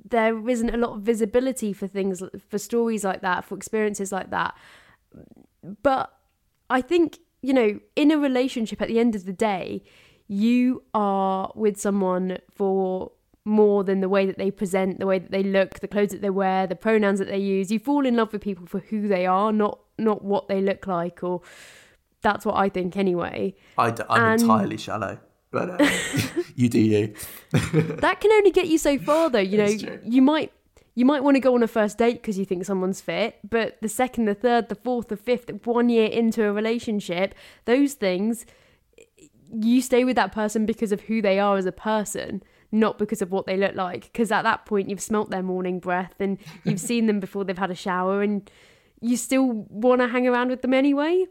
there 0.08 0.48
isn't 0.48 0.70
a 0.70 0.78
lot 0.78 0.92
of 0.92 1.02
visibility 1.02 1.74
for 1.74 1.88
things, 1.88 2.22
for 2.48 2.60
stories 2.60 3.04
like 3.04 3.22
that, 3.22 3.44
for 3.44 3.56
experiences 3.56 4.12
like 4.12 4.30
that. 4.30 4.56
But 5.82 6.14
I 6.70 6.82
think, 6.82 7.20
you 7.42 7.54
know, 7.54 7.80
in 7.96 8.12
a 8.12 8.18
relationship 8.18 8.82
at 8.82 8.88
the 8.88 9.00
end 9.00 9.16
of 9.16 9.26
the 9.26 9.34
day, 9.34 9.84
you 10.28 10.84
are 10.94 11.52
with 11.56 11.80
someone 11.80 12.38
for 12.52 13.12
more 13.46 13.84
than 13.84 14.00
the 14.00 14.08
way 14.10 14.26
that 14.26 14.38
they 14.38 14.50
present, 14.52 15.00
the 15.00 15.06
way 15.06 15.20
that 15.20 15.32
they 15.32 15.44
look, 15.44 15.80
the 15.82 15.88
clothes 15.88 16.12
that 16.12 16.22
they 16.22 16.30
wear, 16.30 16.66
the 16.66 16.76
pronouns 16.76 17.20
that 17.20 17.28
they 17.28 17.38
use. 17.38 17.72
You 17.72 17.80
fall 17.80 18.06
in 18.06 18.16
love 18.16 18.32
with 18.32 18.42
people 18.42 18.66
for 18.66 18.80
who 18.80 19.08
they 19.08 19.26
are, 19.26 19.52
not 19.52 19.80
not 19.98 20.24
what 20.24 20.48
they 20.48 20.62
look 20.62 20.88
like 20.88 21.24
or 21.24 21.42
that's 22.22 22.46
what 22.46 22.56
I 22.56 22.70
think 22.70 22.96
anyway. 22.98 23.54
I 23.78 23.92
d- 23.92 24.04
I'm 24.10 24.24
And- 24.34 24.42
entirely 24.42 24.78
shallow, 24.78 25.20
but 25.52 25.70
uh, 25.82 25.90
you 26.56 26.70
do 26.70 26.80
you. 26.80 27.14
that 27.52 28.22
can 28.22 28.32
only 28.32 28.52
get 28.52 28.68
you 28.68 28.78
so 28.78 28.98
far 28.98 29.30
though 29.30 29.40
you 29.40 29.58
know 29.58 30.00
you 30.06 30.22
might 30.22 30.52
you 30.96 31.06
might 31.06 31.24
want 31.24 31.36
to 31.36 31.42
go 31.42 31.56
on 31.56 31.64
a 31.64 31.68
first 31.68 31.98
date 31.98 32.22
because 32.22 32.38
you 32.38 32.46
think 32.46 32.66
someone's 32.66 33.02
fit 33.02 33.40
but 33.48 33.82
the 33.82 33.90
second 33.90 34.26
the 34.26 34.34
third 34.34 34.70
the 34.70 34.76
fourth 34.76 35.08
the 35.08 35.18
fifth 35.18 35.50
one 35.66 35.90
year 35.90 36.08
into 36.08 36.44
a 36.44 36.52
relationship 36.52 37.36
those 37.66 37.94
things 37.94 38.46
you 39.52 39.82
stay 39.82 40.04
with 40.04 40.16
that 40.16 40.32
person 40.32 40.66
because 40.66 40.92
of 40.92 41.02
who 41.02 41.22
they 41.22 41.40
are 41.40 41.58
as 41.58 41.66
a 41.66 41.72
person 41.72 42.42
not 42.72 42.98
because 42.98 43.22
of 43.22 43.32
what 43.32 43.46
they 43.46 43.56
look 43.56 43.76
like 43.76 44.04
because 44.04 44.32
at 44.32 44.42
that 44.44 44.66
point 44.66 44.90
you've 44.90 45.02
smelt 45.02 45.30
their 45.30 45.44
morning 45.44 45.80
breath 45.80 46.16
and 46.20 46.38
you've 46.64 46.80
seen 46.80 47.06
them 47.06 47.20
before 47.20 47.44
they've 47.44 47.58
had 47.58 47.72
a 47.72 47.76
shower 47.76 48.22
and 48.22 48.50
you 49.00 49.18
still 49.18 49.52
want 49.70 50.02
to 50.02 50.08
hang 50.08 50.28
around 50.28 50.50
with 50.50 50.62
them 50.62 50.74
anyway 50.74 51.26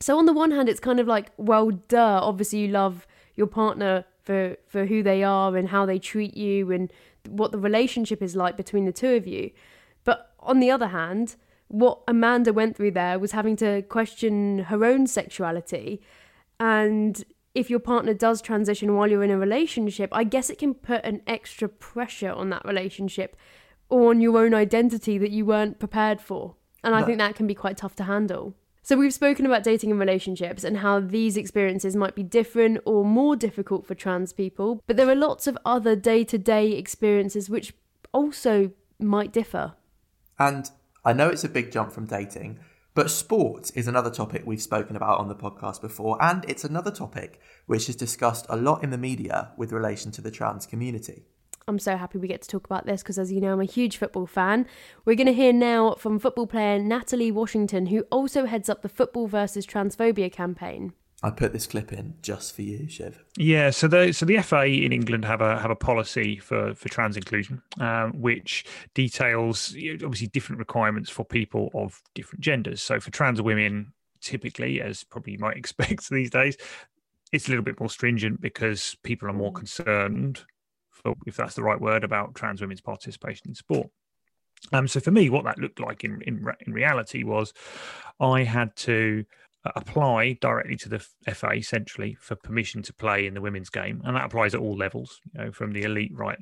so 0.00 0.18
on 0.18 0.26
the 0.26 0.32
one 0.32 0.50
hand, 0.50 0.68
it's 0.68 0.80
kind 0.80 1.00
of 1.00 1.06
like, 1.06 1.32
well, 1.36 1.70
duh. 1.70 2.20
Obviously, 2.22 2.60
you 2.60 2.68
love 2.68 3.06
your 3.34 3.46
partner 3.46 4.04
for 4.22 4.56
for 4.66 4.86
who 4.86 5.02
they 5.02 5.22
are 5.22 5.56
and 5.56 5.68
how 5.68 5.86
they 5.86 5.98
treat 5.98 6.36
you 6.36 6.72
and 6.72 6.92
what 7.28 7.52
the 7.52 7.58
relationship 7.58 8.22
is 8.22 8.36
like 8.36 8.56
between 8.56 8.84
the 8.84 8.92
two 8.92 9.14
of 9.14 9.26
you. 9.26 9.50
But 10.04 10.32
on 10.40 10.60
the 10.60 10.70
other 10.70 10.88
hand, 10.88 11.36
what 11.68 12.02
Amanda 12.06 12.52
went 12.52 12.76
through 12.76 12.92
there 12.92 13.18
was 13.18 13.32
having 13.32 13.56
to 13.56 13.82
question 13.82 14.60
her 14.70 14.84
own 14.84 15.06
sexuality, 15.06 16.00
and 16.60 17.24
if 17.54 17.70
your 17.70 17.78
partner 17.80 18.12
does 18.14 18.42
transition 18.42 18.94
while 18.94 19.10
you're 19.10 19.24
in 19.24 19.30
a 19.30 19.38
relationship, 19.38 20.10
I 20.12 20.24
guess 20.24 20.50
it 20.50 20.58
can 20.58 20.74
put 20.74 21.04
an 21.04 21.22
extra 21.26 21.68
pressure 21.68 22.30
on 22.30 22.50
that 22.50 22.64
relationship 22.64 23.34
or 23.88 24.10
on 24.10 24.20
your 24.20 24.36
own 24.38 24.52
identity 24.52 25.16
that 25.18 25.30
you 25.30 25.46
weren't 25.46 25.78
prepared 25.78 26.20
for. 26.20 26.54
And 26.84 26.94
I 26.94 27.00
That- 27.00 27.06
think 27.06 27.18
that 27.18 27.34
can 27.34 27.46
be 27.46 27.54
quite 27.54 27.78
tough 27.78 27.96
to 27.96 28.04
handle. 28.04 28.54
So 28.86 28.96
we've 28.96 29.12
spoken 29.12 29.44
about 29.46 29.64
dating 29.64 29.90
and 29.90 29.98
relationships 29.98 30.62
and 30.62 30.76
how 30.76 31.00
these 31.00 31.36
experiences 31.36 31.96
might 31.96 32.14
be 32.14 32.22
different 32.22 32.78
or 32.84 33.04
more 33.04 33.34
difficult 33.34 33.84
for 33.84 33.96
trans 33.96 34.32
people, 34.32 34.80
but 34.86 34.96
there 34.96 35.08
are 35.08 35.16
lots 35.16 35.48
of 35.48 35.58
other 35.64 35.96
day-to-day 35.96 36.70
experiences 36.70 37.50
which 37.50 37.74
also 38.12 38.70
might 39.00 39.32
differ. 39.32 39.74
And 40.38 40.70
I 41.04 41.14
know 41.14 41.28
it's 41.28 41.42
a 41.42 41.48
big 41.48 41.72
jump 41.72 41.90
from 41.90 42.06
dating, 42.06 42.60
but 42.94 43.10
sport 43.10 43.72
is 43.74 43.88
another 43.88 44.08
topic 44.08 44.44
we've 44.46 44.62
spoken 44.62 44.94
about 44.94 45.18
on 45.18 45.26
the 45.26 45.34
podcast 45.34 45.80
before, 45.80 46.16
and 46.22 46.44
it's 46.46 46.62
another 46.62 46.92
topic 46.92 47.40
which 47.66 47.88
is 47.88 47.96
discussed 47.96 48.46
a 48.48 48.56
lot 48.56 48.84
in 48.84 48.90
the 48.90 48.98
media 48.98 49.50
with 49.56 49.72
relation 49.72 50.12
to 50.12 50.20
the 50.20 50.30
trans 50.30 50.64
community. 50.64 51.24
I'm 51.68 51.80
so 51.80 51.96
happy 51.96 52.18
we 52.18 52.28
get 52.28 52.42
to 52.42 52.48
talk 52.48 52.64
about 52.64 52.86
this 52.86 53.02
because, 53.02 53.18
as 53.18 53.32
you 53.32 53.40
know, 53.40 53.54
I'm 53.54 53.60
a 53.60 53.64
huge 53.64 53.96
football 53.96 54.26
fan. 54.26 54.68
We're 55.04 55.16
going 55.16 55.26
to 55.26 55.32
hear 55.32 55.52
now 55.52 55.94
from 55.94 56.20
football 56.20 56.46
player 56.46 56.78
Natalie 56.78 57.32
Washington, 57.32 57.86
who 57.86 58.02
also 58.02 58.44
heads 58.44 58.68
up 58.68 58.82
the 58.82 58.88
Football 58.88 59.26
versus 59.26 59.66
Transphobia 59.66 60.30
campaign. 60.30 60.92
I 61.24 61.30
put 61.30 61.52
this 61.52 61.66
clip 61.66 61.92
in 61.92 62.14
just 62.22 62.54
for 62.54 62.62
you, 62.62 62.88
Shiv. 62.88 63.24
Yeah, 63.36 63.70
so 63.70 63.88
the 63.88 64.12
so 64.12 64.24
the 64.24 64.40
FA 64.42 64.64
in 64.66 64.92
England 64.92 65.24
have 65.24 65.40
a 65.40 65.58
have 65.58 65.72
a 65.72 65.76
policy 65.76 66.36
for 66.36 66.72
for 66.74 66.88
trans 66.88 67.16
inclusion, 67.16 67.60
um, 67.80 68.12
which 68.12 68.64
details 68.94 69.74
obviously 70.04 70.28
different 70.28 70.60
requirements 70.60 71.10
for 71.10 71.24
people 71.24 71.70
of 71.74 72.00
different 72.14 72.44
genders. 72.44 72.80
So 72.80 73.00
for 73.00 73.10
trans 73.10 73.42
women, 73.42 73.92
typically, 74.20 74.80
as 74.80 75.02
probably 75.02 75.32
you 75.32 75.40
might 75.40 75.56
expect 75.62 76.08
these 76.10 76.30
days, 76.30 76.56
it's 77.32 77.48
a 77.48 77.50
little 77.50 77.64
bit 77.64 77.80
more 77.80 77.90
stringent 77.90 78.40
because 78.40 78.96
people 79.02 79.28
are 79.28 79.32
more 79.32 79.52
concerned, 79.52 80.38
for, 80.38 80.44
if 81.26 81.36
that's 81.36 81.54
the 81.54 81.62
right 81.62 81.80
word, 81.80 82.04
about 82.04 82.34
trans 82.34 82.60
women's 82.60 82.80
participation 82.80 83.48
in 83.48 83.54
sport. 83.54 83.88
Um, 84.72 84.88
so 84.88 85.00
for 85.00 85.10
me, 85.10 85.30
what 85.30 85.44
that 85.44 85.58
looked 85.58 85.80
like 85.80 86.04
in 86.04 86.20
in, 86.22 86.44
in 86.66 86.72
reality 86.72 87.22
was, 87.24 87.52
I 88.20 88.44
had 88.44 88.74
to 88.76 89.24
uh, 89.64 89.72
apply 89.76 90.38
directly 90.40 90.76
to 90.76 90.88
the 90.88 90.98
FA 91.34 91.62
centrally 91.62 92.16
for 92.20 92.36
permission 92.36 92.82
to 92.82 92.94
play 92.94 93.26
in 93.26 93.34
the 93.34 93.40
women's 93.40 93.70
game, 93.70 94.00
and 94.04 94.16
that 94.16 94.24
applies 94.24 94.54
at 94.54 94.60
all 94.60 94.76
levels, 94.76 95.20
you 95.32 95.44
know, 95.44 95.52
from 95.52 95.72
the 95.72 95.82
elite 95.82 96.12
right 96.14 96.38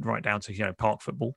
right 0.00 0.22
down 0.22 0.40
to 0.42 0.52
you 0.54 0.64
know 0.64 0.72
park 0.72 1.02
football. 1.02 1.36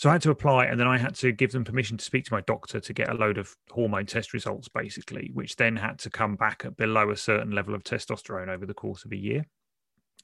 So 0.00 0.08
I 0.08 0.12
had 0.12 0.22
to 0.22 0.30
apply, 0.30 0.64
and 0.64 0.80
then 0.80 0.86
I 0.86 0.96
had 0.96 1.14
to 1.16 1.30
give 1.30 1.52
them 1.52 1.62
permission 1.62 1.98
to 1.98 2.04
speak 2.04 2.24
to 2.24 2.32
my 2.32 2.40
doctor 2.42 2.80
to 2.80 2.92
get 2.94 3.10
a 3.10 3.14
load 3.14 3.36
of 3.36 3.54
hormone 3.70 4.06
test 4.06 4.32
results, 4.32 4.66
basically, 4.66 5.30
which 5.34 5.56
then 5.56 5.76
had 5.76 5.98
to 5.98 6.08
come 6.08 6.36
back 6.36 6.62
at 6.64 6.78
below 6.78 7.10
a 7.10 7.16
certain 7.16 7.50
level 7.50 7.74
of 7.74 7.84
testosterone 7.84 8.48
over 8.48 8.64
the 8.64 8.72
course 8.72 9.04
of 9.04 9.12
a 9.12 9.16
year. 9.16 9.44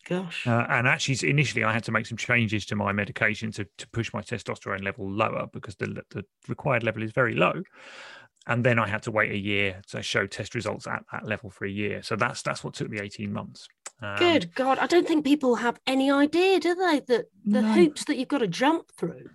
Gosh. 0.09 0.47
Uh, 0.47 0.65
and 0.69 0.87
actually, 0.87 1.29
initially, 1.29 1.65
I 1.65 1.73
had 1.73 1.85
to 1.85 1.93
make 1.93 2.07
some 2.07 2.17
changes 2.17 2.65
to 2.67 2.77
my 2.77 2.93
medication 2.93 3.51
to, 3.53 3.67
to 3.79 3.89
push 3.89 4.13
my 4.15 4.23
testosterone 4.23 4.85
level 4.85 5.11
lower 5.11 5.49
because 5.53 5.75
the, 5.77 6.03
the 6.11 6.25
required 6.49 6.85
level 6.85 7.03
is 7.03 7.13
very 7.13 7.35
low. 7.35 7.63
And 8.47 8.65
then 8.65 8.79
I 8.79 8.87
had 8.87 9.03
to 9.03 9.11
wait 9.11 9.33
a 9.33 9.37
year 9.37 9.83
to 9.89 10.03
show 10.03 10.27
test 10.27 10.55
results 10.55 10.87
at 10.87 11.03
that 11.11 11.27
level 11.27 11.51
for 11.51 11.65
a 11.65 11.71
year. 11.71 12.03
So 12.03 12.15
that's 12.15 12.43
that's 12.43 12.63
what 12.63 12.75
took 12.75 12.89
me 12.89 13.01
18 13.01 13.33
months. 13.33 13.67
Um, 14.01 14.17
Good 14.19 14.55
God. 14.55 14.79
I 14.79 14.87
don't 14.87 15.09
think 15.09 15.25
people 15.25 15.57
have 15.57 15.81
any 15.87 16.11
idea, 16.11 16.61
do 16.61 16.75
they, 16.77 17.01
that 17.09 17.27
the 17.45 17.63
No. 17.63 17.73
hoops 17.73 18.05
that 18.05 18.17
you've 18.17 18.29
got 18.29 18.39
to 18.39 18.47
jump 18.47 18.93
through. 18.93 19.31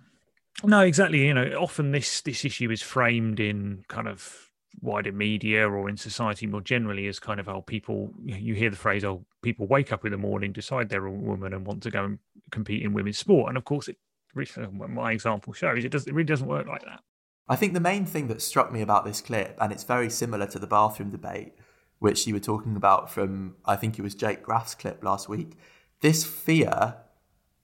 No, 0.64 0.80
exactly. 0.80 1.26
You 1.26 1.34
know, 1.34 1.56
often 1.60 1.90
this 1.92 2.22
this 2.22 2.44
issue 2.46 2.70
is 2.70 2.80
framed 2.80 3.38
in 3.40 3.84
kind 3.88 4.08
of 4.08 4.48
wider 4.80 5.12
media 5.12 5.68
or 5.68 5.88
in 5.88 5.96
society 5.96 6.46
more 6.46 6.60
generally 6.60 7.06
as 7.06 7.18
kind 7.18 7.38
of 7.38 7.46
how 7.46 7.60
people 7.60 8.12
you 8.24 8.54
hear 8.54 8.70
the 8.70 8.76
phrase 8.76 9.04
oh 9.04 9.24
people 9.42 9.66
wake 9.66 9.92
up 9.92 10.04
in 10.04 10.10
the 10.10 10.16
morning 10.18 10.52
decide 10.52 10.88
they're 10.88 11.06
a 11.06 11.10
woman 11.10 11.52
and 11.52 11.66
want 11.66 11.82
to 11.82 11.90
go 11.90 12.04
and 12.04 12.18
compete 12.50 12.82
in 12.82 12.92
women's 12.92 13.18
sport. 13.18 13.48
And 13.48 13.58
of 13.58 13.64
course 13.64 13.88
it 13.88 13.96
my 14.34 15.12
example 15.12 15.52
shows 15.52 15.84
it 15.84 15.90
does 15.90 16.06
it 16.06 16.14
really 16.14 16.24
doesn't 16.24 16.48
work 16.48 16.66
like 16.66 16.84
that. 16.84 17.00
I 17.48 17.56
think 17.56 17.74
the 17.74 17.80
main 17.80 18.06
thing 18.06 18.28
that 18.28 18.40
struck 18.40 18.72
me 18.72 18.80
about 18.80 19.04
this 19.04 19.20
clip, 19.20 19.58
and 19.60 19.72
it's 19.72 19.84
very 19.84 20.08
similar 20.08 20.46
to 20.46 20.58
the 20.58 20.66
bathroom 20.66 21.10
debate, 21.10 21.54
which 21.98 22.26
you 22.26 22.34
were 22.34 22.40
talking 22.40 22.76
about 22.76 23.10
from, 23.10 23.56
I 23.64 23.76
think 23.76 23.98
it 23.98 24.02
was 24.02 24.14
Jake 24.14 24.42
Graff's 24.42 24.74
clip 24.74 25.02
last 25.02 25.28
week, 25.28 25.58
this 26.00 26.24
fear 26.24 26.96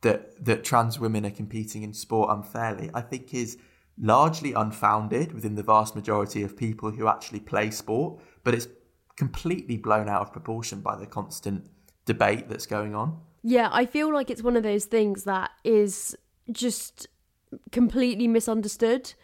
that 0.02 0.44
that 0.44 0.64
trans 0.64 0.98
women 0.98 1.24
are 1.24 1.30
competing 1.30 1.82
in 1.82 1.94
sport 1.94 2.30
unfairly, 2.30 2.90
I 2.92 3.00
think 3.00 3.32
is 3.32 3.56
largely 4.00 4.52
unfounded 4.52 5.32
within 5.32 5.54
the 5.54 5.62
vast 5.62 5.94
majority 5.94 6.42
of 6.42 6.56
people 6.56 6.90
who 6.90 7.08
actually 7.08 7.40
play 7.40 7.70
sport, 7.70 8.20
but 8.44 8.54
it's 8.54 8.68
completely 9.16 9.76
blown 9.76 10.08
out 10.08 10.22
of 10.22 10.32
proportion 10.32 10.80
by 10.80 10.96
the 10.96 11.06
constant 11.06 11.68
debate 12.04 12.48
that's 12.48 12.66
going 12.66 12.94
on. 12.94 13.20
Yeah, 13.42 13.68
I 13.72 13.86
feel 13.86 14.12
like 14.12 14.30
it's 14.30 14.42
one 14.42 14.56
of 14.56 14.62
those 14.62 14.84
things 14.84 15.24
that 15.24 15.50
is 15.64 16.16
just 16.50 17.06
completely 17.72 18.28
misunderstood. 18.28 19.14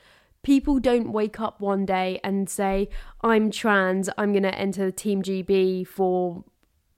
People 0.42 0.78
don't 0.78 1.12
wake 1.12 1.40
up 1.40 1.60
one 1.60 1.86
day 1.86 2.20
and 2.22 2.48
say, 2.50 2.88
I'm 3.22 3.50
trans, 3.50 4.10
I'm 4.18 4.32
going 4.32 4.42
to 4.42 4.54
enter 4.54 4.90
Team 4.90 5.22
GB 5.22 5.86
for 5.86 6.44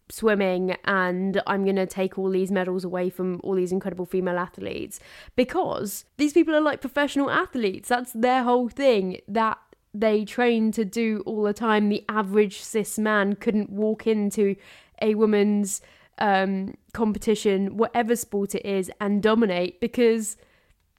swimming 0.08 0.76
and 0.84 1.42
I'm 1.46 1.64
going 1.64 1.76
to 1.76 1.86
take 1.86 2.18
all 2.18 2.30
these 2.30 2.50
medals 2.50 2.84
away 2.84 3.10
from 3.10 3.40
all 3.42 3.54
these 3.54 3.72
incredible 3.72 4.06
female 4.06 4.38
athletes 4.38 5.00
because 5.34 6.04
these 6.16 6.32
people 6.32 6.54
are 6.54 6.60
like 6.60 6.80
professional 6.80 7.30
athletes. 7.30 7.88
That's 7.88 8.12
their 8.12 8.44
whole 8.44 8.68
thing. 8.68 9.20
That 9.26 9.58
they 9.92 10.24
train 10.24 10.72
to 10.72 10.84
do 10.84 11.22
all 11.26 11.42
the 11.42 11.52
time. 11.52 11.88
The 11.88 12.04
average 12.08 12.60
cis 12.60 12.98
man 12.98 13.34
couldn't 13.36 13.70
walk 13.70 14.06
into 14.06 14.56
a 15.00 15.14
woman's 15.14 15.80
um, 16.18 16.76
competition, 16.92 17.76
whatever 17.76 18.16
sport 18.16 18.54
it 18.54 18.64
is, 18.64 18.90
and 19.00 19.22
dominate 19.22 19.80
because 19.80 20.36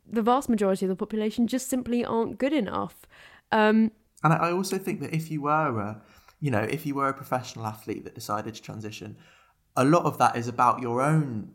the 0.10 0.22
vast 0.22 0.50
majority 0.50 0.86
of 0.86 0.90
the 0.90 0.96
population 0.96 1.48
just 1.48 1.70
simply 1.70 2.04
aren't 2.04 2.38
good 2.38 2.54
enough. 2.54 3.06
Um, 3.52 3.92
and 4.24 4.34
I 4.34 4.52
also 4.52 4.78
think 4.78 5.00
that 5.02 5.14
if 5.14 5.30
you 5.30 5.42
were 5.44 5.80
a, 5.80 6.02
you 6.40 6.52
know, 6.52 6.62
if 6.62 6.86
you 6.86 6.96
were 6.96 7.10
a 7.10 7.14
professional 7.14 7.66
athlete 7.66 8.04
that 8.04 8.16
decided 8.16 8.56
to 8.56 8.62
transition, 8.62 9.18
a 9.76 9.84
lot 9.84 10.06
of 10.06 10.18
that 10.18 10.36
is 10.36 10.48
about 10.48 10.82
your 10.82 11.02
own 11.02 11.54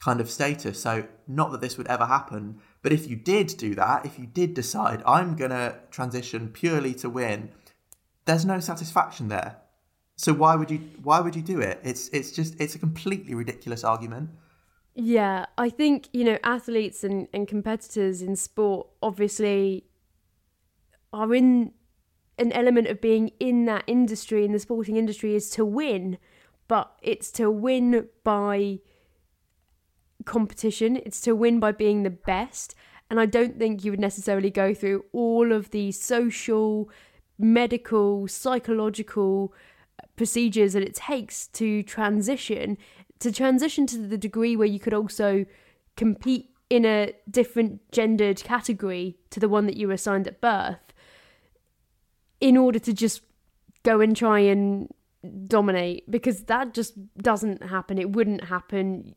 kind 0.00 0.20
of 0.20 0.30
status. 0.30 0.80
So, 0.80 1.06
not 1.26 1.50
that 1.52 1.60
this 1.60 1.76
would 1.76 1.88
ever 1.88 2.06
happen, 2.06 2.60
but 2.82 2.92
if 2.92 3.08
you 3.08 3.16
did 3.16 3.48
do 3.58 3.74
that, 3.74 4.06
if 4.06 4.18
you 4.18 4.26
did 4.26 4.54
decide, 4.54 5.02
I'm 5.06 5.36
going 5.36 5.50
to 5.50 5.76
transition 5.90 6.48
purely 6.48 6.94
to 6.94 7.10
win, 7.10 7.50
there's 8.24 8.44
no 8.44 8.60
satisfaction 8.60 9.28
there. 9.28 9.56
So 10.16 10.32
why 10.32 10.56
would 10.56 10.70
you 10.70 10.80
why 11.02 11.20
would 11.20 11.36
you 11.36 11.42
do 11.42 11.60
it? 11.60 11.80
It's 11.84 12.08
it's 12.08 12.32
just 12.32 12.60
it's 12.60 12.74
a 12.74 12.78
completely 12.78 13.34
ridiculous 13.34 13.84
argument. 13.84 14.30
Yeah, 15.00 15.46
I 15.56 15.70
think, 15.70 16.08
you 16.12 16.24
know, 16.24 16.38
athletes 16.42 17.04
and, 17.04 17.28
and 17.32 17.46
competitors 17.46 18.20
in 18.20 18.34
sport 18.34 18.88
obviously 19.00 19.84
are 21.12 21.32
in 21.32 21.72
an 22.38 22.52
element 22.52 22.86
of 22.86 23.00
being 23.00 23.32
in 23.40 23.64
that 23.66 23.84
industry, 23.86 24.44
in 24.44 24.52
the 24.52 24.58
sporting 24.58 24.96
industry, 24.96 25.34
is 25.34 25.50
to 25.50 25.64
win, 25.64 26.18
but 26.68 26.92
it's 27.02 27.30
to 27.32 27.50
win 27.50 28.08
by 28.24 28.78
competition, 30.24 30.96
it's 30.96 31.20
to 31.22 31.34
win 31.34 31.58
by 31.58 31.72
being 31.72 32.02
the 32.02 32.10
best. 32.10 32.74
And 33.10 33.18
I 33.18 33.26
don't 33.26 33.58
think 33.58 33.84
you 33.84 33.90
would 33.90 34.00
necessarily 34.00 34.50
go 34.50 34.74
through 34.74 35.04
all 35.12 35.52
of 35.52 35.70
the 35.70 35.92
social, 35.92 36.90
medical, 37.38 38.28
psychological 38.28 39.54
procedures 40.16 40.74
that 40.74 40.82
it 40.82 40.94
takes 40.94 41.46
to 41.48 41.82
transition, 41.82 42.76
to 43.20 43.32
transition 43.32 43.86
to 43.86 43.98
the 43.98 44.18
degree 44.18 44.56
where 44.56 44.66
you 44.66 44.78
could 44.78 44.94
also 44.94 45.46
compete 45.96 46.50
in 46.70 46.84
a 46.84 47.14
different 47.30 47.80
gendered 47.90 48.42
category 48.44 49.16
to 49.30 49.40
the 49.40 49.48
one 49.48 49.66
that 49.66 49.76
you 49.76 49.88
were 49.88 49.94
assigned 49.94 50.28
at 50.28 50.40
birth 50.40 50.87
in 52.40 52.56
order 52.56 52.78
to 52.78 52.92
just 52.92 53.22
go 53.82 54.00
and 54.00 54.16
try 54.16 54.40
and 54.40 54.92
dominate 55.46 56.08
because 56.10 56.44
that 56.44 56.74
just 56.74 56.94
doesn't 57.16 57.62
happen. 57.64 57.98
It 57.98 58.12
wouldn't 58.12 58.44
happen. 58.44 59.14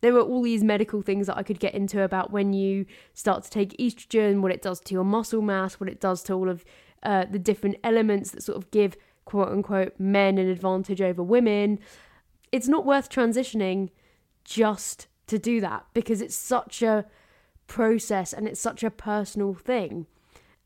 There 0.00 0.12
were 0.12 0.22
all 0.22 0.42
these 0.42 0.64
medical 0.64 1.02
things 1.02 1.26
that 1.26 1.36
I 1.36 1.42
could 1.42 1.60
get 1.60 1.74
into 1.74 2.02
about 2.02 2.30
when 2.30 2.52
you 2.52 2.86
start 3.12 3.44
to 3.44 3.50
take 3.50 3.76
estrogen, 3.78 4.40
what 4.40 4.52
it 4.52 4.62
does 4.62 4.80
to 4.80 4.94
your 4.94 5.04
muscle 5.04 5.42
mass, 5.42 5.74
what 5.74 5.88
it 5.88 6.00
does 6.00 6.22
to 6.24 6.32
all 6.34 6.48
of 6.48 6.64
uh, 7.02 7.26
the 7.30 7.38
different 7.38 7.76
elements 7.84 8.30
that 8.30 8.42
sort 8.42 8.58
of 8.58 8.70
give 8.70 8.96
quote 9.24 9.48
unquote 9.48 9.98
men 9.98 10.38
an 10.38 10.48
advantage 10.48 11.00
over 11.00 11.22
women. 11.22 11.78
It's 12.50 12.68
not 12.68 12.84
worth 12.84 13.08
transitioning 13.10 13.90
just 14.44 15.06
to 15.28 15.38
do 15.38 15.60
that 15.60 15.86
because 15.94 16.20
it's 16.20 16.34
such 16.34 16.82
a 16.82 17.04
process 17.66 18.32
and 18.32 18.48
it's 18.48 18.60
such 18.60 18.82
a 18.82 18.90
personal 18.90 19.54
thing. 19.54 20.06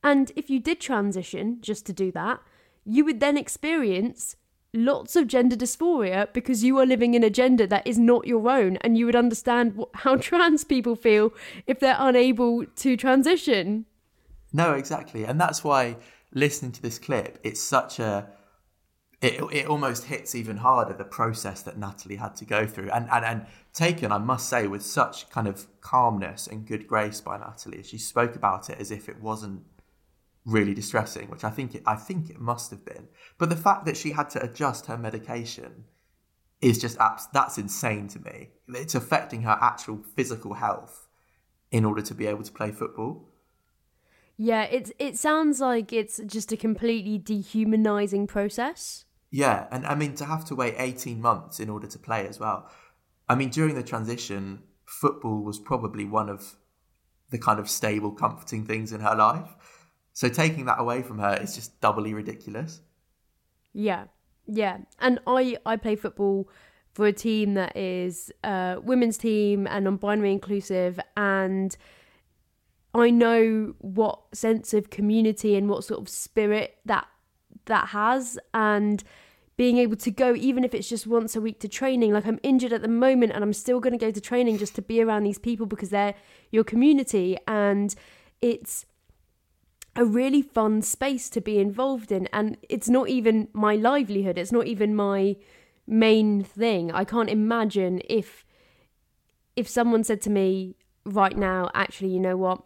And 0.04 0.30
if 0.36 0.50
you 0.50 0.60
did 0.60 0.80
transition 0.80 1.58
just 1.62 1.86
to 1.86 1.92
do 1.94 2.12
that, 2.12 2.40
you 2.84 3.04
would 3.06 3.20
then 3.20 3.38
experience 3.38 4.36
lots 4.74 5.16
of 5.16 5.28
gender 5.28 5.56
dysphoria 5.56 6.30
because 6.32 6.62
you 6.62 6.78
are 6.78 6.84
living 6.84 7.14
in 7.14 7.24
a 7.24 7.30
gender 7.30 7.66
that 7.66 7.86
is 7.86 7.98
not 7.98 8.26
your 8.26 8.50
own 8.50 8.76
and 8.78 8.98
you 8.98 9.06
would 9.06 9.16
understand 9.16 9.82
how 9.94 10.16
trans 10.16 10.62
people 10.62 10.94
feel 10.94 11.32
if 11.66 11.80
they're 11.80 11.96
unable 11.98 12.66
to 12.66 12.96
transition. 12.96 13.86
No, 14.52 14.74
exactly. 14.74 15.24
And 15.24 15.40
that's 15.40 15.64
why 15.64 15.96
listening 16.32 16.72
to 16.72 16.82
this 16.82 16.98
clip, 16.98 17.38
it's 17.42 17.60
such 17.60 17.98
a 17.98 18.28
it, 19.22 19.40
it 19.52 19.66
almost 19.66 20.04
hits 20.04 20.34
even 20.34 20.58
harder 20.58 20.92
the 20.92 21.04
process 21.04 21.62
that 21.62 21.78
Natalie 21.78 22.16
had 22.16 22.36
to 22.36 22.44
go 22.44 22.66
through 22.66 22.90
and, 22.90 23.08
and, 23.10 23.24
and 23.24 23.46
taken, 23.72 24.12
I 24.12 24.18
must 24.18 24.50
say, 24.50 24.66
with 24.66 24.82
such 24.82 25.30
kind 25.30 25.48
of 25.48 25.66
calmness 25.80 26.46
and 26.46 26.66
good 26.66 26.86
grace 26.86 27.22
by 27.22 27.38
Natalie. 27.38 27.82
She 27.82 27.96
spoke 27.96 28.36
about 28.36 28.68
it 28.68 28.78
as 28.78 28.90
if 28.90 29.08
it 29.08 29.22
wasn't 29.22 29.62
really 30.44 30.74
distressing, 30.74 31.28
which 31.30 31.44
I 31.44 31.50
think 31.50 31.74
it, 31.74 31.82
I 31.86 31.96
think 31.96 32.30
it 32.30 32.40
must 32.40 32.70
have 32.70 32.84
been. 32.84 33.08
But 33.38 33.48
the 33.48 33.56
fact 33.56 33.86
that 33.86 33.96
she 33.96 34.12
had 34.12 34.30
to 34.30 34.42
adjust 34.42 34.86
her 34.86 34.98
medication 34.98 35.84
is 36.60 36.78
just 36.78 36.98
abs- 36.98 37.28
that's 37.32 37.58
insane 37.58 38.08
to 38.08 38.20
me. 38.20 38.50
It's 38.68 38.94
affecting 38.94 39.42
her 39.42 39.58
actual 39.60 40.02
physical 40.16 40.54
health 40.54 41.08
in 41.70 41.84
order 41.84 42.02
to 42.02 42.14
be 42.14 42.26
able 42.26 42.42
to 42.42 42.52
play 42.52 42.72
football. 42.72 43.28
Yeah, 44.36 44.64
it's 44.64 44.92
it 44.98 45.16
sounds 45.16 45.60
like 45.60 45.92
it's 45.92 46.20
just 46.26 46.52
a 46.52 46.56
completely 46.56 47.18
dehumanizing 47.18 48.26
process. 48.26 49.04
Yeah, 49.30 49.66
and 49.70 49.86
I 49.86 49.94
mean 49.94 50.14
to 50.16 50.24
have 50.24 50.44
to 50.46 50.54
wait 50.54 50.74
18 50.78 51.20
months 51.20 51.60
in 51.60 51.70
order 51.70 51.86
to 51.86 51.98
play 51.98 52.26
as 52.26 52.40
well. 52.40 52.68
I 53.28 53.34
mean 53.34 53.50
during 53.50 53.74
the 53.74 53.82
transition, 53.82 54.62
football 54.84 55.42
was 55.42 55.58
probably 55.58 56.04
one 56.04 56.28
of 56.28 56.56
the 57.30 57.38
kind 57.38 57.58
of 57.58 57.70
stable 57.70 58.12
comforting 58.12 58.64
things 58.64 58.92
in 58.92 59.00
her 59.00 59.14
life 59.14 59.54
so 60.14 60.28
taking 60.28 60.64
that 60.66 60.80
away 60.80 61.02
from 61.02 61.18
her 61.18 61.36
is 61.42 61.54
just 61.54 61.78
doubly 61.80 62.14
ridiculous. 62.14 62.80
Yeah, 63.72 64.04
yeah. 64.46 64.78
And 65.00 65.18
I 65.26 65.58
I 65.66 65.76
play 65.76 65.96
football 65.96 66.48
for 66.92 67.06
a 67.06 67.12
team 67.12 67.54
that 67.54 67.76
is 67.76 68.32
a 68.44 68.78
women's 68.82 69.18
team 69.18 69.66
and 69.66 69.84
non-binary 69.84 70.30
inclusive, 70.30 71.00
and 71.16 71.76
I 72.94 73.10
know 73.10 73.74
what 73.78 74.20
sense 74.32 74.72
of 74.72 74.90
community 74.90 75.56
and 75.56 75.68
what 75.68 75.82
sort 75.82 76.00
of 76.00 76.08
spirit 76.08 76.76
that 76.86 77.08
that 77.66 77.88
has, 77.88 78.38
and 78.54 79.02
being 79.56 79.78
able 79.78 79.96
to 79.96 80.10
go 80.12 80.34
even 80.36 80.62
if 80.62 80.74
it's 80.74 80.88
just 80.88 81.08
once 81.08 81.34
a 81.36 81.40
week 81.40 81.60
to 81.60 81.68
training 81.68 82.12
like 82.12 82.26
i'm 82.26 82.40
injured 82.42 82.72
at 82.72 82.82
the 82.82 82.88
moment 82.88 83.30
and 83.32 83.44
i'm 83.44 83.52
still 83.52 83.78
going 83.78 83.92
to 83.92 83.98
go 84.04 84.10
to 84.10 84.20
training 84.20 84.58
just 84.58 84.74
to 84.74 84.82
be 84.82 85.00
around 85.00 85.22
these 85.22 85.38
people 85.38 85.64
because 85.64 85.90
they're 85.90 86.14
your 86.50 86.64
community 86.64 87.38
and 87.46 87.94
it's 88.40 88.84
a 89.96 90.04
really 90.04 90.42
fun 90.42 90.82
space 90.82 91.30
to 91.30 91.40
be 91.40 91.58
involved 91.58 92.10
in 92.10 92.26
and 92.32 92.56
it's 92.68 92.88
not 92.88 93.08
even 93.08 93.48
my 93.52 93.76
livelihood 93.76 94.36
it's 94.36 94.50
not 94.50 94.66
even 94.66 94.94
my 94.94 95.36
main 95.86 96.42
thing. 96.42 96.90
I 96.92 97.04
can't 97.04 97.30
imagine 97.30 98.00
if 98.08 98.44
if 99.56 99.68
someone 99.68 100.04
said 100.04 100.20
to 100.22 100.30
me 100.30 100.76
right 101.04 101.36
now 101.36 101.70
actually 101.74 102.08
you 102.08 102.20
know 102.20 102.36
what? 102.36 102.62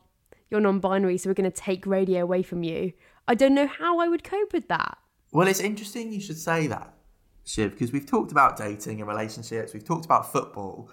You're 0.51 0.61
non-binary 0.61 1.19
so 1.19 1.29
we're 1.29 1.35
going 1.35 1.51
to 1.51 1.57
take 1.57 1.87
radio 1.87 2.23
away 2.23 2.43
from 2.43 2.62
you. 2.62 2.93
I 3.27 3.35
don't 3.35 3.55
know 3.55 3.67
how 3.67 3.99
i 3.99 4.09
would 4.09 4.25
cope 4.25 4.53
with 4.53 4.69
that. 4.69 4.99
Well 5.33 5.49
it's 5.49 5.61
interesting 5.61 6.12
you 6.12 6.21
should 6.21 6.38
say 6.38 6.67
that 6.69 6.95
shiv 7.45 7.73
because 7.73 7.93
we've 7.93 8.07
talked 8.07 8.31
about 8.31 8.57
dating 8.57 9.01
and 9.01 9.09
relationships 9.09 9.73
we've 9.73 9.85
talked 9.85 10.05
about 10.05 10.31
football 10.31 10.91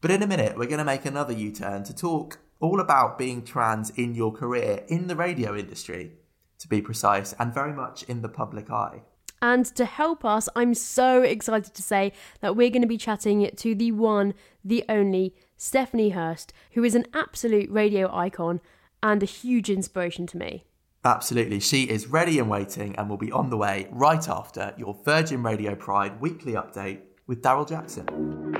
but 0.00 0.10
in 0.10 0.22
a 0.22 0.26
minute 0.26 0.56
we're 0.56 0.64
going 0.64 0.78
to 0.78 0.84
make 0.84 1.04
another 1.04 1.34
u-turn 1.34 1.84
to 1.84 1.94
talk 1.94 2.38
all 2.60 2.80
about 2.80 3.18
being 3.18 3.42
trans 3.42 3.90
in 3.90 4.14
your 4.14 4.32
career 4.32 4.84
in 4.88 5.06
the 5.06 5.16
radio 5.16 5.56
industry, 5.56 6.12
to 6.58 6.68
be 6.68 6.80
precise, 6.80 7.32
and 7.38 7.52
very 7.52 7.72
much 7.72 8.02
in 8.04 8.22
the 8.22 8.28
public 8.28 8.70
eye. 8.70 9.02
And 9.42 9.64
to 9.76 9.86
help 9.86 10.24
us, 10.24 10.48
I'm 10.54 10.74
so 10.74 11.22
excited 11.22 11.74
to 11.74 11.82
say 11.82 12.12
that 12.40 12.56
we're 12.56 12.70
going 12.70 12.82
to 12.82 12.88
be 12.88 12.98
chatting 12.98 13.50
to 13.56 13.74
the 13.74 13.92
one, 13.92 14.34
the 14.62 14.84
only 14.88 15.34
Stephanie 15.56 16.10
Hirst, 16.10 16.52
who 16.72 16.84
is 16.84 16.94
an 16.94 17.06
absolute 17.14 17.70
radio 17.70 18.14
icon 18.14 18.60
and 19.02 19.22
a 19.22 19.26
huge 19.26 19.70
inspiration 19.70 20.26
to 20.28 20.36
me. 20.36 20.64
Absolutely. 21.02 21.60
She 21.60 21.84
is 21.84 22.08
ready 22.08 22.38
and 22.38 22.50
waiting 22.50 22.94
and 22.96 23.08
will 23.08 23.16
be 23.16 23.32
on 23.32 23.48
the 23.48 23.56
way 23.56 23.88
right 23.90 24.28
after 24.28 24.74
your 24.76 24.98
Virgin 25.02 25.42
Radio 25.42 25.74
Pride 25.74 26.20
weekly 26.20 26.52
update 26.52 27.00
with 27.26 27.42
Daryl 27.42 27.66
Jackson. 27.66 28.59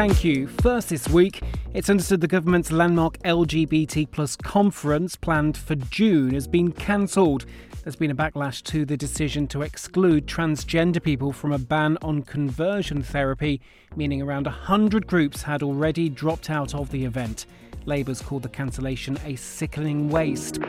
Thank 0.00 0.24
you. 0.24 0.46
First 0.46 0.88
this 0.88 1.06
week, 1.10 1.42
it's 1.74 1.90
understood 1.90 2.22
the 2.22 2.26
government's 2.26 2.72
landmark 2.72 3.18
LGBT 3.18 4.10
plus 4.10 4.34
conference 4.34 5.14
planned 5.14 5.58
for 5.58 5.74
June 5.74 6.32
has 6.32 6.48
been 6.48 6.72
cancelled. 6.72 7.44
There's 7.84 7.96
been 7.96 8.10
a 8.10 8.14
backlash 8.14 8.62
to 8.62 8.86
the 8.86 8.96
decision 8.96 9.46
to 9.48 9.60
exclude 9.60 10.26
transgender 10.26 11.02
people 11.02 11.34
from 11.34 11.52
a 11.52 11.58
ban 11.58 11.98
on 12.00 12.22
conversion 12.22 13.02
therapy, 13.02 13.60
meaning 13.94 14.22
around 14.22 14.46
100 14.46 15.06
groups 15.06 15.42
had 15.42 15.62
already 15.62 16.08
dropped 16.08 16.48
out 16.48 16.74
of 16.74 16.90
the 16.90 17.04
event. 17.04 17.44
Labour's 17.84 18.22
called 18.22 18.44
the 18.44 18.48
cancellation 18.48 19.18
a 19.26 19.36
sickening 19.36 20.08
waste. 20.08 20.60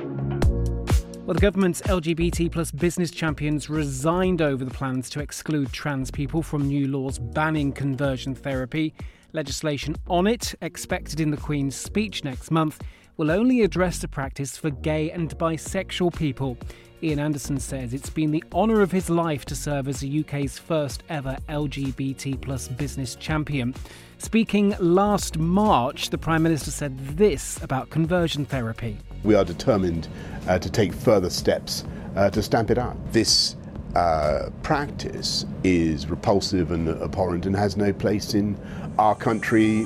Well, 1.25 1.35
the 1.35 1.39
government's 1.39 1.81
LGBT 1.83 2.51
plus 2.51 2.71
business 2.71 3.11
champions 3.11 3.69
resigned 3.69 4.41
over 4.41 4.65
the 4.65 4.71
plans 4.71 5.09
to 5.11 5.21
exclude 5.21 5.71
trans 5.71 6.11
people 6.11 6.43
from 6.43 6.67
new 6.67 6.89
laws 6.89 7.17
banning 7.17 7.71
conversion 7.71 8.35
therapy. 8.35 8.93
Legislation 9.33 9.95
on 10.07 10.27
it 10.27 10.55
expected 10.61 11.19
in 11.19 11.31
the 11.31 11.37
Queen's 11.37 11.75
speech 11.75 12.23
next 12.23 12.51
month, 12.51 12.81
will 13.17 13.31
only 13.31 13.61
address 13.61 13.99
the 13.99 14.07
practice 14.07 14.57
for 14.57 14.69
gay 14.69 15.11
and 15.11 15.37
bisexual 15.37 16.15
people. 16.15 16.57
Iain 17.03 17.19
Anderson 17.19 17.59
says 17.59 17.93
it's 17.93 18.09
been 18.09 18.31
the 18.31 18.43
honour 18.53 18.81
of 18.81 18.91
his 18.91 19.09
life 19.09 19.43
to 19.45 19.55
serve 19.55 19.87
as 19.87 20.01
the 20.01 20.19
UK's 20.19 20.59
first 20.59 21.03
ever 21.09 21.35
LGBT 21.49 22.39
plus 22.41 22.67
business 22.67 23.15
champion. 23.15 23.73
Speaking 24.19 24.75
last 24.79 25.37
March, 25.37 26.09
the 26.11 26.17
Prime 26.17 26.43
Minister 26.43 26.69
said 26.69 26.97
this 27.17 27.61
about 27.63 27.89
conversion 27.89 28.45
therapy. 28.45 28.97
We 29.23 29.35
are 29.35 29.43
determined 29.43 30.07
uh, 30.47 30.59
to 30.59 30.69
take 30.69 30.93
further 30.93 31.29
steps 31.29 31.85
uh, 32.15 32.29
to 32.29 32.43
stamp 32.43 32.69
it 32.69 32.77
out. 32.77 32.97
This 33.11 33.55
uh, 33.95 34.49
practice 34.63 35.45
is 35.63 36.07
repulsive 36.07 36.71
and 36.71 36.89
abhorrent 36.89 37.45
and 37.45 37.55
has 37.55 37.77
no 37.77 37.91
place 37.93 38.33
in 38.33 38.57
our 38.97 39.15
country. 39.15 39.85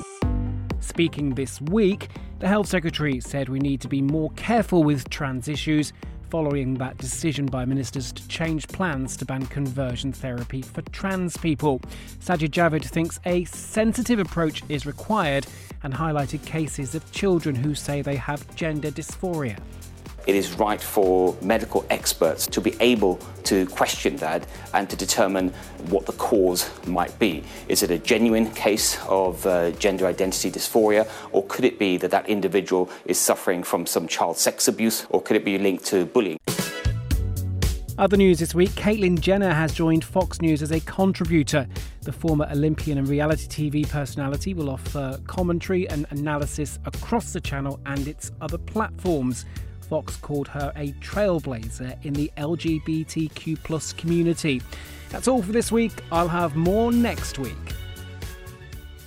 Speaking 0.80 1.34
this 1.34 1.60
week, 1.60 2.08
the 2.38 2.48
Health 2.48 2.68
Secretary 2.68 3.20
said 3.20 3.48
we 3.48 3.58
need 3.58 3.80
to 3.80 3.88
be 3.88 4.02
more 4.02 4.30
careful 4.32 4.84
with 4.84 5.08
trans 5.10 5.48
issues 5.48 5.92
following 6.30 6.74
that 6.74 6.98
decision 6.98 7.46
by 7.46 7.64
ministers 7.64 8.12
to 8.12 8.26
change 8.28 8.66
plans 8.68 9.16
to 9.16 9.24
ban 9.24 9.46
conversion 9.46 10.12
therapy 10.12 10.60
for 10.60 10.82
trans 10.82 11.36
people. 11.36 11.80
Sajid 12.20 12.50
Javid 12.50 12.84
thinks 12.84 13.20
a 13.24 13.44
sensitive 13.44 14.18
approach 14.18 14.62
is 14.68 14.86
required 14.86 15.46
and 15.82 15.94
highlighted 15.94 16.44
cases 16.44 16.94
of 16.94 17.10
children 17.12 17.54
who 17.54 17.74
say 17.74 18.02
they 18.02 18.16
have 18.16 18.54
gender 18.56 18.90
dysphoria 18.90 19.58
it 20.26 20.34
is 20.34 20.52
right 20.54 20.80
for 20.80 21.36
medical 21.40 21.84
experts 21.90 22.46
to 22.48 22.60
be 22.60 22.76
able 22.80 23.18
to 23.44 23.66
question 23.66 24.16
that 24.16 24.46
and 24.74 24.90
to 24.90 24.96
determine 24.96 25.50
what 25.88 26.06
the 26.06 26.12
cause 26.12 26.68
might 26.86 27.16
be. 27.18 27.44
Is 27.68 27.82
it 27.82 27.90
a 27.90 27.98
genuine 27.98 28.50
case 28.52 28.98
of 29.08 29.46
uh, 29.46 29.70
gender 29.72 30.06
identity 30.06 30.50
dysphoria, 30.50 31.08
or 31.32 31.44
could 31.46 31.64
it 31.64 31.78
be 31.78 31.96
that 31.98 32.10
that 32.10 32.28
individual 32.28 32.90
is 33.04 33.18
suffering 33.18 33.62
from 33.62 33.86
some 33.86 34.08
child 34.08 34.36
sex 34.36 34.68
abuse, 34.68 35.06
or 35.10 35.22
could 35.22 35.36
it 35.36 35.44
be 35.44 35.58
linked 35.58 35.84
to 35.86 36.06
bullying? 36.06 36.38
Other 37.98 38.18
news 38.18 38.40
this 38.40 38.54
week 38.54 38.72
Caitlyn 38.72 39.18
Jenner 39.18 39.54
has 39.54 39.72
joined 39.72 40.04
Fox 40.04 40.42
News 40.42 40.60
as 40.60 40.70
a 40.70 40.80
contributor. 40.80 41.66
The 42.02 42.12
former 42.12 42.46
Olympian 42.50 42.98
and 42.98 43.08
reality 43.08 43.46
TV 43.46 43.88
personality 43.88 44.52
will 44.52 44.68
offer 44.68 45.18
commentary 45.26 45.88
and 45.88 46.04
analysis 46.10 46.78
across 46.84 47.32
the 47.32 47.40
channel 47.40 47.80
and 47.86 48.06
its 48.06 48.32
other 48.42 48.58
platforms. 48.58 49.46
Fox 49.88 50.16
called 50.16 50.48
her 50.48 50.72
a 50.76 50.92
trailblazer 50.94 52.04
in 52.04 52.12
the 52.12 52.30
LGBTQ 52.36 53.96
community. 53.96 54.62
That's 55.10 55.28
all 55.28 55.42
for 55.42 55.52
this 55.52 55.70
week. 55.70 55.92
I'll 56.10 56.28
have 56.28 56.56
more 56.56 56.92
next 56.92 57.38
week. 57.38 57.54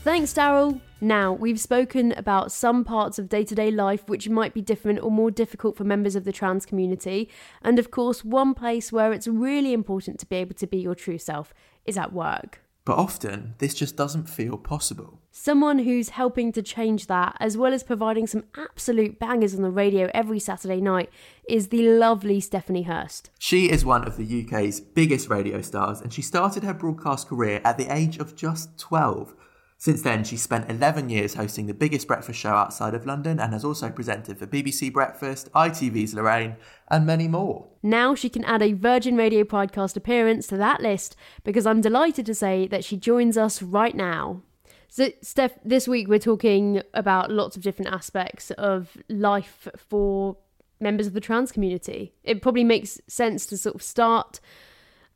Thanks, 0.04 0.34
Daryl. 0.34 0.80
Now, 1.02 1.32
we've 1.32 1.60
spoken 1.60 2.13
about 2.13 2.52
some 2.52 2.84
parts 2.84 3.20
of 3.20 3.30
day 3.30 3.46
to 3.46 3.56
day 3.56 3.72
life 3.72 4.10
which 4.10 4.28
might 4.28 4.54
be 4.54 4.62
different 4.62 5.02
or 5.02 5.12
more 5.12 5.32
difficult 5.32 5.78
for 5.78 5.84
members 5.84 6.15
of 6.15 6.26
the 6.26 6.32
trans 6.32 6.65
community. 6.65 7.30
And 7.62 7.80
of 7.80 7.89
course, 7.92 8.26
one 8.26 8.54
place 8.54 8.92
where 8.92 9.13
it's 9.13 9.28
really 9.28 9.72
important 9.72 10.20
to 10.20 10.26
be 10.26 10.38
able 10.38 10.56
to 10.56 10.68
be 10.68 10.78
your 10.78 10.96
true 10.96 11.18
self 11.18 11.54
is 11.86 11.98
at 11.98 12.12
work. 12.12 12.62
But 12.89 12.97
often, 12.97 13.54
this 13.60 13.75
just 13.75 13.95
doesn't 13.95 14.28
feel 14.28 14.58
possible. 14.58 15.19
Someone 15.30 15.78
who's 15.78 16.10
helping 16.10 16.52
to 16.54 16.63
change 16.63 17.06
that, 17.06 17.38
as 17.39 17.56
well 17.56 17.71
as 17.71 17.84
providing 17.84 18.25
some 18.25 18.45
absolute 18.58 19.19
bangers 19.19 19.54
on 19.54 19.62
the 19.62 19.69
radio 19.69 20.10
every 20.12 20.39
Saturday 20.39 20.82
night, 20.82 21.12
is 21.47 21.67
the 21.67 21.88
lovely 21.88 22.39
Stephanie 22.39 22.82
Hirst. 22.82 23.30
She 23.38 23.69
is 23.69 23.86
one 23.86 24.08
of 24.08 24.17
the 24.17 24.43
UK's 24.43 24.80
biggest 24.80 25.30
radio 25.30 25.62
stars, 25.62 26.02
and 26.02 26.12
she 26.12 26.23
started 26.23 26.63
her 26.63 26.73
broadcast 26.73 27.28
career 27.28 27.62
at 27.63 27.78
the 27.78 27.93
age 27.93 28.17
of 28.17 28.36
just 28.36 28.75
12 28.80 29.36
since 29.82 30.02
then, 30.02 30.26
she 30.26 30.36
spent 30.36 30.70
11 30.70 31.10
years 31.10 31.36
hosting 31.36 31.68
the 31.68 31.74
biggest 31.74 32.06
breakfast 32.06 32.38
show 32.38 32.50
outside 32.50 32.94
of 32.94 33.06
London 33.06 33.39
and 33.39 33.54
has 33.54 33.63
also 33.63 33.89
presented 33.89 34.38
for 34.38 34.46
BBC 34.46 34.92
Breakfast, 34.92 35.50
ITV's 35.54 36.13
Lorraine, 36.13 36.58
and 36.89 37.06
many 37.06 37.30
more. 37.30 37.65
Now 37.82 38.13
she 38.13 38.28
can 38.28 38.44
add 38.44 38.62
a 38.62 38.74
Virgin 38.74 39.15
Radio 39.15 39.46
podcast 39.46 39.96
appearance 39.96 40.48
to 40.48 40.58
that 40.58 40.82
list 40.82 41.15
because 41.46 41.65
I'm 41.65 41.80
delighted 41.80 42.26
to 42.26 42.36
say 42.36 42.68
that 42.68 42.84
she 42.84 42.98
joins 42.98 43.38
us 43.38 43.62
right 43.62 43.96
now. 43.96 44.42
So, 44.89 45.12
Steph, 45.22 45.54
this 45.63 45.88
week 45.88 46.10
we're 46.10 46.20
talking 46.20 46.82
about 46.94 47.32
lots 47.32 47.56
of 47.56 47.63
different 47.63 47.94
aspects 47.94 48.52
of 48.52 48.98
life 49.08 49.70
for 49.78 50.36
members 50.82 51.08
of 51.08 51.13
the 51.13 51.22
trans 51.22 51.54
community. 51.54 52.13
It 52.26 52.42
probably 52.42 52.65
makes 52.65 53.00
sense 53.08 53.46
to 53.46 53.58
sort 53.58 53.76
of 53.76 53.82
start 53.82 54.42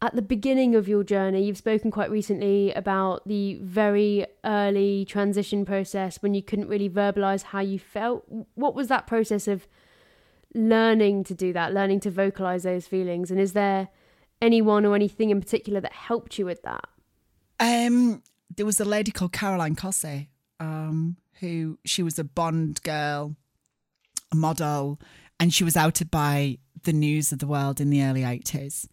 at 0.04 0.14
the 0.18 0.22
beginning 0.22 0.76
of 0.76 0.90
your 0.90 1.02
journey, 1.02 1.46
you've 1.46 1.58
spoken 1.58 1.90
quite 1.90 2.12
recently 2.12 2.74
about 2.74 3.26
the 3.26 3.56
very 3.62 4.26
early 4.44 5.06
transition 5.06 5.64
process 5.64 6.22
when 6.22 6.34
you 6.34 6.44
couldn't 6.44 6.68
really 6.68 6.90
verbalize 6.90 7.44
how 7.44 7.62
you 7.62 7.80
felt. 7.80 8.26
What 8.56 8.76
was 8.76 8.90
that 8.90 9.08
process 9.08 9.48
of 9.48 9.66
learning 10.54 11.24
to 11.24 11.34
do 11.34 11.54
that, 11.54 11.74
learning 11.74 12.02
to 12.02 12.12
vocalize 12.12 12.64
those 12.64 12.86
feelings? 12.86 13.32
And 13.32 13.40
is 13.40 13.54
there 13.54 13.88
anyone 14.42 14.86
or 14.86 14.94
anything 14.94 15.30
in 15.30 15.40
particular 15.40 15.80
that 15.80 15.94
helped 15.94 16.38
you 16.38 16.46
with 16.46 16.64
that? 16.64 16.84
Um, 17.62 18.24
there 18.54 18.66
was 18.66 18.82
a 18.82 18.86
lady 18.86 19.12
called 19.12 19.32
Caroline 19.32 19.76
Cossey, 19.76 20.30
um, 20.60 21.16
who 21.40 21.80
she 21.86 22.04
was 22.04 22.20
a 22.20 22.26
Bond 22.26 22.84
girl, 22.84 23.38
a 24.34 24.36
model, 24.36 25.00
and 25.40 25.54
she 25.54 25.64
was 25.64 25.78
outed 25.78 26.12
by 26.12 26.58
the 26.84 26.92
news 26.92 27.32
of 27.32 27.40
the 27.40 27.48
world 27.48 27.80
in 27.80 27.90
the 27.90 28.04
early 28.04 28.24
80s. 28.24 28.86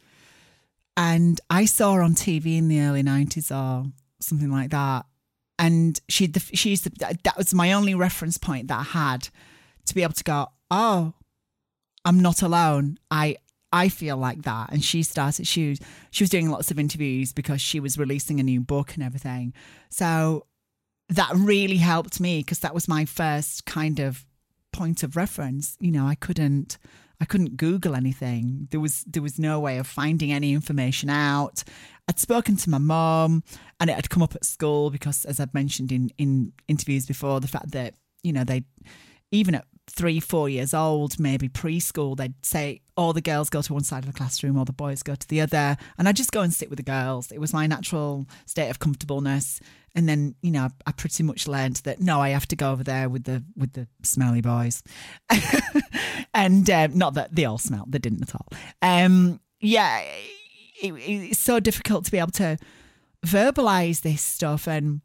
And 1.01 1.41
I 1.49 1.65
saw 1.65 1.95
her 1.95 2.03
on 2.03 2.15
TV 2.15 2.59
in 2.59 2.69
the 2.69 2.83
early 2.83 3.03
90s 3.03 3.51
or 3.51 3.91
something 4.21 4.53
like 4.53 4.69
that. 4.69 5.07
And 5.59 5.99
she, 6.11 6.27
the, 6.27 6.41
she's 6.41 6.83
the, 6.83 7.19
that 7.25 7.39
was 7.39 7.55
my 7.55 7.73
only 7.73 7.95
reference 7.95 8.37
point 8.37 8.69
that 8.69 8.81
I 8.81 8.83
had 8.83 9.31
to 9.87 9.95
be 9.95 10.03
able 10.03 10.13
to 10.13 10.25
go, 10.25 10.49
oh, 10.71 11.15
I'm 12.05 12.21
not 12.21 12.43
alone. 12.43 12.99
I 13.11 13.37
I 13.73 13.89
feel 13.89 14.19
like 14.19 14.43
that. 14.43 14.73
And 14.73 14.85
she 14.85 15.03
started 15.03 15.47
she 15.47 15.79
she 16.11 16.23
was 16.23 16.31
doing 16.31 16.51
lots 16.51 16.71
of 16.71 16.79
interviews 16.79 17.33
because 17.33 17.63
she 17.63 17.81
was 17.81 17.97
releasing 17.97 18.39
a 18.39 18.43
new 18.43 18.61
book 18.61 18.93
and 18.95 19.03
everything. 19.03 19.55
So 19.89 20.47
that 21.09 21.31
really 21.35 21.79
helped 21.79 22.21
me 22.21 22.41
because 22.41 22.59
that 22.59 22.75
was 22.75 22.89
my 22.89 23.07
first 23.07 23.65
kind 23.65 24.01
of 24.01 24.27
point 24.73 25.03
of 25.03 25.17
reference. 25.17 25.77
You 25.81 25.93
know, 25.93 26.07
I 26.07 26.15
couldn't 26.15 26.77
I 27.21 27.27
couldn't 27.27 27.57
Google 27.57 27.95
anything. 27.95 28.69
There 28.71 28.81
was 28.81 29.05
there 29.07 29.23
was 29.23 29.39
no 29.39 29.61
way 29.61 29.77
of 29.79 29.87
finding 29.87 30.33
any 30.33 30.53
information 30.55 31.11
out. 31.11 31.63
I'd 32.09 32.19
spoken 32.19 32.57
to 32.57 32.71
my 32.71 32.79
mom 32.79 33.45
and 33.79 33.91
it 33.91 33.95
had 33.95 34.11
come 34.11 34.23
up 34.23 34.35
at 34.35 34.45
school 34.45 34.91
because 34.91 35.25
as 35.27 35.39
I've 35.39 35.55
mentioned 35.55 35.93
in, 35.93 36.11
in 36.19 36.53
interviews 36.67 37.07
before, 37.07 37.39
the 37.41 37.47
fact 37.47 37.71
that, 37.73 37.95
you 38.23 38.33
know, 38.33 38.43
they 38.43 38.65
even 39.31 39.55
at 39.55 39.67
three, 39.87 40.19
four 40.19 40.49
years 40.49 40.73
old, 40.75 41.21
maybe 41.21 41.49
preschool, 41.49 42.17
they'd 42.17 42.35
say 42.45 42.81
all 43.01 43.15
the 43.15 43.23
girls 43.23 43.49
go 43.49 43.63
to 43.63 43.73
one 43.73 43.83
side 43.83 44.05
of 44.05 44.13
the 44.13 44.17
classroom 44.17 44.59
or 44.59 44.67
the 44.67 44.75
boys 44.75 45.03
go 45.03 45.15
to 45.15 45.29
the 45.29 45.41
other. 45.41 45.79
And 45.97 46.07
I 46.07 46.13
just 46.13 46.33
go 46.33 46.43
and 46.43 46.53
sit 46.53 46.69
with 46.69 46.77
the 46.77 46.83
girls. 46.83 47.33
It 47.33 47.41
was 47.41 47.55
my 47.55 47.67
natural 47.67 48.27
state 48.45 48.69
of 48.69 48.79
comfortableness 48.79 49.59
and 49.95 50.09
then 50.09 50.35
you 50.41 50.51
know 50.51 50.69
I 50.87 50.93
pretty 50.93 51.23
much 51.23 51.49
learned 51.49 51.77
that 51.77 52.01
no, 52.01 52.21
I 52.21 52.29
have 52.31 52.47
to 52.49 52.57
go 52.57 52.71
over 52.73 52.85
there 52.85 53.09
with 53.09 53.25
the 53.25 53.43
with 53.57 53.73
the 53.73 53.89
smelly 54.03 54.41
boys, 54.41 54.83
and 56.35 56.69
um, 56.71 56.97
not 56.97 57.15
that 57.15 57.35
they 57.35 57.45
all 57.45 57.59
smelled, 57.59 57.91
they 57.91 57.99
didn't 57.99 58.23
at 58.23 58.35
all. 58.35 58.47
Um, 58.83 59.41
yeah, 59.61 60.01
it, 60.81 60.93
it's 60.93 61.41
so 61.41 61.61
difficult 61.61 62.05
to 62.05 62.11
be 62.11 62.19
able 62.19 62.31
to 62.33 62.57
verbalize 63.27 64.03
this 64.03 64.23
stuff, 64.23 64.69
and 64.69 65.01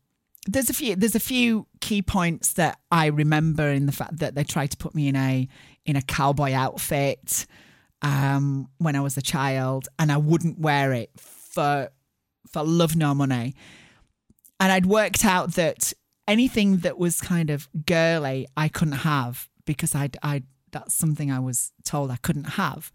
there's 0.48 0.70
a 0.70 0.74
few 0.74 0.96
there's 0.96 1.16
a 1.16 1.20
few 1.20 1.66
key 1.82 2.02
points 2.02 2.54
that 2.54 2.78
I 2.92 3.08
remember 3.08 3.70
in 3.70 3.88
the 3.88 3.92
fact 3.92 4.20
that 4.20 4.36
they 4.36 4.44
tried 4.44 4.72
to 4.72 4.78
put 4.78 4.94
me 4.94 5.08
in 5.08 5.16
a 5.16 5.48
in 5.86 5.96
a 5.96 6.02
cowboy 6.02 6.54
outfit 6.54 7.48
um, 8.02 8.70
when 8.78 8.96
I 8.96 9.02
was 9.02 9.18
a 9.18 9.22
child, 9.22 9.88
and 9.98 10.12
I 10.12 10.18
wouldn't 10.18 10.60
wear 10.60 10.94
it 10.94 11.12
for 11.18 11.90
for 12.52 12.64
love 12.64 12.96
nor 12.96 13.16
money 13.16 13.56
and 14.60 14.72
I'd 14.72 14.86
worked 14.86 15.26
out 15.26 15.54
that 15.54 15.94
anything 16.28 16.78
that 16.78 16.98
was 16.98 17.22
kind 17.22 17.50
of 17.50 17.68
girly, 17.86 18.48
I 18.56 18.68
couldn't 18.68 19.00
have 19.00 19.50
because 19.66 19.96
I'd, 19.96 20.18
I 20.24 20.44
that's 20.72 20.94
something 20.94 21.32
I 21.32 21.40
was 21.40 21.72
told 21.84 22.12
I 22.12 22.18
couldn't 22.18 22.52
have. 22.52 22.92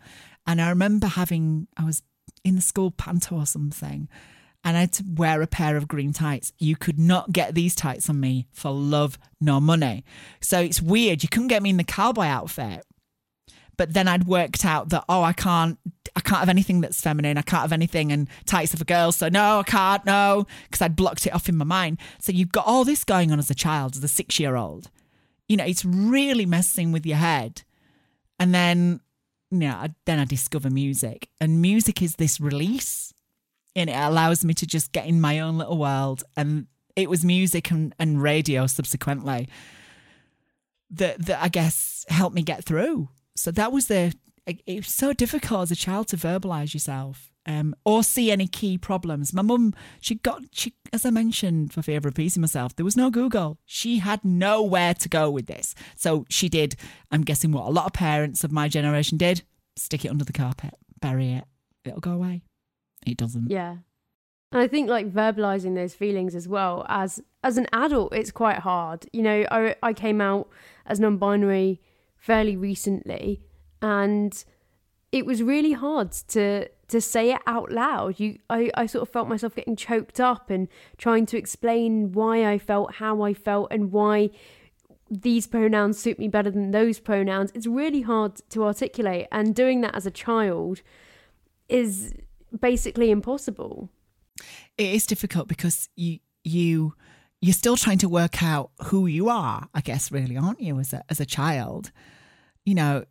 And 0.47 0.61
I 0.61 0.69
remember 0.69 1.07
having, 1.07 1.67
I 1.77 1.85
was 1.85 2.03
in 2.45 2.57
the 2.57 2.61
school 2.61 2.91
panto 2.91 3.37
or 3.37 3.47
something, 3.47 4.09
and 4.65 4.77
I 4.77 4.81
had 4.81 4.93
to 4.95 5.05
wear 5.15 5.41
a 5.41 5.47
pair 5.47 5.77
of 5.77 5.89
green 5.89 6.13
tights. 6.13 6.53
You 6.59 6.77
could 6.77 6.99
not 6.99 7.33
get 7.33 7.55
these 7.55 7.75
tights 7.75 8.11
on 8.11 8.21
me 8.21 8.49
for 8.53 8.71
love 8.71 9.19
nor 9.41 9.61
money. 9.61 10.05
So 10.41 10.61
it's 10.61 10.83
weird. 10.83 11.23
You 11.23 11.31
couldn't 11.31 11.49
get 11.49 11.63
me 11.63 11.71
in 11.71 11.79
the 11.79 11.85
cowboy 11.85 12.25
outfit. 12.25 12.85
But 13.81 13.95
then 13.95 14.09
I'd 14.09 14.25
worked 14.25 14.67
out 14.67 14.91
that, 14.91 15.07
oh, 15.09 15.23
I 15.23 15.33
can't 15.33 15.79
I 16.15 16.21
can't 16.21 16.41
have 16.41 16.51
anything 16.51 16.83
that's 16.83 17.01
feminine. 17.01 17.39
I 17.39 17.41
can't 17.41 17.63
have 17.63 17.73
anything 17.73 18.13
and 18.13 18.29
tights 18.45 18.75
a 18.75 18.85
girl 18.85 19.11
So 19.11 19.31
no, 19.31 19.61
I 19.61 19.63
can't. 19.63 20.05
No, 20.05 20.47
because 20.65 20.83
I'd 20.83 20.95
blocked 20.95 21.27
it 21.27 21.33
off 21.33 21.49
in 21.49 21.57
my 21.57 21.65
mind. 21.65 21.97
So 22.19 22.31
you've 22.31 22.53
got 22.53 22.67
all 22.67 22.85
this 22.85 23.05
going 23.05 23.33
on 23.33 23.39
as 23.39 23.49
a 23.49 23.55
child, 23.55 23.97
as 23.97 24.05
a 24.05 24.09
six 24.09 24.39
year 24.39 24.55
old. 24.55 24.91
You 25.49 25.57
know, 25.57 25.65
it's 25.65 25.83
really 25.83 26.45
messing 26.45 26.93
with 26.93 27.07
your 27.07 27.17
head. 27.17 27.63
And 28.39 28.55
then, 28.55 29.01
you 29.51 29.61
know, 29.61 29.71
I, 29.71 29.95
then 30.05 30.19
I 30.19 30.27
discover 30.27 30.69
music, 30.69 31.31
and 31.41 31.63
music 31.63 32.03
is 32.03 32.17
this 32.17 32.39
release, 32.39 33.15
and 33.75 33.89
it 33.89 33.97
allows 33.97 34.45
me 34.45 34.53
to 34.53 34.67
just 34.67 34.93
get 34.93 35.07
in 35.07 35.23
my 35.23 35.41
own 35.41 35.57
little 35.57 35.79
world. 35.79 36.23
And 36.37 36.67
it 36.97 37.09
was 37.09 37.25
music 37.25 37.71
and, 37.71 37.95
and 37.99 38.23
radio 38.23 38.67
subsequently 38.67 39.49
that 40.91 41.25
that 41.25 41.43
I 41.43 41.49
guess 41.49 42.05
helped 42.11 42.35
me 42.35 42.43
get 42.43 42.63
through. 42.63 43.09
So 43.41 43.51
that 43.53 43.73
was 43.73 43.87
the 43.87 44.15
it 44.47 44.77
was 44.77 44.93
so 44.93 45.13
difficult 45.13 45.63
as 45.63 45.71
a 45.71 45.77
child 45.77 46.09
to 46.09 46.17
verbalize 46.17 46.75
yourself 46.75 47.31
um, 47.47 47.75
or 47.85 48.03
see 48.03 48.31
any 48.31 48.47
key 48.47 48.79
problems. 48.79 49.33
My 49.33 49.43
mum, 49.43 49.75
she 50.01 50.17
got 50.17 50.43
she 50.53 50.75
as 50.93 51.07
I 51.07 51.11
mentioned 51.11 51.73
for 51.73 51.83
fear 51.83 51.99
of 51.99 52.05
repeating 52.05 52.41
myself, 52.41 52.75
there 52.77 52.85
was 52.85 52.97
no 52.97 53.11
Google. 53.11 53.59
She 53.65 53.99
had 53.99 54.25
nowhere 54.25 54.95
to 54.95 55.09
go 55.09 55.31
with 55.31 55.47
this. 55.47 55.75
So 55.97 56.27
she 56.29 56.49
did, 56.49 56.77
I'm 57.11 57.23
guessing 57.23 57.53
what 57.53 57.67
a 57.67 57.71
lot 57.71 57.87
of 57.87 57.93
parents 57.93 58.45
of 58.45 58.53
my 58.53 58.69
generation 58.69 59.19
did, 59.19 59.43
stick 59.77 60.05
it 60.05 60.09
under 60.09 60.25
the 60.25 60.33
carpet, 60.33 60.75
bury 61.01 61.33
it. 61.33 61.45
It'll 61.85 62.01
go 62.01 62.13
away. 62.13 62.43
It 63.07 63.17
doesn't. 63.17 63.51
Yeah. 63.51 63.77
And 64.53 64.61
I 64.61 64.67
think 64.67 64.91
like 64.91 65.11
verbalizing 65.11 65.75
those 65.77 65.95
feelings 65.95 66.35
as 66.35 66.49
well 66.49 66.85
as 66.89 67.23
as 67.43 67.57
an 67.57 67.69
adult, 67.73 68.15
it's 68.15 68.33
quite 68.33 68.59
hard. 68.59 69.07
You 69.13 69.23
know, 69.23 69.47
I 69.51 69.77
I 69.83 69.93
came 69.93 70.21
out 70.21 70.49
as 70.87 70.99
non-binary 70.99 71.81
fairly 72.21 72.57
recently, 72.57 73.41
and 73.83 74.45
it 75.11 75.27
was 75.27 75.43
really 75.43 75.73
hard 75.73 76.13
to 76.13 76.69
to 76.89 77.01
say 77.01 77.33
it 77.33 77.41
out 77.47 77.73
loud. 77.73 78.21
You, 78.21 78.39
I, 78.49 78.71
I 78.75 78.87
sort 78.87 79.03
of 79.03 79.09
felt 79.09 79.29
myself 79.29 79.55
getting 79.55 79.77
choked 79.77 80.21
up 80.21 80.51
and 80.51 80.69
trying 80.99 81.27
to 81.27 81.39
explain 81.39 82.13
why 82.13 82.47
I 82.47 82.59
felt 82.59 82.95
how 82.97 83.23
I 83.23 83.33
felt 83.33 83.69
and 83.71 83.91
why 83.93 84.31
these 85.09 85.47
pronouns 85.47 85.99
suit 85.99 86.19
me 86.19 86.29
better 86.29 86.51
than 86.51 86.71
those 86.71 87.01
pronouns. 87.01 87.51
It's 87.55 87.67
really 87.67 88.03
hard 88.03 88.41
to 88.51 88.65
articulate, 88.65 89.27
and 89.33 89.55
doing 89.55 89.81
that 89.81 89.95
as 89.95 90.07
a 90.07 90.11
child 90.11 90.83
is 91.69 92.15
basically 92.59 93.11
impossible. 93.11 93.89
It 94.77 94.95
is 94.95 95.07
difficult 95.07 95.49
because 95.49 95.89
you 95.97 96.19
you 96.45 96.95
you're 97.41 97.55
still 97.55 97.77
trying 97.77 97.99
to 97.99 98.09
work 98.09 98.43
out 98.43 98.71
who 98.85 99.07
you 99.07 99.29
are, 99.29 99.69
I 99.75 99.81
guess, 99.81 100.13
really, 100.13 100.37
aren't 100.37 100.61
you, 100.61 100.79
as 100.79 100.93
a 100.93 101.03
as 101.09 101.21
a 101.21 101.27
child? 101.27 101.91
You 102.65 102.75
know, 102.75 103.05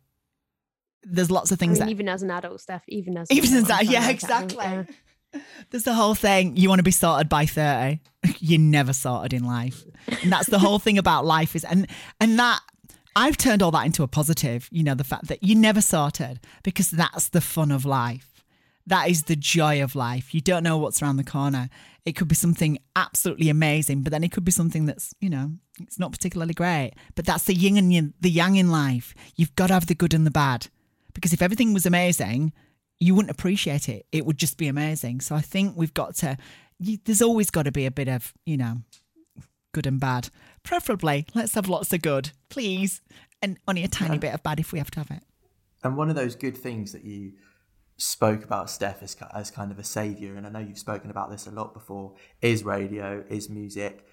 there's 1.02 1.30
lots 1.30 1.50
of 1.50 1.58
things 1.58 1.80
I 1.80 1.86
mean, 1.86 1.88
that 1.88 1.90
even 1.92 2.08
as 2.08 2.22
an 2.22 2.30
adult, 2.30 2.60
Steph, 2.60 2.84
even 2.88 3.16
as 3.16 3.28
even 3.32 3.52
as 3.54 3.64
that, 3.64 3.84
yeah, 3.90 4.08
exactly. 4.08 4.64
yeah. 4.64 4.84
There's 5.70 5.84
the 5.84 5.94
whole 5.94 6.16
thing. 6.16 6.56
You 6.56 6.68
want 6.68 6.80
to 6.80 6.84
be 6.84 6.90
sorted 6.90 7.28
by 7.28 7.46
thirty. 7.46 8.00
You're 8.40 8.58
never 8.58 8.92
sorted 8.92 9.32
in 9.32 9.44
life, 9.44 9.84
and 10.22 10.32
that's 10.32 10.48
the 10.48 10.58
whole 10.58 10.80
thing 10.80 10.98
about 10.98 11.24
life. 11.24 11.54
Is 11.54 11.62
and 11.62 11.86
and 12.18 12.36
that 12.40 12.60
I've 13.14 13.36
turned 13.36 13.62
all 13.62 13.70
that 13.70 13.86
into 13.86 14.02
a 14.02 14.08
positive. 14.08 14.68
You 14.72 14.82
know, 14.82 14.94
the 14.94 15.04
fact 15.04 15.28
that 15.28 15.38
you're 15.42 15.56
never 15.56 15.80
sorted 15.80 16.40
because 16.64 16.90
that's 16.90 17.28
the 17.28 17.40
fun 17.40 17.70
of 17.70 17.84
life. 17.84 18.29
That 18.86 19.08
is 19.08 19.24
the 19.24 19.36
joy 19.36 19.82
of 19.82 19.94
life. 19.94 20.34
You 20.34 20.40
don't 20.40 20.62
know 20.62 20.78
what's 20.78 21.02
around 21.02 21.16
the 21.16 21.24
corner. 21.24 21.68
It 22.04 22.16
could 22.16 22.28
be 22.28 22.34
something 22.34 22.78
absolutely 22.96 23.48
amazing, 23.48 24.02
but 24.02 24.10
then 24.10 24.24
it 24.24 24.32
could 24.32 24.44
be 24.44 24.52
something 24.52 24.86
that's 24.86 25.14
you 25.20 25.30
know 25.30 25.52
it's 25.80 25.98
not 25.98 26.12
particularly 26.12 26.54
great. 26.54 26.92
But 27.14 27.26
that's 27.26 27.44
the 27.44 27.54
yin 27.54 27.76
and 27.76 27.92
yin, 27.92 28.14
the 28.20 28.30
yang 28.30 28.56
in 28.56 28.70
life. 28.70 29.14
You've 29.36 29.54
got 29.54 29.68
to 29.68 29.74
have 29.74 29.86
the 29.86 29.94
good 29.94 30.14
and 30.14 30.26
the 30.26 30.30
bad 30.30 30.68
because 31.14 31.32
if 31.32 31.42
everything 31.42 31.72
was 31.74 31.86
amazing, 31.86 32.52
you 32.98 33.14
wouldn't 33.14 33.30
appreciate 33.30 33.88
it. 33.88 34.06
It 34.12 34.26
would 34.26 34.38
just 34.38 34.56
be 34.56 34.68
amazing. 34.68 35.20
So 35.20 35.34
I 35.34 35.40
think 35.40 35.76
we've 35.76 35.94
got 35.94 36.14
to, 36.16 36.36
you, 36.78 36.98
there's 37.04 37.22
always 37.22 37.50
got 37.50 37.64
to 37.64 37.72
be 37.72 37.86
a 37.86 37.90
bit 37.90 38.08
of, 38.08 38.32
you 38.44 38.56
know, 38.56 38.82
good 39.72 39.86
and 39.86 39.98
bad. 39.98 40.28
Preferably, 40.62 41.26
let's 41.34 41.54
have 41.54 41.68
lots 41.68 41.92
of 41.92 42.02
good, 42.02 42.30
please. 42.50 43.00
And 43.42 43.58
only 43.66 43.84
a 43.84 43.88
tiny 43.88 44.18
bit 44.18 44.34
of 44.34 44.42
bad 44.42 44.60
if 44.60 44.72
we 44.72 44.78
have 44.78 44.90
to 44.92 45.00
have 45.00 45.10
it. 45.10 45.22
And 45.82 45.96
one 45.96 46.10
of 46.10 46.16
those 46.16 46.36
good 46.36 46.56
things 46.56 46.92
that 46.92 47.04
you 47.04 47.32
spoke 48.00 48.44
about, 48.44 48.70
Steph, 48.70 49.02
as, 49.02 49.16
as 49.34 49.50
kind 49.50 49.70
of 49.70 49.78
a 49.78 49.84
savior, 49.84 50.34
and 50.36 50.46
I 50.46 50.50
know 50.50 50.58
you've 50.58 50.78
spoken 50.78 51.10
about 51.10 51.30
this 51.30 51.46
a 51.46 51.50
lot 51.50 51.74
before, 51.74 52.14
is 52.40 52.64
radio, 52.64 53.24
is 53.28 53.48
music. 53.48 54.06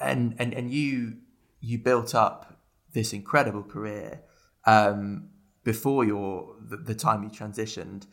And, 0.00 0.34
and, 0.38 0.54
and 0.54 0.70
you, 0.70 1.18
you 1.60 1.78
built 1.78 2.14
up 2.14 2.60
this 2.92 3.12
incredible 3.12 3.62
career. 3.62 4.22
Um, 4.64 5.30
before 5.68 6.02
your 6.02 6.56
the, 6.66 6.78
the 6.78 6.94
time 6.94 7.22
you 7.22 7.28
transitioned 7.28 8.06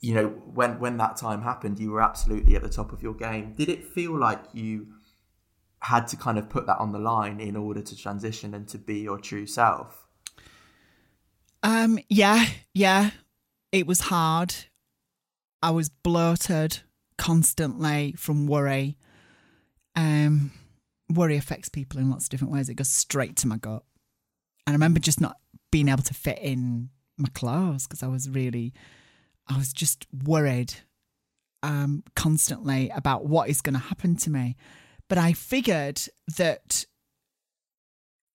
you 0.00 0.12
know 0.14 0.28
when 0.28 0.78
when 0.78 0.98
that 0.98 1.16
time 1.16 1.40
happened 1.40 1.78
you 1.78 1.90
were 1.90 2.02
absolutely 2.02 2.54
at 2.54 2.62
the 2.62 2.68
top 2.68 2.92
of 2.92 3.02
your 3.02 3.14
game 3.14 3.54
did 3.54 3.70
it 3.70 3.82
feel 3.82 4.14
like 4.14 4.42
you 4.52 4.86
had 5.80 6.06
to 6.06 6.14
kind 6.14 6.36
of 6.36 6.50
put 6.50 6.66
that 6.66 6.76
on 6.78 6.92
the 6.92 6.98
line 6.98 7.40
in 7.40 7.56
order 7.56 7.80
to 7.80 7.96
transition 7.96 8.52
and 8.52 8.68
to 8.68 8.76
be 8.76 8.98
your 8.98 9.18
true 9.18 9.46
self 9.46 10.06
um 11.62 11.98
yeah 12.10 12.44
yeah 12.74 13.10
it 13.72 13.86
was 13.86 14.00
hard 14.02 14.54
i 15.62 15.70
was 15.70 15.88
bloated 15.88 16.80
constantly 17.16 18.14
from 18.16 18.46
worry 18.46 18.96
um 19.96 20.50
worry 21.10 21.36
affects 21.36 21.68
people 21.68 21.98
in 21.98 22.10
lots 22.10 22.24
of 22.24 22.30
different 22.30 22.52
ways 22.52 22.68
it 22.68 22.74
goes 22.74 22.88
straight 22.88 23.36
to 23.36 23.48
my 23.48 23.56
gut 23.56 23.82
and 24.66 24.72
i 24.72 24.76
remember 24.76 25.00
just 25.00 25.20
not 25.20 25.36
being 25.70 25.88
able 25.88 26.02
to 26.02 26.14
fit 26.14 26.38
in 26.40 26.90
my 27.16 27.28
clothes 27.34 27.86
because 27.86 28.02
I 28.02 28.06
was 28.06 28.28
really, 28.28 28.72
I 29.46 29.58
was 29.58 29.72
just 29.72 30.06
worried 30.24 30.74
um, 31.62 32.04
constantly 32.14 32.90
about 32.90 33.26
what 33.26 33.48
is 33.48 33.60
going 33.60 33.74
to 33.74 33.80
happen 33.80 34.16
to 34.16 34.30
me. 34.30 34.56
But 35.08 35.18
I 35.18 35.32
figured 35.32 36.02
that 36.36 36.84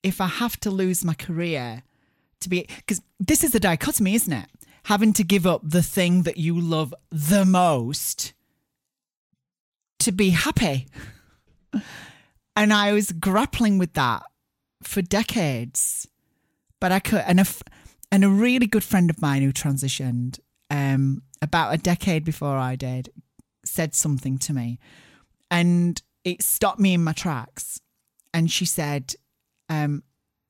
if 0.02 0.20
I 0.20 0.28
have 0.28 0.60
to 0.62 0.72
lose 0.72 1.06
my 1.06 1.14
career 1.14 1.84
to 2.42 2.50
be, 2.50 2.68
because 2.78 3.02
this 3.20 3.44
is 3.44 3.52
the 3.52 3.60
dichotomy, 3.60 4.16
isn't 4.16 4.34
it? 4.34 4.50
Having 4.86 5.14
to 5.14 5.24
give 5.24 5.48
up 5.48 5.62
the 5.64 5.84
thing 5.84 6.24
that 6.24 6.38
you 6.38 6.60
love 6.60 6.94
the 7.10 7.46
most 7.46 8.34
to 10.00 10.12
be 10.12 10.32
happy. 10.32 10.88
and 12.56 12.74
I 12.74 12.92
was 12.92 13.12
grappling 13.12 13.78
with 13.78 13.94
that 13.94 14.24
for 14.84 15.02
decades 15.02 16.08
but 16.84 16.92
I 16.92 17.00
could 17.00 17.24
and 17.26 17.40
a 17.40 17.46
and 18.12 18.26
a 18.26 18.30
really 18.30 18.68
good 18.68 18.84
friend 18.84 19.10
of 19.10 19.22
mine 19.22 19.42
who 19.42 19.54
transitioned 19.54 20.42
um, 20.70 21.22
about 21.42 21.74
a 21.74 21.78
decade 21.78 22.26
before 22.26 22.58
I 22.58 22.76
did 22.76 23.10
said 23.64 23.96
something 23.96 24.38
to 24.40 24.52
me, 24.52 24.80
and 25.50 26.02
it 26.26 26.44
stopped 26.44 26.82
me 26.82 26.94
in 26.94 27.02
my 27.02 27.14
tracks. 27.14 27.80
And 28.34 28.52
she 28.52 28.66
said, 28.66 29.16
um, 29.70 30.04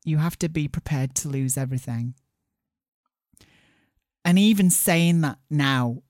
"You 0.04 0.18
have 0.18 0.40
to 0.40 0.50
be 0.50 0.68
prepared 0.68 1.14
to 1.18 1.30
lose 1.30 1.56
everything." 1.56 2.16
And 4.26 4.40
even 4.40 4.70
saying 4.70 5.22
that 5.22 5.40
now, 5.50 6.04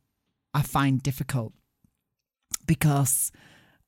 I 0.54 0.62
find 0.62 1.02
difficult 1.02 1.54
because 2.68 3.32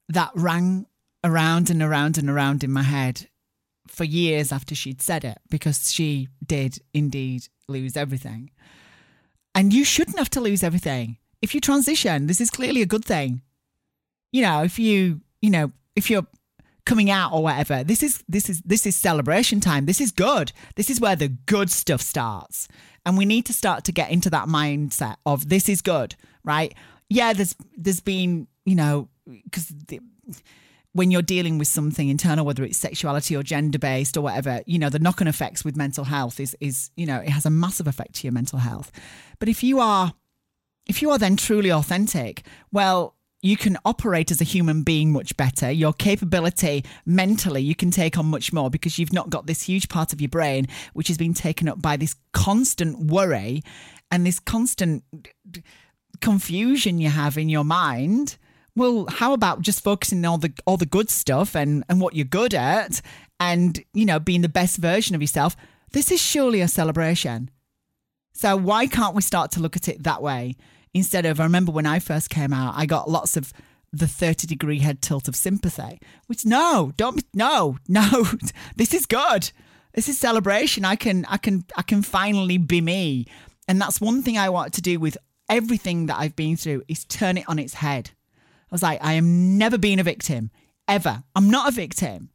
that 0.10 0.32
rang 0.36 0.88
around 1.24 1.70
and 1.70 1.82
around 1.82 2.18
and 2.18 2.30
around 2.30 2.64
in 2.64 2.72
my 2.72 2.84
head 2.84 3.28
for 3.88 4.04
years 4.04 4.52
after 4.52 4.74
she'd 4.74 5.02
said 5.02 5.24
it 5.24 5.38
because 5.50 5.94
she 5.94 6.28
did 6.46 6.80
indeed 6.94 7.48
lose 7.68 7.96
everything. 7.96 8.50
And 9.54 9.74
you 9.74 9.84
shouldn't 9.84 10.18
have 10.18 10.30
to 10.32 10.42
lose 10.42 10.64
everything. 10.64 11.18
If 11.42 11.54
you 11.54 11.62
transition, 11.62 12.28
this 12.28 12.42
is 12.42 12.50
clearly 12.50 12.82
a 12.82 12.88
good 12.88 13.06
thing. 13.06 13.42
You 14.32 14.42
know, 14.42 14.64
if 14.64 14.80
you, 14.80 15.22
you 15.42 15.50
know, 15.50 15.72
if 15.96 16.10
you're 16.10 16.28
coming 16.86 17.10
out 17.10 17.34
or 17.34 17.44
whatever, 17.44 17.84
this 17.84 18.04
is 18.04 18.24
this 18.28 18.50
is 18.50 18.62
this 18.62 18.86
is 18.86 18.96
celebration 18.96 19.60
time. 19.60 19.86
This 19.86 20.02
is 20.02 20.12
good. 20.12 20.52
This 20.76 20.90
is 20.90 21.00
where 21.02 21.16
the 21.16 21.30
good 21.30 21.70
stuff 21.70 22.02
starts. 22.02 22.68
And 23.06 23.18
we 23.18 23.26
need 23.26 23.46
to 23.46 23.54
start 23.54 23.84
to 23.86 23.92
get 23.92 24.10
into 24.10 24.30
that 24.32 24.48
mindset 24.48 25.16
of 25.26 25.50
this 25.50 25.70
is 25.70 25.82
good, 25.82 26.16
right? 26.44 26.74
Yeah, 27.10 27.34
there's 27.34 27.56
there's 27.78 28.00
been, 28.00 28.48
you 28.66 28.76
know, 28.76 29.10
because 29.26 29.74
when 30.96 31.12
you're 31.12 31.22
dealing 31.22 31.58
with 31.58 31.68
something 31.68 32.08
internal, 32.08 32.46
whether 32.46 32.64
it's 32.64 32.78
sexuality 32.78 33.36
or 33.36 33.44
gender 33.44 33.78
based 33.78 34.16
or 34.16 34.22
whatever, 34.22 34.62
you 34.66 34.80
know, 34.80 34.90
the 34.90 34.98
knock 34.98 35.20
on 35.20 35.28
effects 35.28 35.66
with 35.66 35.76
mental 35.76 36.06
health 36.06 36.40
is, 36.40 36.56
is, 36.62 36.90
you 36.96 37.06
know, 37.06 37.20
it 37.20 37.28
has 37.28 37.46
a 37.46 37.50
massive 37.50 37.86
effect 37.86 38.14
to 38.16 38.24
your 38.28 38.32
mental 38.32 38.60
health. 38.60 38.94
But 39.38 39.50
if 39.50 39.62
you 39.62 39.82
are, 39.82 40.14
if 40.88 41.02
you 41.02 41.10
are 41.10 41.18
then 41.18 41.36
truly 41.36 41.70
authentic, 41.70 42.44
well, 42.72 43.15
you 43.46 43.56
can 43.56 43.78
operate 43.86 44.32
as 44.32 44.42
a 44.42 44.44
human 44.44 44.82
being 44.82 45.12
much 45.12 45.38
better. 45.38 45.70
Your 45.70 45.94
capability 45.94 46.84
mentally, 47.06 47.62
you 47.62 47.76
can 47.76 47.92
take 47.92 48.18
on 48.18 48.26
much 48.26 48.52
more 48.52 48.72
because 48.72 48.98
you've 48.98 49.14
not 49.14 49.30
got 49.30 49.46
this 49.46 49.62
huge 49.62 49.88
part 49.88 50.12
of 50.12 50.20
your 50.20 50.30
brain 50.30 50.68
which 50.94 51.08
has 51.10 51.18
been 51.18 51.36
taken 51.36 51.70
up 51.70 51.80
by 51.80 51.96
this 51.96 52.16
constant 52.34 52.98
worry 52.98 53.62
and 54.10 54.26
this 54.26 54.40
constant 54.40 55.04
confusion 56.22 56.98
you 56.98 57.10
have 57.10 57.38
in 57.38 57.48
your 57.48 57.64
mind 57.64 58.38
well, 58.78 59.06
how 59.08 59.32
about 59.32 59.62
just 59.62 59.82
focusing 59.82 60.26
on 60.26 60.32
all 60.32 60.38
the 60.38 60.52
all 60.66 60.76
the 60.76 60.86
good 60.86 61.10
stuff 61.10 61.56
and 61.56 61.86
and 61.88 62.02
what 62.02 62.14
you're 62.14 62.26
good 62.26 62.54
at, 62.54 63.02
and 63.40 63.82
you 63.94 64.06
know 64.06 64.20
being 64.20 64.42
the 64.42 64.50
best 64.50 64.80
version 64.80 65.16
of 65.16 65.22
yourself? 65.22 65.56
This 65.94 66.12
is 66.12 66.22
surely 66.22 66.60
a 66.60 66.68
celebration. 66.68 67.50
So 68.34 68.58
why 68.58 68.88
can't 68.88 69.16
we 69.16 69.22
start 69.22 69.52
to 69.52 69.62
look 69.62 69.78
at 69.78 69.88
it 69.88 70.04
that 70.04 70.22
way 70.22 70.58
instead 70.96 71.28
of? 71.28 71.40
I 71.40 71.44
remember 71.44 71.72
when 71.72 71.86
I 71.86 72.00
first 72.00 72.32
came 72.32 72.52
out, 72.52 72.74
I 72.76 72.88
got 72.88 73.08
lots 73.08 73.38
of 73.38 73.54
the 73.94 74.08
30 74.08 74.48
degree 74.48 74.80
head 74.80 75.02
tilt 75.02 75.30
of 75.30 75.38
sympathy 75.38 76.00
which 76.26 76.44
no 76.44 76.92
don't 76.98 77.24
no 77.34 77.78
no 77.88 78.26
this 78.76 78.94
is 78.94 79.06
good 79.06 79.50
this 79.94 80.10
is 80.10 80.18
celebration 80.18 80.84
i 80.84 80.98
can 80.98 81.24
i 81.30 81.38
can 81.38 81.64
i 81.78 81.82
can 81.82 82.02
finally 82.02 82.58
be 82.58 82.82
me 82.82 83.26
and 83.70 83.80
that's 83.80 84.02
one 84.02 84.22
thing 84.22 84.38
i 84.38 84.50
want 84.50 84.74
to 84.74 84.82
do 84.82 85.00
with 85.00 85.18
everything 85.48 86.08
that 86.08 86.20
i've 86.20 86.36
been 86.36 86.58
through 86.58 86.84
is 86.90 87.06
turn 87.06 87.38
it 87.38 87.48
on 87.48 87.58
its 87.58 87.76
head 87.76 88.12
I 88.70 88.76
was 88.76 88.84
like, 88.84 89.04
I 89.04 89.14
am 89.14 89.58
never 89.58 89.78
being 89.78 90.00
a 90.00 90.04
victim, 90.04 90.50
ever. 90.88 91.24
I'm 91.36 91.50
not 91.50 91.70
a 91.70 91.72
victim. 91.72 92.30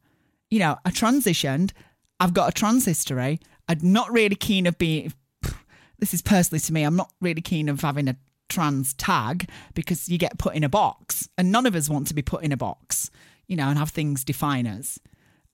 You 0.49 0.59
know, 0.59 0.77
I 0.85 0.91
transitioned. 0.91 1.71
I've 2.19 2.33
got 2.33 2.49
a 2.49 2.51
trans 2.53 2.85
history. 2.85 3.39
I'm 3.67 3.79
not 3.81 4.11
really 4.11 4.35
keen 4.35 4.65
of 4.67 4.77
being. 4.77 5.13
This 5.99 6.15
is 6.15 6.23
personally 6.23 6.59
to 6.61 6.73
me. 6.73 6.81
I'm 6.81 6.95
not 6.95 7.13
really 7.21 7.41
keen 7.41 7.69
of 7.69 7.81
having 7.81 8.07
a 8.07 8.15
trans 8.51 8.93
tag 8.93 9.49
because 9.73 10.07
you 10.07 10.17
get 10.17 10.37
put 10.37 10.55
in 10.55 10.63
a 10.63 10.69
box, 10.69 11.27
and 11.37 11.51
none 11.51 11.65
of 11.65 11.75
us 11.75 11.89
want 11.89 12.07
to 12.07 12.13
be 12.13 12.21
put 12.21 12.43
in 12.43 12.51
a 12.51 12.57
box, 12.57 13.09
you 13.47 13.55
know, 13.55 13.67
and 13.67 13.79
have 13.79 13.89
things 13.89 14.23
define 14.23 14.67
us. 14.67 14.99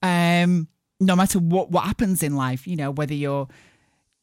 Um, 0.02 0.68
no 1.00 1.16
matter 1.16 1.38
what 1.38 1.70
what 1.70 1.84
happens 1.84 2.22
in 2.22 2.36
life, 2.36 2.66
you 2.66 2.76
know, 2.76 2.90
whether 2.90 3.14
you're 3.14 3.48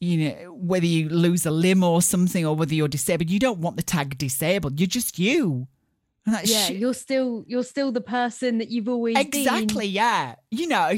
you 0.00 0.28
know 0.28 0.52
whether 0.52 0.86
you 0.86 1.08
lose 1.08 1.46
a 1.46 1.50
limb 1.50 1.82
or 1.82 2.02
something 2.02 2.44
or 2.44 2.54
whether 2.54 2.74
you're 2.74 2.88
disabled 2.88 3.30
you 3.30 3.38
don't 3.38 3.60
want 3.60 3.76
the 3.76 3.82
tag 3.82 4.18
disabled 4.18 4.78
you're 4.78 4.86
just 4.86 5.18
you 5.18 5.66
yeah 6.44 6.68
you're 6.68 6.94
still 6.94 7.44
you're 7.46 7.62
still 7.62 7.92
the 7.92 8.00
person 8.00 8.58
that 8.58 8.68
you've 8.68 8.88
always 8.88 9.16
exactly 9.16 9.86
been. 9.86 9.94
yeah 9.94 10.34
you 10.50 10.66
know 10.66 10.92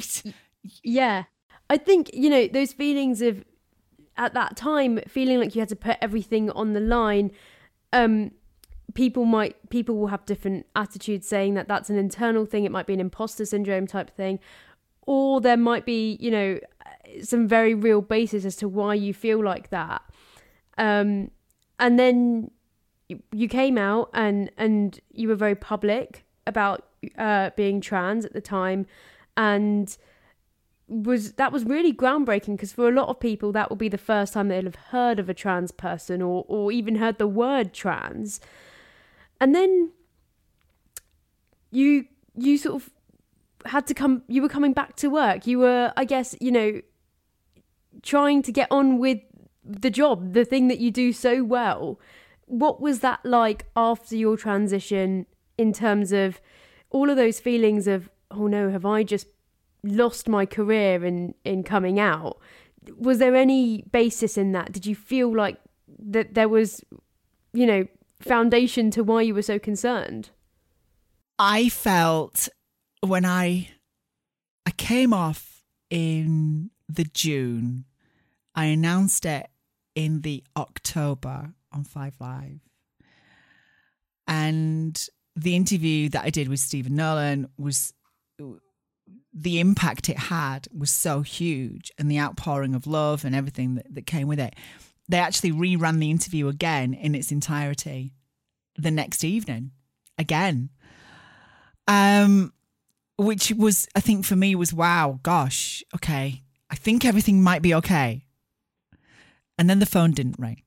yeah 0.83 1.25
i 1.71 1.77
think 1.77 2.11
you 2.13 2.29
know 2.29 2.49
those 2.49 2.73
feelings 2.73 3.23
of 3.23 3.45
at 4.17 4.35
that 4.35 4.57
time 4.57 4.99
feeling 5.07 5.39
like 5.39 5.55
you 5.55 5.61
had 5.61 5.69
to 5.69 5.77
put 5.77 5.97
everything 6.03 6.51
on 6.51 6.73
the 6.73 6.81
line 6.81 7.31
um 7.93 8.31
people 8.95 9.25
might 9.25 9.57
people 9.71 9.97
will 9.97 10.09
have 10.09 10.25
different 10.27 10.67
attitudes 10.75 11.27
saying 11.27 11.55
that 11.55 11.69
that's 11.69 11.91
an 11.91 11.97
internal 11.97 12.47
thing 12.47 12.65
it 12.65 12.73
might 12.73 12.87
be 12.87 12.95
an 12.95 13.01
imposter 13.01 13.45
syndrome 13.45 13.87
type 13.87 14.11
thing 14.11 14.39
or 15.07 15.41
there 15.41 15.57
might 15.57 15.87
be 15.87 16.17
you 16.21 16.31
know 16.31 16.59
some 17.23 17.49
very 17.49 17.75
real 17.75 18.01
basis 18.01 18.45
as 18.45 18.57
to 18.57 18.69
why 18.69 18.95
you 18.95 19.15
feel 19.15 19.43
like 19.43 19.71
that. 19.71 20.03
Um, 20.77 21.31
and 21.79 21.99
then 21.99 22.51
you 23.33 23.49
came 23.49 23.79
out 23.79 24.11
and 24.13 24.51
and 24.57 24.99
you 25.11 25.29
were 25.29 25.35
very 25.35 25.55
public 25.55 26.25
about 26.47 26.87
uh, 27.17 27.51
being 27.57 27.81
trans 27.81 28.25
at 28.25 28.33
the 28.33 28.41
time, 28.41 28.87
and 29.37 29.97
was 30.89 31.33
that 31.33 31.53
was 31.53 31.65
really 31.65 31.93
groundbreaking 31.93 32.57
because 32.57 32.73
for 32.73 32.89
a 32.89 32.93
lot 32.93 33.09
of 33.09 33.21
people 33.21 33.53
that 33.53 33.69
will 33.69 33.77
be 33.77 33.89
the 33.89 33.99
first 33.99 34.33
time 34.33 34.49
they'll 34.49 34.65
have 34.65 34.75
heard 34.77 35.19
of 35.19 35.29
a 35.29 35.35
trans 35.35 35.71
person 35.71 36.23
or 36.23 36.45
or 36.49 36.73
even 36.73 36.97
heard 36.97 37.19
the 37.19 37.27
word 37.27 37.73
trans, 37.73 38.41
and 39.41 39.55
then 39.55 39.93
you 41.71 42.07
you 42.35 42.57
sort 42.57 42.83
of 42.83 42.91
had 43.67 43.87
to 43.87 43.95
come 43.95 44.23
you 44.29 44.41
were 44.41 44.49
coming 44.49 44.73
back 44.73 44.95
to 44.95 45.09
work 45.09 45.45
you 45.45 45.59
were 45.59 45.93
i 45.97 46.05
guess 46.05 46.35
you 46.41 46.51
know 46.51 46.81
trying 48.03 48.43
to 48.43 48.53
get 48.53 48.69
on 48.71 48.99
with 48.99 49.19
the 49.65 49.91
job, 49.91 50.33
the 50.33 50.45
thing 50.45 50.69
that 50.69 50.79
you 50.79 50.91
do 50.91 51.13
so 51.13 51.45
well. 51.45 52.01
What 52.47 52.81
was 52.81 53.01
that 53.01 53.21
like 53.25 53.67
after 53.77 54.17
your 54.17 54.37
transition 54.37 55.27
in 55.57 55.73
terms 55.73 56.13
of 56.13 56.41
all 56.91 57.11
of 57.11 57.17
those 57.17 57.41
feelings 57.41 57.87
of, 57.87 58.09
oh 58.31 58.47
no, 58.47 58.71
have 58.71 58.87
I 58.87 59.03
just 59.03 59.27
lost 59.89 60.29
my 60.29 60.47
career 60.47 61.05
in, 61.05 61.35
in 61.45 61.63
coming 61.63 61.99
out? 61.99 62.39
Was 62.97 63.19
there 63.19 63.35
any 63.35 63.83
basis 63.91 64.39
in 64.39 64.53
that? 64.53 64.73
Did 64.73 64.87
you 64.87 64.95
feel 64.95 65.35
like 65.35 65.59
that 65.99 66.35
there 66.35 66.49
was, 66.49 66.83
you 67.53 67.67
know, 67.67 67.87
foundation 68.21 68.91
to 68.93 69.05
why 69.05 69.23
you 69.23 69.35
were 69.35 69.43
so 69.43 69.59
concerned? 69.59 70.31
I 71.39 71.69
felt 71.69 72.49
when 73.01 73.25
I 73.25 73.71
I 74.67 74.71
came 74.73 75.15
off 75.15 75.63
in 75.91 76.71
the 76.89 77.05
June 77.05 77.85
I 78.59 78.65
announced 78.65 79.25
it 79.25 79.49
in 79.95 80.23
the 80.23 80.43
October 80.57 81.53
on 81.71 81.85
Five 81.85 82.17
Live. 82.19 82.59
And 84.27 85.01
the 85.37 85.55
interview 85.55 86.09
that 86.09 86.25
I 86.25 86.31
did 86.31 86.49
with 86.49 86.59
Stephen 86.59 86.97
Nolan 86.97 87.49
was 87.57 87.95
the 89.33 89.61
impact 89.61 90.09
it 90.09 90.19
had 90.19 90.67
was 90.77 90.91
so 90.91 91.23
huge 91.23 91.93
and 91.99 92.11
the 92.11 92.19
outpouring 92.19 92.75
of 92.75 92.87
love 92.87 93.25
and 93.25 93.35
everything 93.35 93.77
that, 93.77 93.95
that 93.95 94.07
came 94.07 94.27
with 94.27 94.41
it. 94.41 94.55
They 95.09 95.19
actually 95.19 95.53
reran 95.53 96.01
the 96.01 96.11
interview 96.11 96.49
again 96.49 96.93
in 96.93 97.15
its 97.15 97.31
entirety 97.31 98.13
the 98.77 98.91
next 98.91 99.25
evening 99.25 99.73
again. 100.19 100.71
Um, 101.87 102.53
which 103.17 103.53
was, 103.53 103.89
I 103.95 104.01
think 104.01 104.25
for 104.25 104.37
me 104.37 104.55
was 104.55 104.73
wow, 104.73 105.19
gosh, 105.23 105.83
okay, 105.95 106.43
I 106.71 106.77
think 106.77 107.05
everything 107.05 107.43
might 107.43 107.63
be 107.63 107.75
okay. 107.75 108.25
And 109.59 109.69
then 109.69 109.79
the 109.79 109.87
phone 109.87 110.13
didn't 110.13 110.39
ring. 110.39 110.63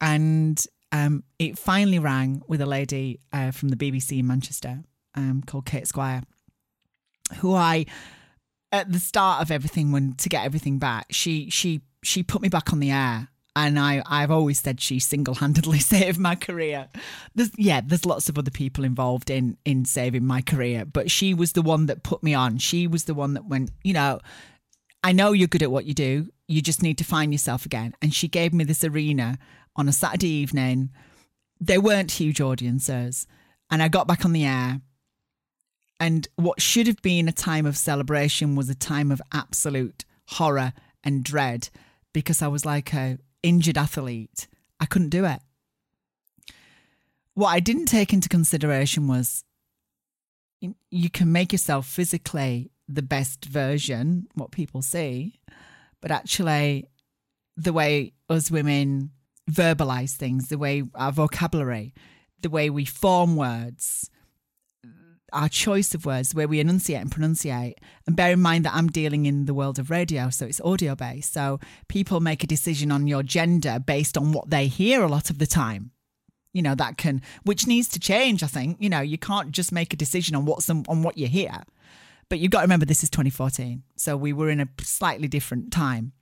And 0.00 0.62
um, 0.92 1.24
it 1.38 1.58
finally 1.58 1.98
rang 1.98 2.42
with 2.48 2.60
a 2.60 2.66
lady 2.66 3.20
uh, 3.32 3.50
from 3.50 3.68
the 3.68 3.76
BBC 3.76 4.20
in 4.20 4.26
Manchester 4.26 4.80
um, 5.14 5.42
called 5.46 5.66
Kate 5.66 5.86
Squire, 5.86 6.22
who 7.36 7.54
I, 7.54 7.86
at 8.72 8.92
the 8.92 8.98
start 8.98 9.42
of 9.42 9.50
everything, 9.50 9.92
when 9.92 10.14
to 10.14 10.28
get 10.28 10.44
everything 10.44 10.78
back, 10.78 11.06
she 11.10 11.50
she 11.50 11.82
she 12.02 12.22
put 12.22 12.42
me 12.42 12.48
back 12.48 12.72
on 12.72 12.80
the 12.80 12.90
air. 12.90 13.28
And 13.56 13.76
I, 13.76 14.04
I've 14.06 14.30
always 14.30 14.60
said 14.60 14.80
she 14.80 15.00
single-handedly 15.00 15.78
saved 15.80 16.16
my 16.16 16.36
career. 16.36 16.88
There's, 17.34 17.50
yeah, 17.56 17.80
there's 17.84 18.06
lots 18.06 18.28
of 18.28 18.38
other 18.38 18.52
people 18.52 18.84
involved 18.84 19.30
in 19.30 19.56
in 19.64 19.84
saving 19.84 20.24
my 20.24 20.42
career, 20.42 20.84
but 20.84 21.10
she 21.10 21.34
was 21.34 21.52
the 21.52 21.62
one 21.62 21.86
that 21.86 22.04
put 22.04 22.22
me 22.22 22.34
on. 22.34 22.58
She 22.58 22.86
was 22.86 23.04
the 23.04 23.14
one 23.14 23.34
that 23.34 23.46
went, 23.46 23.72
you 23.82 23.94
know, 23.94 24.20
I 25.02 25.12
know 25.12 25.32
you're 25.32 25.48
good 25.48 25.62
at 25.62 25.70
what 25.70 25.86
you 25.86 25.94
do. 25.94 26.28
You 26.46 26.62
just 26.62 26.82
need 26.82 26.98
to 26.98 27.04
find 27.04 27.32
yourself 27.32 27.66
again. 27.66 27.94
And 28.02 28.14
she 28.14 28.28
gave 28.28 28.52
me 28.52 28.64
this 28.64 28.84
arena 28.84 29.38
on 29.76 29.88
a 29.88 29.92
Saturday 29.92 30.28
evening. 30.28 30.90
There 31.60 31.80
weren't 31.80 32.12
huge 32.12 32.40
audiences. 32.40 33.26
And 33.70 33.82
I 33.82 33.88
got 33.88 34.06
back 34.06 34.24
on 34.24 34.32
the 34.32 34.44
air. 34.44 34.80
And 36.08 36.26
what 36.36 36.62
should 36.62 36.86
have 36.86 37.02
been 37.02 37.28
a 37.28 37.32
time 37.32 37.66
of 37.66 37.76
celebration 37.76 38.56
was 38.56 38.70
a 38.70 38.74
time 38.74 39.12
of 39.12 39.20
absolute 39.30 40.06
horror 40.28 40.72
and 41.04 41.22
dread 41.22 41.68
because 42.14 42.40
I 42.40 42.48
was 42.48 42.64
like 42.64 42.94
a 42.94 43.18
injured 43.42 43.76
athlete. 43.76 44.48
I 44.80 44.86
couldn't 44.86 45.10
do 45.10 45.26
it. 45.26 45.40
What 47.34 47.48
I 47.48 47.60
didn't 47.60 47.88
take 47.88 48.14
into 48.14 48.30
consideration 48.30 49.06
was 49.06 49.44
you 50.90 51.10
can 51.10 51.30
make 51.30 51.52
yourself 51.52 51.86
physically 51.86 52.70
the 52.88 53.02
best 53.02 53.44
version, 53.44 54.28
what 54.32 54.50
people 54.50 54.80
see, 54.80 55.38
but 56.00 56.10
actually 56.10 56.88
the 57.54 57.74
way 57.74 58.14
us 58.30 58.50
women 58.50 59.10
verbalize 59.50 60.16
things, 60.16 60.48
the 60.48 60.56
way 60.56 60.84
our 60.94 61.12
vocabulary, 61.12 61.92
the 62.40 62.48
way 62.48 62.70
we 62.70 62.86
form 62.86 63.36
words, 63.36 64.08
our 65.32 65.48
choice 65.48 65.94
of 65.94 66.06
words, 66.06 66.34
way 66.34 66.46
we 66.46 66.60
enunciate 66.60 67.00
and 67.00 67.10
pronunciate. 67.10 67.74
And 68.06 68.16
bear 68.16 68.32
in 68.32 68.40
mind 68.40 68.64
that 68.64 68.74
I'm 68.74 68.88
dealing 68.88 69.26
in 69.26 69.44
the 69.46 69.54
world 69.54 69.78
of 69.78 69.90
radio, 69.90 70.30
so 70.30 70.46
it's 70.46 70.60
audio 70.60 70.94
based. 70.94 71.32
So 71.32 71.60
people 71.88 72.20
make 72.20 72.42
a 72.42 72.46
decision 72.46 72.90
on 72.90 73.06
your 73.06 73.22
gender 73.22 73.78
based 73.78 74.16
on 74.16 74.32
what 74.32 74.50
they 74.50 74.66
hear 74.66 75.02
a 75.02 75.08
lot 75.08 75.30
of 75.30 75.38
the 75.38 75.46
time. 75.46 75.90
You 76.52 76.62
know, 76.62 76.74
that 76.74 76.96
can, 76.96 77.22
which 77.44 77.66
needs 77.66 77.88
to 77.88 78.00
change, 78.00 78.42
I 78.42 78.46
think. 78.46 78.78
You 78.80 78.88
know, 78.88 79.00
you 79.00 79.18
can't 79.18 79.52
just 79.52 79.70
make 79.70 79.92
a 79.92 79.96
decision 79.96 80.34
on 80.34 80.44
what's 80.44 80.68
on 80.70 81.02
what 81.02 81.18
you 81.18 81.28
hear. 81.28 81.62
But 82.28 82.38
you've 82.40 82.50
got 82.50 82.60
to 82.60 82.64
remember 82.64 82.86
this 82.86 83.02
is 83.02 83.10
2014. 83.10 83.82
So 83.96 84.16
we 84.16 84.32
were 84.32 84.50
in 84.50 84.60
a 84.60 84.68
slightly 84.80 85.28
different 85.28 85.72
time, 85.72 86.12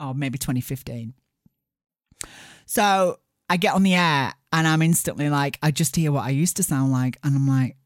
or 0.00 0.14
maybe 0.14 0.38
2015. 0.38 1.14
So 2.66 3.18
I 3.48 3.56
get 3.56 3.74
on 3.74 3.82
the 3.82 3.94
air 3.94 4.34
and 4.52 4.66
I'm 4.66 4.82
instantly 4.82 5.28
like, 5.28 5.58
I 5.62 5.70
just 5.70 5.96
hear 5.96 6.12
what 6.12 6.24
I 6.24 6.30
used 6.30 6.56
to 6.56 6.62
sound 6.62 6.92
like. 6.92 7.18
And 7.22 7.36
I'm 7.36 7.48
like, 7.48 7.76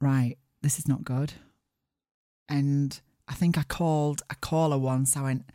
right, 0.00 0.36
this 0.62 0.78
is 0.78 0.88
not 0.88 1.04
good. 1.04 1.32
And 2.48 3.00
I 3.28 3.34
think 3.34 3.56
I 3.56 3.62
called 3.62 4.22
a 4.28 4.34
caller 4.36 4.78
once. 4.78 5.16
I 5.16 5.22
went, 5.22 5.50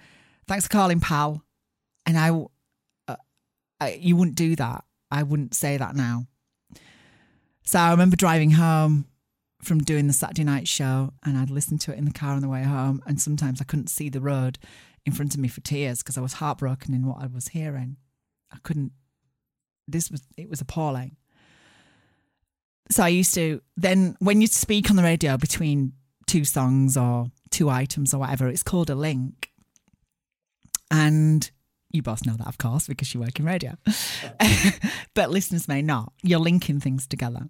thanks 0.48 0.66
for 0.66 0.72
calling, 0.72 1.00
pal. 1.00 1.44
And 2.06 2.18
I, 2.18 2.30
uh, 3.08 3.16
I, 3.80 4.00
you 4.00 4.16
wouldn't 4.16 4.38
do 4.38 4.56
that. 4.56 4.86
I 5.12 5.24
wouldn't 5.24 5.54
say 5.54 5.78
that 5.78 5.96
now. 5.96 6.28
So 7.64 7.80
I 7.80 7.92
remember 7.92 8.16
driving 8.16 8.52
home 8.52 9.06
from 9.62 9.80
doing 9.80 10.08
the 10.08 10.14
Saturday 10.14 10.44
night 10.44 10.68
show 10.68 11.12
and 11.24 11.38
I'd 11.38 11.50
listen 11.50 11.78
to 11.80 11.92
it 11.92 11.98
in 11.98 12.06
the 12.06 12.12
car 12.12 12.34
on 12.34 12.42
the 12.42 12.48
way 12.48 12.64
home. 12.64 13.02
And 13.06 13.20
sometimes 13.20 13.60
I 13.60 13.66
couldn't 13.66 13.90
see 13.90 14.10
the 14.10 14.22
road 14.22 14.60
in 15.06 15.14
front 15.14 15.34
of 15.34 15.40
me 15.40 15.48
for 15.48 15.62
tears 15.62 16.00
because 16.00 16.18
I 16.18 16.22
was 16.22 16.34
heartbroken 16.34 16.94
in 16.94 17.06
what 17.06 17.22
I 17.22 17.28
was 17.28 17.50
hearing. 17.50 17.98
I 18.54 18.58
couldn't, 18.64 18.92
this 19.88 20.12
was, 20.12 20.22
it 20.38 20.50
was 20.50 20.62
appalling. 20.62 21.18
So 22.92 23.04
I 23.04 23.08
used 23.08 23.34
to, 23.36 23.62
then 23.78 24.16
when 24.20 24.42
you 24.42 24.48
speak 24.48 24.90
on 24.90 24.96
the 24.96 25.04
radio 25.04 25.38
between 25.38 25.94
two 26.28 26.46
songs 26.46 26.96
or 26.96 27.28
two 27.50 27.70
items 27.70 28.14
or 28.14 28.20
whatever, 28.20 28.48
it's 28.48 28.64
called 28.64 28.90
a 28.90 28.96
link. 28.96 29.50
And 30.92 31.50
you 31.92 32.02
both 32.02 32.26
know 32.26 32.36
that, 32.36 32.48
of 32.48 32.58
course, 32.58 32.88
because 32.88 33.14
you 33.14 33.20
work 33.22 33.40
in 33.40 33.46
radio. 33.46 33.76
but 35.14 35.32
listeners 35.32 35.68
may 35.68 35.82
not. 35.82 36.14
You're 36.22 36.40
linking 36.40 36.80
things 36.80 37.08
together. 37.08 37.50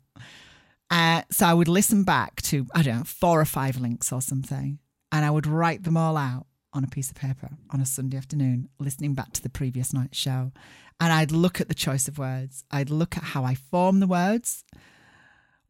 Uh, 0.90 1.24
so 1.32 1.46
I 1.48 1.54
would 1.54 1.68
listen 1.68 2.04
back 2.04 2.42
to, 2.44 2.68
I 2.74 2.84
don't 2.84 2.98
know, 3.00 3.04
four 3.04 3.42
or 3.42 3.46
five 3.46 3.78
links 3.78 4.12
or 4.12 4.22
something, 4.22 4.80
and 5.12 5.26
I 5.26 5.32
would 5.32 5.48
write 5.48 5.84
them 5.84 5.98
all 5.98 6.16
out 6.16 6.46
on 6.74 6.84
a 6.84 6.88
piece 6.88 7.10
of 7.10 7.16
paper 7.16 7.50
on 7.72 7.82
a 7.82 7.86
Sunday 7.86 8.18
afternoon, 8.18 8.70
listening 8.80 9.14
back 9.14 9.32
to 9.34 9.42
the 9.42 9.50
previous 9.50 9.94
night's 9.94 10.18
show. 10.18 10.52
And 11.00 11.12
I'd 11.12 11.32
look 11.32 11.60
at 11.60 11.68
the 11.68 11.74
choice 11.74 12.08
of 12.08 12.20
words, 12.20 12.64
I'd 12.70 12.90
look 12.90 13.18
at 13.18 13.24
how 13.24 13.44
I 13.44 13.56
form 13.56 14.00
the 14.00 14.08
words, 14.08 14.64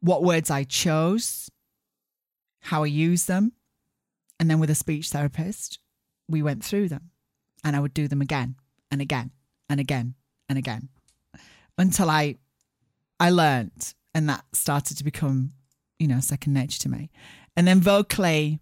what 0.06 0.22
words 0.22 0.50
I 0.50 0.64
chose, 0.64 1.50
how 2.60 2.84
I 2.84 2.86
use 2.86 3.26
them, 3.26 3.52
And 4.38 4.50
then 4.50 4.60
with 4.60 4.70
a 4.70 4.74
speech 4.74 5.10
therapist, 5.10 5.78
we 6.28 6.42
went 6.42 6.64
through 6.64 6.88
them 6.88 7.10
and 7.64 7.74
I 7.74 7.80
would 7.80 7.94
do 7.94 8.08
them 8.08 8.20
again 8.20 8.56
and 8.90 9.00
again 9.00 9.30
and 9.68 9.80
again 9.80 10.14
and 10.48 10.58
again 10.58 10.88
until 11.78 12.10
I 12.10 12.36
I 13.18 13.30
learned 13.30 13.94
and 14.14 14.28
that 14.28 14.44
started 14.52 14.98
to 14.98 15.04
become, 15.04 15.52
you 15.98 16.06
know, 16.06 16.20
second 16.20 16.52
nature 16.52 16.80
to 16.80 16.88
me. 16.88 17.10
And 17.56 17.66
then 17.66 17.80
vocally 17.80 18.60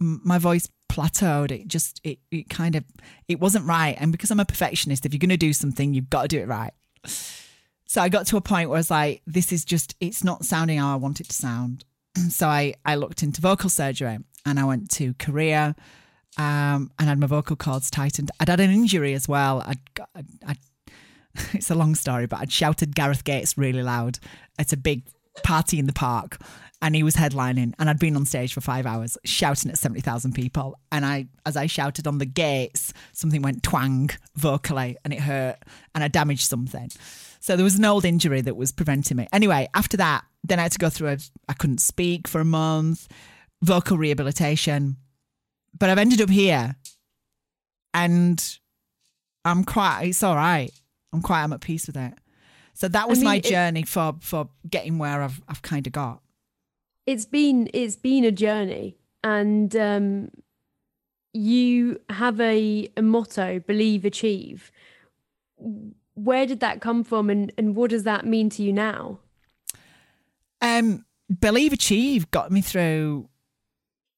my 0.00 0.38
voice 0.38 0.68
plateaued. 0.90 1.50
It 1.50 1.68
just 1.68 2.00
it 2.04 2.18
it 2.30 2.48
kind 2.48 2.76
of 2.76 2.84
it 3.26 3.40
wasn't 3.40 3.66
right. 3.66 3.96
And 3.98 4.12
because 4.12 4.30
I'm 4.30 4.40
a 4.40 4.44
perfectionist, 4.44 5.06
if 5.06 5.12
you're 5.12 5.18
gonna 5.18 5.36
do 5.36 5.52
something, 5.52 5.94
you've 5.94 6.10
got 6.10 6.22
to 6.22 6.28
do 6.28 6.40
it 6.40 6.48
right. 6.48 6.72
So 7.88 8.02
I 8.02 8.10
got 8.10 8.26
to 8.26 8.36
a 8.36 8.42
point 8.42 8.68
where 8.68 8.76
I 8.76 8.80
was 8.80 8.90
like, 8.90 9.22
this 9.26 9.50
is 9.50 9.64
just 9.64 9.96
it's 9.98 10.22
not 10.22 10.44
sounding 10.44 10.78
how 10.78 10.92
I 10.92 10.96
want 10.96 11.20
it 11.20 11.28
to 11.28 11.34
sound. 11.34 11.84
So 12.28 12.46
I 12.48 12.74
I 12.84 12.96
looked 12.96 13.22
into 13.22 13.40
vocal 13.40 13.70
surgery 13.70 14.18
and 14.44 14.60
I 14.60 14.64
went 14.64 14.90
to 14.92 15.14
Korea 15.14 15.74
um, 16.36 16.90
and 16.98 17.08
had 17.08 17.18
my 17.18 17.26
vocal 17.26 17.56
cords 17.56 17.90
tightened. 17.90 18.30
I'd 18.38 18.48
had 18.48 18.60
an 18.60 18.70
injury 18.70 19.14
as 19.14 19.26
well. 19.26 19.62
I'd, 19.64 19.78
I'd, 20.14 20.26
I'd 20.46 20.58
it's 21.54 21.70
a 21.70 21.74
long 21.74 21.94
story, 21.94 22.26
but 22.26 22.40
I'd 22.40 22.52
shouted 22.52 22.94
Gareth 22.94 23.24
Gates 23.24 23.56
really 23.56 23.82
loud 23.82 24.18
at 24.58 24.72
a 24.72 24.76
big 24.76 25.04
party 25.42 25.78
in 25.78 25.86
the 25.86 25.92
park 25.92 26.38
and 26.82 26.94
he 26.94 27.02
was 27.02 27.16
headlining 27.16 27.72
and 27.78 27.88
I'd 27.88 27.98
been 27.98 28.16
on 28.16 28.26
stage 28.26 28.52
for 28.52 28.60
five 28.60 28.84
hours 28.84 29.16
shouting 29.24 29.70
at 29.70 29.78
70,000 29.78 30.32
people. 30.32 30.78
And 30.92 31.06
I, 31.06 31.28
as 31.46 31.56
I 31.56 31.66
shouted 31.66 32.06
on 32.06 32.18
the 32.18 32.26
gates, 32.26 32.92
something 33.12 33.42
went 33.42 33.62
twang 33.62 34.10
vocally 34.34 34.96
and 35.04 35.12
it 35.12 35.20
hurt 35.20 35.58
and 35.94 36.04
I 36.04 36.08
damaged 36.08 36.48
something. 36.48 36.90
So 37.40 37.56
there 37.56 37.64
was 37.64 37.76
an 37.76 37.84
old 37.84 38.04
injury 38.04 38.40
that 38.40 38.56
was 38.56 38.72
preventing 38.72 39.16
me. 39.16 39.28
Anyway, 39.32 39.68
after 39.74 39.96
that, 39.96 40.24
then 40.44 40.58
I 40.58 40.62
had 40.62 40.72
to 40.72 40.78
go 40.78 40.90
through, 40.90 41.08
a, 41.08 41.18
I 41.48 41.52
couldn't 41.52 41.80
speak 41.80 42.26
for 42.28 42.40
a 42.40 42.44
month, 42.44 43.08
vocal 43.62 43.98
rehabilitation. 43.98 44.96
But 45.78 45.90
I've 45.90 45.98
ended 45.98 46.20
up 46.20 46.30
here 46.30 46.76
and 47.94 48.58
I'm 49.44 49.64
quite, 49.64 50.04
it's 50.04 50.22
all 50.22 50.36
right. 50.36 50.70
I'm 51.12 51.22
quite, 51.22 51.42
I'm 51.42 51.52
at 51.52 51.60
peace 51.60 51.86
with 51.86 51.96
it. 51.96 52.14
So 52.78 52.86
that 52.86 53.08
was 53.08 53.18
I 53.18 53.20
mean, 53.22 53.24
my 53.24 53.40
journey 53.40 53.80
it, 53.80 53.88
for 53.88 54.14
for 54.20 54.50
getting 54.70 54.98
where 54.98 55.20
I've 55.20 55.42
I've 55.48 55.62
kind 55.62 55.84
of 55.88 55.92
got. 55.92 56.20
It's 57.06 57.24
been 57.24 57.68
it's 57.74 57.96
been 57.96 58.22
a 58.22 58.30
journey, 58.30 58.96
and 59.24 59.74
um, 59.74 60.30
you 61.32 62.00
have 62.08 62.40
a, 62.40 62.88
a 62.96 63.02
motto: 63.02 63.58
believe, 63.58 64.04
achieve. 64.04 64.70
Where 66.18 66.46
did 66.46 66.60
that 66.60 66.80
come 66.80 67.04
from, 67.04 67.30
and 67.30 67.52
and 67.56 67.76
what 67.76 67.90
does 67.90 68.04
that 68.04 68.26
mean 68.26 68.50
to 68.50 68.62
you 68.62 68.72
now? 68.72 69.18
Um, 70.60 71.04
believe, 71.40 71.72
achieve 71.72 72.30
got 72.30 72.50
me 72.50 72.60
through 72.60 73.28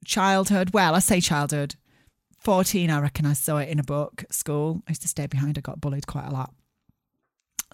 childhood. 0.05 0.70
Well, 0.72 0.94
I 0.94 1.01
say 1.01 1.20
childhood. 1.20 1.76
14, 2.38 2.90
I 2.90 3.01
reckon 3.01 3.26
I 3.26 3.34
saw 3.34 3.59
it 3.59 3.68
in 3.68 3.78
a 3.78 3.82
book 3.82 4.24
school. 4.30 4.82
I 4.88 4.92
used 4.92 5.03
to 5.03 5.09
stay 5.09 5.26
behind. 5.26 5.59
I 5.59 5.61
got 5.61 5.80
bullied 5.80 6.07
quite 6.07 6.26
a 6.26 6.32
lot. 6.32 6.55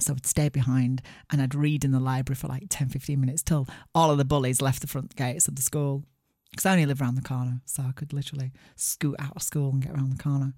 So 0.00 0.12
I'd 0.12 0.26
stay 0.26 0.48
behind 0.48 1.02
and 1.30 1.40
I'd 1.40 1.54
read 1.54 1.84
in 1.84 1.92
the 1.92 2.00
library 2.00 2.36
for 2.36 2.48
like 2.48 2.64
10, 2.68 2.88
15 2.88 3.18
minutes 3.18 3.42
till 3.42 3.66
all 3.94 4.10
of 4.10 4.18
the 4.18 4.24
bullies 4.24 4.60
left 4.60 4.80
the 4.80 4.86
front 4.86 5.14
gates 5.16 5.48
of 5.48 5.54
the 5.54 5.62
school. 5.62 6.04
Because 6.50 6.66
I 6.66 6.72
only 6.72 6.86
live 6.86 7.00
around 7.00 7.16
the 7.16 7.22
corner, 7.22 7.60
so 7.64 7.82
I 7.82 7.92
could 7.92 8.12
literally 8.12 8.52
scoot 8.76 9.16
out 9.18 9.36
of 9.36 9.42
school 9.42 9.70
and 9.70 9.82
get 9.82 9.92
around 9.92 10.10
the 10.16 10.22
corner. 10.22 10.54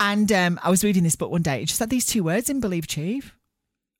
And 0.00 0.30
um, 0.32 0.60
I 0.62 0.70
was 0.70 0.84
reading 0.84 1.04
this 1.04 1.16
book 1.16 1.30
one 1.30 1.42
day. 1.42 1.62
It 1.62 1.66
just 1.66 1.80
had 1.80 1.90
these 1.90 2.06
two 2.06 2.24
words 2.24 2.50
in 2.50 2.60
Believe 2.60 2.84
Achieve. 2.84 3.34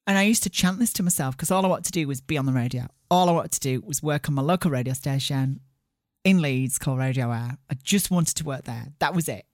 And 0.07 0.18
I 0.18 0.22
used 0.22 0.43
to 0.43 0.51
chant 0.51 0.78
this 0.78 0.93
to 0.95 1.03
myself 1.03 1.36
because 1.36 1.51
all 1.51 1.64
I 1.64 1.68
wanted 1.68 1.84
to 1.86 1.93
do 1.93 2.09
was 2.09 2.20
be 2.20 2.36
on 2.36 2.47
the 2.47 2.53
radio. 2.53 2.88
All 3.11 3.28
I 3.28 3.32
wanted 3.32 3.53
to 3.53 3.61
do 3.61 3.80
was 3.82 4.03
work 4.03 4.28
on 4.28 4.34
my 4.34 4.43
local 4.43 4.70
radio 4.70 4.95
station 4.95 5.61
in 6.24 6.43
Leeds 6.43 6.78
called 6.78 6.99
Radio 6.99 7.30
Aire. 7.30 7.59
I 7.70 7.74
just 7.82 8.11
wanted 8.11 8.36
to 8.36 8.45
work 8.45 8.64
there. 8.64 8.88
That 8.99 9.14
was 9.14 9.28
it. 9.28 9.47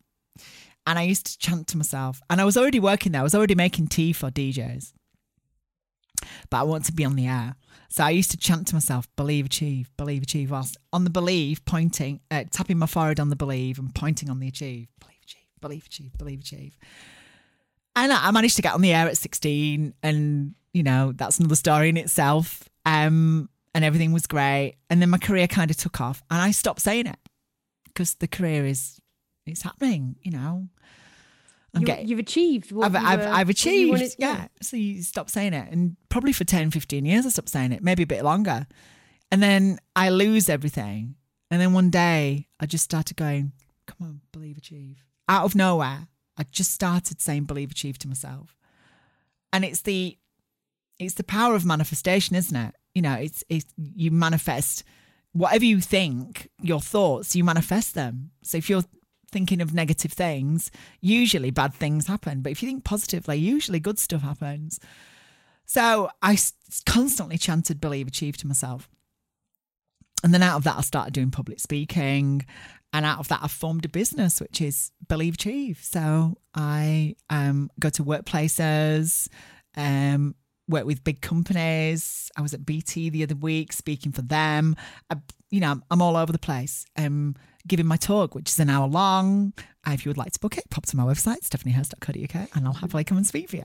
And 0.86 0.98
I 0.98 1.02
used 1.02 1.26
to 1.26 1.38
chant 1.38 1.66
to 1.68 1.76
myself. 1.76 2.22
And 2.30 2.40
I 2.40 2.44
was 2.44 2.56
already 2.56 2.80
working 2.80 3.12
there. 3.12 3.20
I 3.20 3.24
was 3.24 3.34
already 3.34 3.54
making 3.54 3.88
tea 3.88 4.14
for 4.14 4.30
DJs. 4.30 4.92
But 6.50 6.60
I 6.60 6.62
want 6.62 6.86
to 6.86 6.92
be 6.92 7.04
on 7.04 7.16
the 7.16 7.26
air. 7.26 7.56
So 7.90 8.04
I 8.04 8.10
used 8.10 8.30
to 8.30 8.36
chant 8.36 8.66
to 8.68 8.74
myself, 8.74 9.06
believe, 9.16 9.46
achieve, 9.46 9.90
believe, 9.96 10.22
achieve, 10.22 10.50
whilst 10.50 10.76
on 10.92 11.04
the 11.04 11.10
believe, 11.10 11.64
pointing, 11.64 12.20
uh, 12.30 12.44
tapping 12.50 12.78
my 12.78 12.86
forehead 12.86 13.20
on 13.20 13.28
the 13.28 13.36
believe 13.36 13.78
and 13.78 13.94
pointing 13.94 14.30
on 14.30 14.40
the 14.40 14.48
achieve. 14.48 14.88
Believe, 15.60 15.86
achieve, 15.86 16.16
believe, 16.18 16.40
achieve. 16.40 16.76
And 17.96 18.12
I 18.12 18.30
managed 18.30 18.56
to 18.56 18.62
get 18.62 18.74
on 18.74 18.80
the 18.80 18.92
air 18.92 19.08
at 19.08 19.16
16. 19.16 19.94
And, 20.02 20.54
you 20.72 20.82
know, 20.82 21.12
that's 21.14 21.38
another 21.38 21.56
story 21.56 21.88
in 21.88 21.96
itself. 21.96 22.68
Um, 22.86 23.48
and 23.74 23.84
everything 23.84 24.12
was 24.12 24.26
great. 24.26 24.76
And 24.88 25.02
then 25.02 25.10
my 25.10 25.18
career 25.18 25.46
kind 25.46 25.70
of 25.70 25.76
took 25.76 26.00
off 26.00 26.22
and 26.30 26.40
I 26.40 26.50
stopped 26.50 26.80
saying 26.80 27.06
it 27.06 27.18
because 27.84 28.14
the 28.14 28.28
career 28.28 28.64
is, 28.64 29.00
it's 29.46 29.62
happening, 29.62 30.16
you 30.22 30.30
know. 30.30 30.68
I'm 31.74 31.82
you, 31.82 31.86
getting, 31.86 32.08
you've 32.08 32.18
achieved 32.18 32.72
I've, 32.72 32.94
you 32.94 32.98
I've, 32.98 33.20
I've, 33.20 33.48
achieved. 33.50 33.90
Wanted, 33.90 34.14
yeah. 34.18 34.34
yeah. 34.34 34.48
So 34.62 34.76
you 34.76 35.02
stop 35.02 35.28
saying 35.28 35.52
it. 35.52 35.70
And 35.70 35.96
probably 36.08 36.32
for 36.32 36.44
10, 36.44 36.70
15 36.70 37.04
years, 37.04 37.26
I 37.26 37.28
stopped 37.28 37.50
saying 37.50 37.72
it, 37.72 37.82
maybe 37.82 38.02
a 38.02 38.06
bit 38.06 38.24
longer. 38.24 38.66
And 39.30 39.42
then 39.42 39.78
I 39.94 40.08
lose 40.08 40.48
everything. 40.48 41.16
And 41.50 41.60
then 41.60 41.72
one 41.72 41.90
day 41.90 42.48
I 42.58 42.66
just 42.66 42.84
started 42.84 43.16
going, 43.16 43.52
come 43.86 44.06
on, 44.06 44.20
believe, 44.32 44.56
achieve. 44.56 45.04
Out 45.28 45.44
of 45.44 45.54
nowhere, 45.54 46.08
I 46.36 46.44
just 46.50 46.72
started 46.72 47.20
saying 47.20 47.44
believe, 47.44 47.70
achieve 47.70 47.98
to 48.00 48.08
myself. 48.08 48.56
And 49.52 49.64
it's 49.64 49.82
the, 49.82 50.16
it's 50.98 51.14
the 51.14 51.24
power 51.24 51.54
of 51.54 51.64
manifestation, 51.64 52.36
isn't 52.36 52.56
it? 52.56 52.74
You 52.94 53.02
know, 53.02 53.14
it's, 53.14 53.44
it's, 53.48 53.66
you 53.76 54.10
manifest 54.10 54.84
whatever 55.32 55.64
you 55.64 55.80
think, 55.80 56.48
your 56.60 56.80
thoughts, 56.80 57.36
you 57.36 57.44
manifest 57.44 57.94
them. 57.94 58.30
So 58.42 58.58
if 58.58 58.68
you're 58.68 58.84
thinking 59.30 59.60
of 59.60 59.74
negative 59.74 60.12
things, 60.12 60.70
usually 61.00 61.50
bad 61.50 61.74
things 61.74 62.06
happen. 62.06 62.40
But 62.40 62.52
if 62.52 62.62
you 62.62 62.68
think 62.68 62.84
positively, 62.84 63.36
usually 63.36 63.80
good 63.80 63.98
stuff 63.98 64.22
happens. 64.22 64.80
So 65.64 66.10
I 66.22 66.38
constantly 66.86 67.36
chanted 67.36 67.80
believe, 67.80 68.08
achieve 68.08 68.36
to 68.38 68.46
myself. 68.46 68.88
And 70.24 70.34
then 70.34 70.42
out 70.42 70.56
of 70.56 70.64
that, 70.64 70.78
I 70.78 70.80
started 70.80 71.12
doing 71.14 71.30
public 71.30 71.60
speaking. 71.60 72.46
And 72.92 73.04
out 73.04 73.18
of 73.18 73.28
that, 73.28 73.40
I 73.42 73.48
formed 73.48 73.84
a 73.84 73.88
business, 73.88 74.40
which 74.40 74.60
is 74.60 74.92
Believe 75.08 75.34
Achieve. 75.34 75.80
So 75.82 76.38
I 76.54 77.16
um, 77.28 77.70
go 77.78 77.90
to 77.90 78.04
workplaces, 78.04 79.28
um, 79.76 80.34
work 80.68 80.86
with 80.86 81.04
big 81.04 81.20
companies. 81.20 82.30
I 82.36 82.42
was 82.42 82.54
at 82.54 82.64
BT 82.64 83.10
the 83.10 83.22
other 83.22 83.34
week 83.34 83.72
speaking 83.72 84.12
for 84.12 84.22
them. 84.22 84.74
I, 85.10 85.16
you 85.50 85.60
know, 85.60 85.80
I'm 85.90 86.02
all 86.02 86.16
over 86.16 86.32
the 86.32 86.38
place. 86.38 86.86
Um, 86.96 87.36
giving 87.68 87.86
my 87.86 87.96
talk, 87.96 88.34
which 88.34 88.48
is 88.48 88.58
an 88.58 88.70
hour 88.70 88.88
long. 88.88 89.52
Uh, 89.86 89.92
if 89.92 90.04
you 90.04 90.10
would 90.10 90.18
like 90.18 90.32
to 90.32 90.40
book 90.40 90.58
it, 90.58 90.68
pop 90.70 90.84
to 90.86 90.96
my 90.96 91.04
website, 91.04 91.40
stephaniehirst.co.uk, 91.48 92.48
and 92.54 92.66
I'll 92.66 92.72
happily 92.72 93.04
come 93.04 93.16
and 93.16 93.26
speak 93.26 93.48
for 93.48 93.56
you. 93.56 93.64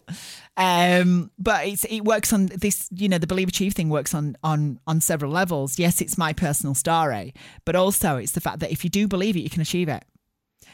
Um, 0.56 1.32
but 1.38 1.66
it 1.66 2.06
works 2.06 2.32
on 2.32 2.48
this, 2.48 2.88
you 2.92 3.10
know, 3.10 3.18
the 3.18 3.28
Believe 3.28 3.50
Achieve 3.50 3.74
thing 3.74 3.90
works 3.90 4.14
on, 4.14 4.38
on, 4.44 4.80
on 4.86 5.02
several 5.02 5.32
levels. 5.32 5.80
Yes, 5.80 6.02
it's 6.02 6.18
my 6.18 6.32
personal 6.34 6.76
story, 6.76 7.34
but 7.66 7.76
also 7.76 8.18
it's 8.18 8.34
the 8.34 8.42
fact 8.42 8.60
that 8.60 8.72
if 8.72 8.84
you 8.84 8.90
do 8.90 9.08
believe 9.08 9.36
it, 9.36 9.42
you 9.42 9.50
can 9.50 9.62
achieve 9.62 9.90
it. 9.90 10.06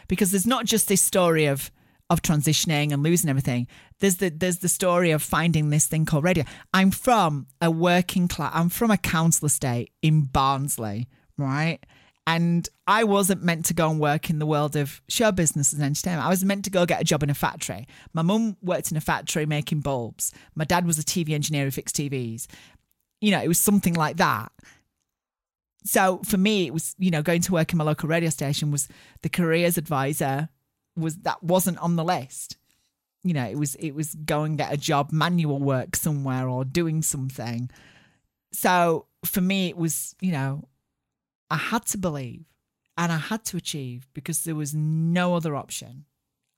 Because 0.08 0.32
there's 0.32 0.48
not 0.48 0.66
just 0.66 0.88
this 0.88 1.02
story 1.02 1.46
of, 1.46 1.72
of 2.10 2.22
transitioning 2.22 2.92
and 2.92 3.04
losing 3.04 3.30
everything. 3.30 3.68
There's 4.00 4.18
the 4.18 4.30
there's 4.30 4.60
the 4.60 4.70
story 4.70 5.12
of 5.12 5.22
finding 5.22 5.70
this 5.70 5.86
thing 5.86 6.06
called 6.06 6.24
radio. 6.24 6.44
I'm 6.74 6.92
from 6.92 7.48
a 7.62 7.70
working 7.70 8.28
class. 8.28 8.52
I'm 8.56 8.70
from 8.70 8.92
a 8.92 8.98
council 8.98 9.46
estate 9.46 9.92
in 10.02 10.22
Barnsley, 10.24 11.08
right? 11.38 11.80
And 12.30 12.70
I 12.86 13.06
wasn't 13.06 13.42
meant 13.42 13.66
to 13.66 13.74
go 13.74 13.90
and 13.90 14.00
work 14.00 14.30
in 14.30 14.38
the 14.38 14.46
world 14.46 14.76
of 14.76 15.02
show 15.10 15.32
business 15.32 15.74
and 15.74 15.82
entertainment. 15.82 16.28
I 16.28 16.30
was 16.30 16.46
meant 16.46 16.64
to 16.66 16.70
go 16.70 16.86
get 16.86 17.02
a 17.02 17.04
job 17.04 17.24
in 17.24 17.32
a 17.32 17.34
factory. 17.34 17.88
My 18.14 18.22
mum 18.22 18.56
worked 18.62 18.92
in 18.92 18.98
a 18.98 19.02
factory 19.02 19.48
making 19.48 19.80
bulbs. 19.80 20.32
My 20.54 20.64
dad 20.64 20.86
was 20.86 21.00
a 21.00 21.04
TV 21.04 21.32
engineer 21.32 21.66
who 21.66 21.72
fixed 21.72 21.96
TVs. 21.96 22.46
You 23.20 23.32
know, 23.32 23.42
it 23.42 23.48
was 23.48 23.58
something 23.58 23.96
like 23.96 24.18
that. 24.18 24.52
So 25.84 26.22
for 26.24 26.38
me, 26.38 26.68
it 26.68 26.74
was, 26.74 26.96
you 27.00 27.10
know, 27.10 27.24
going 27.24 27.42
to 27.42 27.52
work 27.52 27.72
in 27.72 27.80
my 27.80 27.84
local 27.84 28.08
radio 28.08 28.30
station 28.30 28.70
was 28.70 28.88
the 29.24 29.30
careers 29.30 29.80
advisor 29.80 30.50
was 30.96 31.16
that 31.18 31.42
wasn't 31.42 31.80
on 31.80 31.96
the 31.96 32.04
list. 32.04 32.58
You 33.24 33.34
know, 33.34 33.46
it 33.46 33.58
was 33.58 33.74
it 33.76 33.96
was 33.96 34.14
go 34.14 34.44
and 34.44 34.56
get 34.56 34.72
a 34.72 34.78
job, 34.78 35.12
manual 35.12 35.58
work 35.58 35.96
somewhere 35.96 36.48
or 36.48 36.64
doing 36.64 37.02
something. 37.02 37.72
So 38.54 39.08
for 39.26 39.42
me, 39.42 39.70
it 39.70 39.78
was, 39.78 40.16
you 40.22 40.32
know, 40.32 40.68
I 41.50 41.58
had 41.58 41.86
to 41.88 41.98
believe 41.98 42.46
and 42.98 43.12
I 43.12 43.18
had 43.18 43.44
to 43.46 43.58
achieve 43.58 44.08
because 44.14 44.44
there 44.44 44.56
was 44.56 44.76
no 44.76 45.36
other 45.36 45.56
option. 45.56 46.06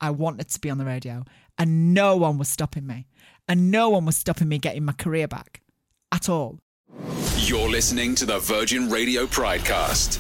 I 0.02 0.10
wanted 0.10 0.50
to 0.50 0.60
be 0.60 0.70
on 0.70 0.80
the 0.80 0.86
radio 0.86 1.24
and 1.58 1.94
no 1.94 2.18
one 2.18 2.38
was 2.38 2.50
stopping 2.50 2.86
me. 2.86 3.08
And 3.48 3.72
no 3.72 3.90
one 3.90 4.06
was 4.06 4.18
stopping 4.18 4.50
me 4.50 4.58
getting 4.58 4.84
my 4.84 4.94
career 4.94 5.28
back 5.28 5.62
at 6.12 6.28
all. 6.28 6.60
You're 7.38 7.70
listening 7.70 8.16
to 8.16 8.26
the 8.26 8.40
Virgin 8.40 8.90
Radio 8.90 9.26
Pridecast. 9.26 10.20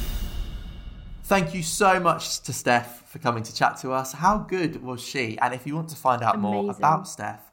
Thank 1.23 1.53
you 1.53 1.63
so 1.63 1.99
much 1.99 2.41
to 2.41 2.53
Steph 2.53 3.09
for 3.09 3.19
coming 3.19 3.43
to 3.43 3.55
chat 3.55 3.77
to 3.77 3.91
us. 3.91 4.13
How 4.13 4.37
good 4.37 4.83
was 4.83 5.01
she? 5.01 5.37
And 5.39 5.53
if 5.53 5.67
you 5.67 5.75
want 5.75 5.89
to 5.89 5.95
find 5.95 6.23
out 6.23 6.35
Amazing. 6.35 6.51
more 6.51 6.71
about 6.71 7.07
Steph 7.07 7.51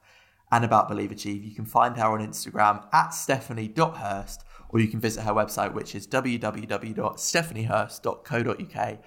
and 0.51 0.65
about 0.65 0.89
Believe 0.89 1.11
Achieve, 1.11 1.43
you 1.43 1.55
can 1.55 1.65
find 1.65 1.97
her 1.97 2.05
on 2.05 2.19
Instagram 2.19 2.85
at 2.93 3.09
stephanie.hirst 3.13 4.43
or 4.69 4.79
you 4.79 4.87
can 4.87 4.99
visit 4.99 5.23
her 5.23 5.31
website, 5.33 5.73
which 5.73 5.95
is 5.95 6.05
www.stephaniehirst.co.uk. 6.07 8.97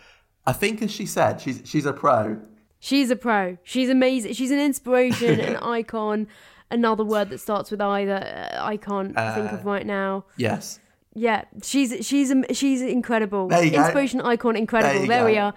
I 0.44 0.52
think, 0.52 0.82
as 0.82 0.90
she 0.90 1.06
said, 1.06 1.40
she's 1.40 1.62
she's 1.64 1.86
a 1.86 1.92
pro. 1.92 2.40
She's 2.80 3.10
a 3.10 3.16
pro. 3.16 3.56
She's 3.62 3.88
amazing. 3.88 4.32
She's 4.34 4.50
an 4.50 4.58
inspiration, 4.58 5.38
an 5.40 5.56
icon. 5.62 6.26
Another 6.70 7.04
word 7.04 7.30
that 7.30 7.38
starts 7.38 7.70
with 7.70 7.80
I 7.80 8.04
that 8.06 8.54
uh, 8.56 8.64
I 8.64 8.76
can't 8.76 9.14
think 9.14 9.52
of 9.52 9.60
Uh, 9.60 9.70
right 9.70 9.86
now. 9.86 10.24
Yes. 10.36 10.80
Yeah, 11.14 11.44
she's 11.62 12.04
she's 12.06 12.32
she's 12.52 12.82
incredible. 12.82 13.46
There 13.48 13.62
you 13.62 13.70
go. 13.70 13.84
Inspiration 13.84 14.20
icon, 14.22 14.56
incredible. 14.56 15.06
There 15.06 15.08
There, 15.08 15.24
we 15.26 15.38
are. 15.38 15.54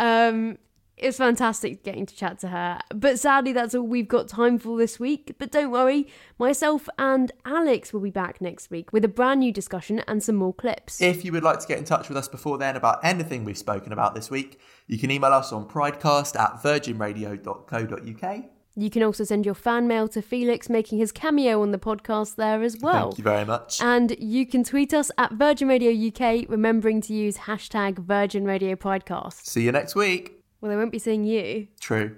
Um, 0.00 0.58
it's 0.96 1.18
fantastic 1.18 1.84
getting 1.84 2.06
to 2.06 2.14
chat 2.14 2.38
to 2.40 2.48
her. 2.48 2.80
But 2.94 3.18
sadly, 3.18 3.52
that's 3.52 3.74
all 3.74 3.86
we've 3.86 4.08
got 4.08 4.28
time 4.28 4.58
for 4.58 4.78
this 4.78 4.98
week. 4.98 5.34
But 5.38 5.52
don't 5.52 5.70
worry, 5.70 6.08
myself 6.38 6.88
and 6.98 7.32
Alex 7.44 7.92
will 7.92 8.00
be 8.00 8.10
back 8.10 8.40
next 8.40 8.70
week 8.70 8.92
with 8.92 9.04
a 9.04 9.08
brand 9.08 9.40
new 9.40 9.52
discussion 9.52 10.02
and 10.08 10.22
some 10.22 10.36
more 10.36 10.54
clips. 10.54 11.00
If 11.00 11.24
you 11.24 11.32
would 11.32 11.42
like 11.42 11.60
to 11.60 11.66
get 11.66 11.78
in 11.78 11.84
touch 11.84 12.08
with 12.08 12.16
us 12.16 12.28
before 12.28 12.58
then 12.58 12.76
about 12.76 13.04
anything 13.04 13.44
we've 13.44 13.58
spoken 13.58 13.92
about 13.92 14.14
this 14.14 14.30
week, 14.30 14.60
you 14.86 14.98
can 14.98 15.10
email 15.10 15.32
us 15.32 15.52
on 15.52 15.68
pridecast 15.68 16.38
at 16.38 16.62
virginradio.co.uk. 16.62 18.44
You 18.78 18.90
can 18.90 19.02
also 19.02 19.24
send 19.24 19.46
your 19.46 19.54
fan 19.54 19.88
mail 19.88 20.06
to 20.08 20.20
Felix, 20.20 20.68
making 20.68 20.98
his 20.98 21.10
cameo 21.10 21.62
on 21.62 21.72
the 21.72 21.78
podcast 21.78 22.36
there 22.36 22.62
as 22.62 22.76
well. 22.78 23.08
Thank 23.08 23.18
you 23.18 23.24
very 23.24 23.44
much. 23.46 23.80
And 23.80 24.14
you 24.18 24.44
can 24.44 24.64
tweet 24.64 24.92
us 24.92 25.10
at 25.16 25.32
Virgin 25.32 25.66
Radio 25.66 25.90
UK, 25.90 26.44
remembering 26.46 27.00
to 27.02 27.14
use 27.14 27.38
hashtag 27.38 27.98
Virgin 27.98 28.44
Radio 28.44 28.76
Podcast. 28.76 29.46
See 29.46 29.62
you 29.62 29.72
next 29.72 29.94
week. 29.94 30.35
Well, 30.66 30.74
they 30.74 30.78
won't 30.78 30.90
be 30.90 30.98
seeing 30.98 31.22
you. 31.22 31.68
True. 31.78 32.16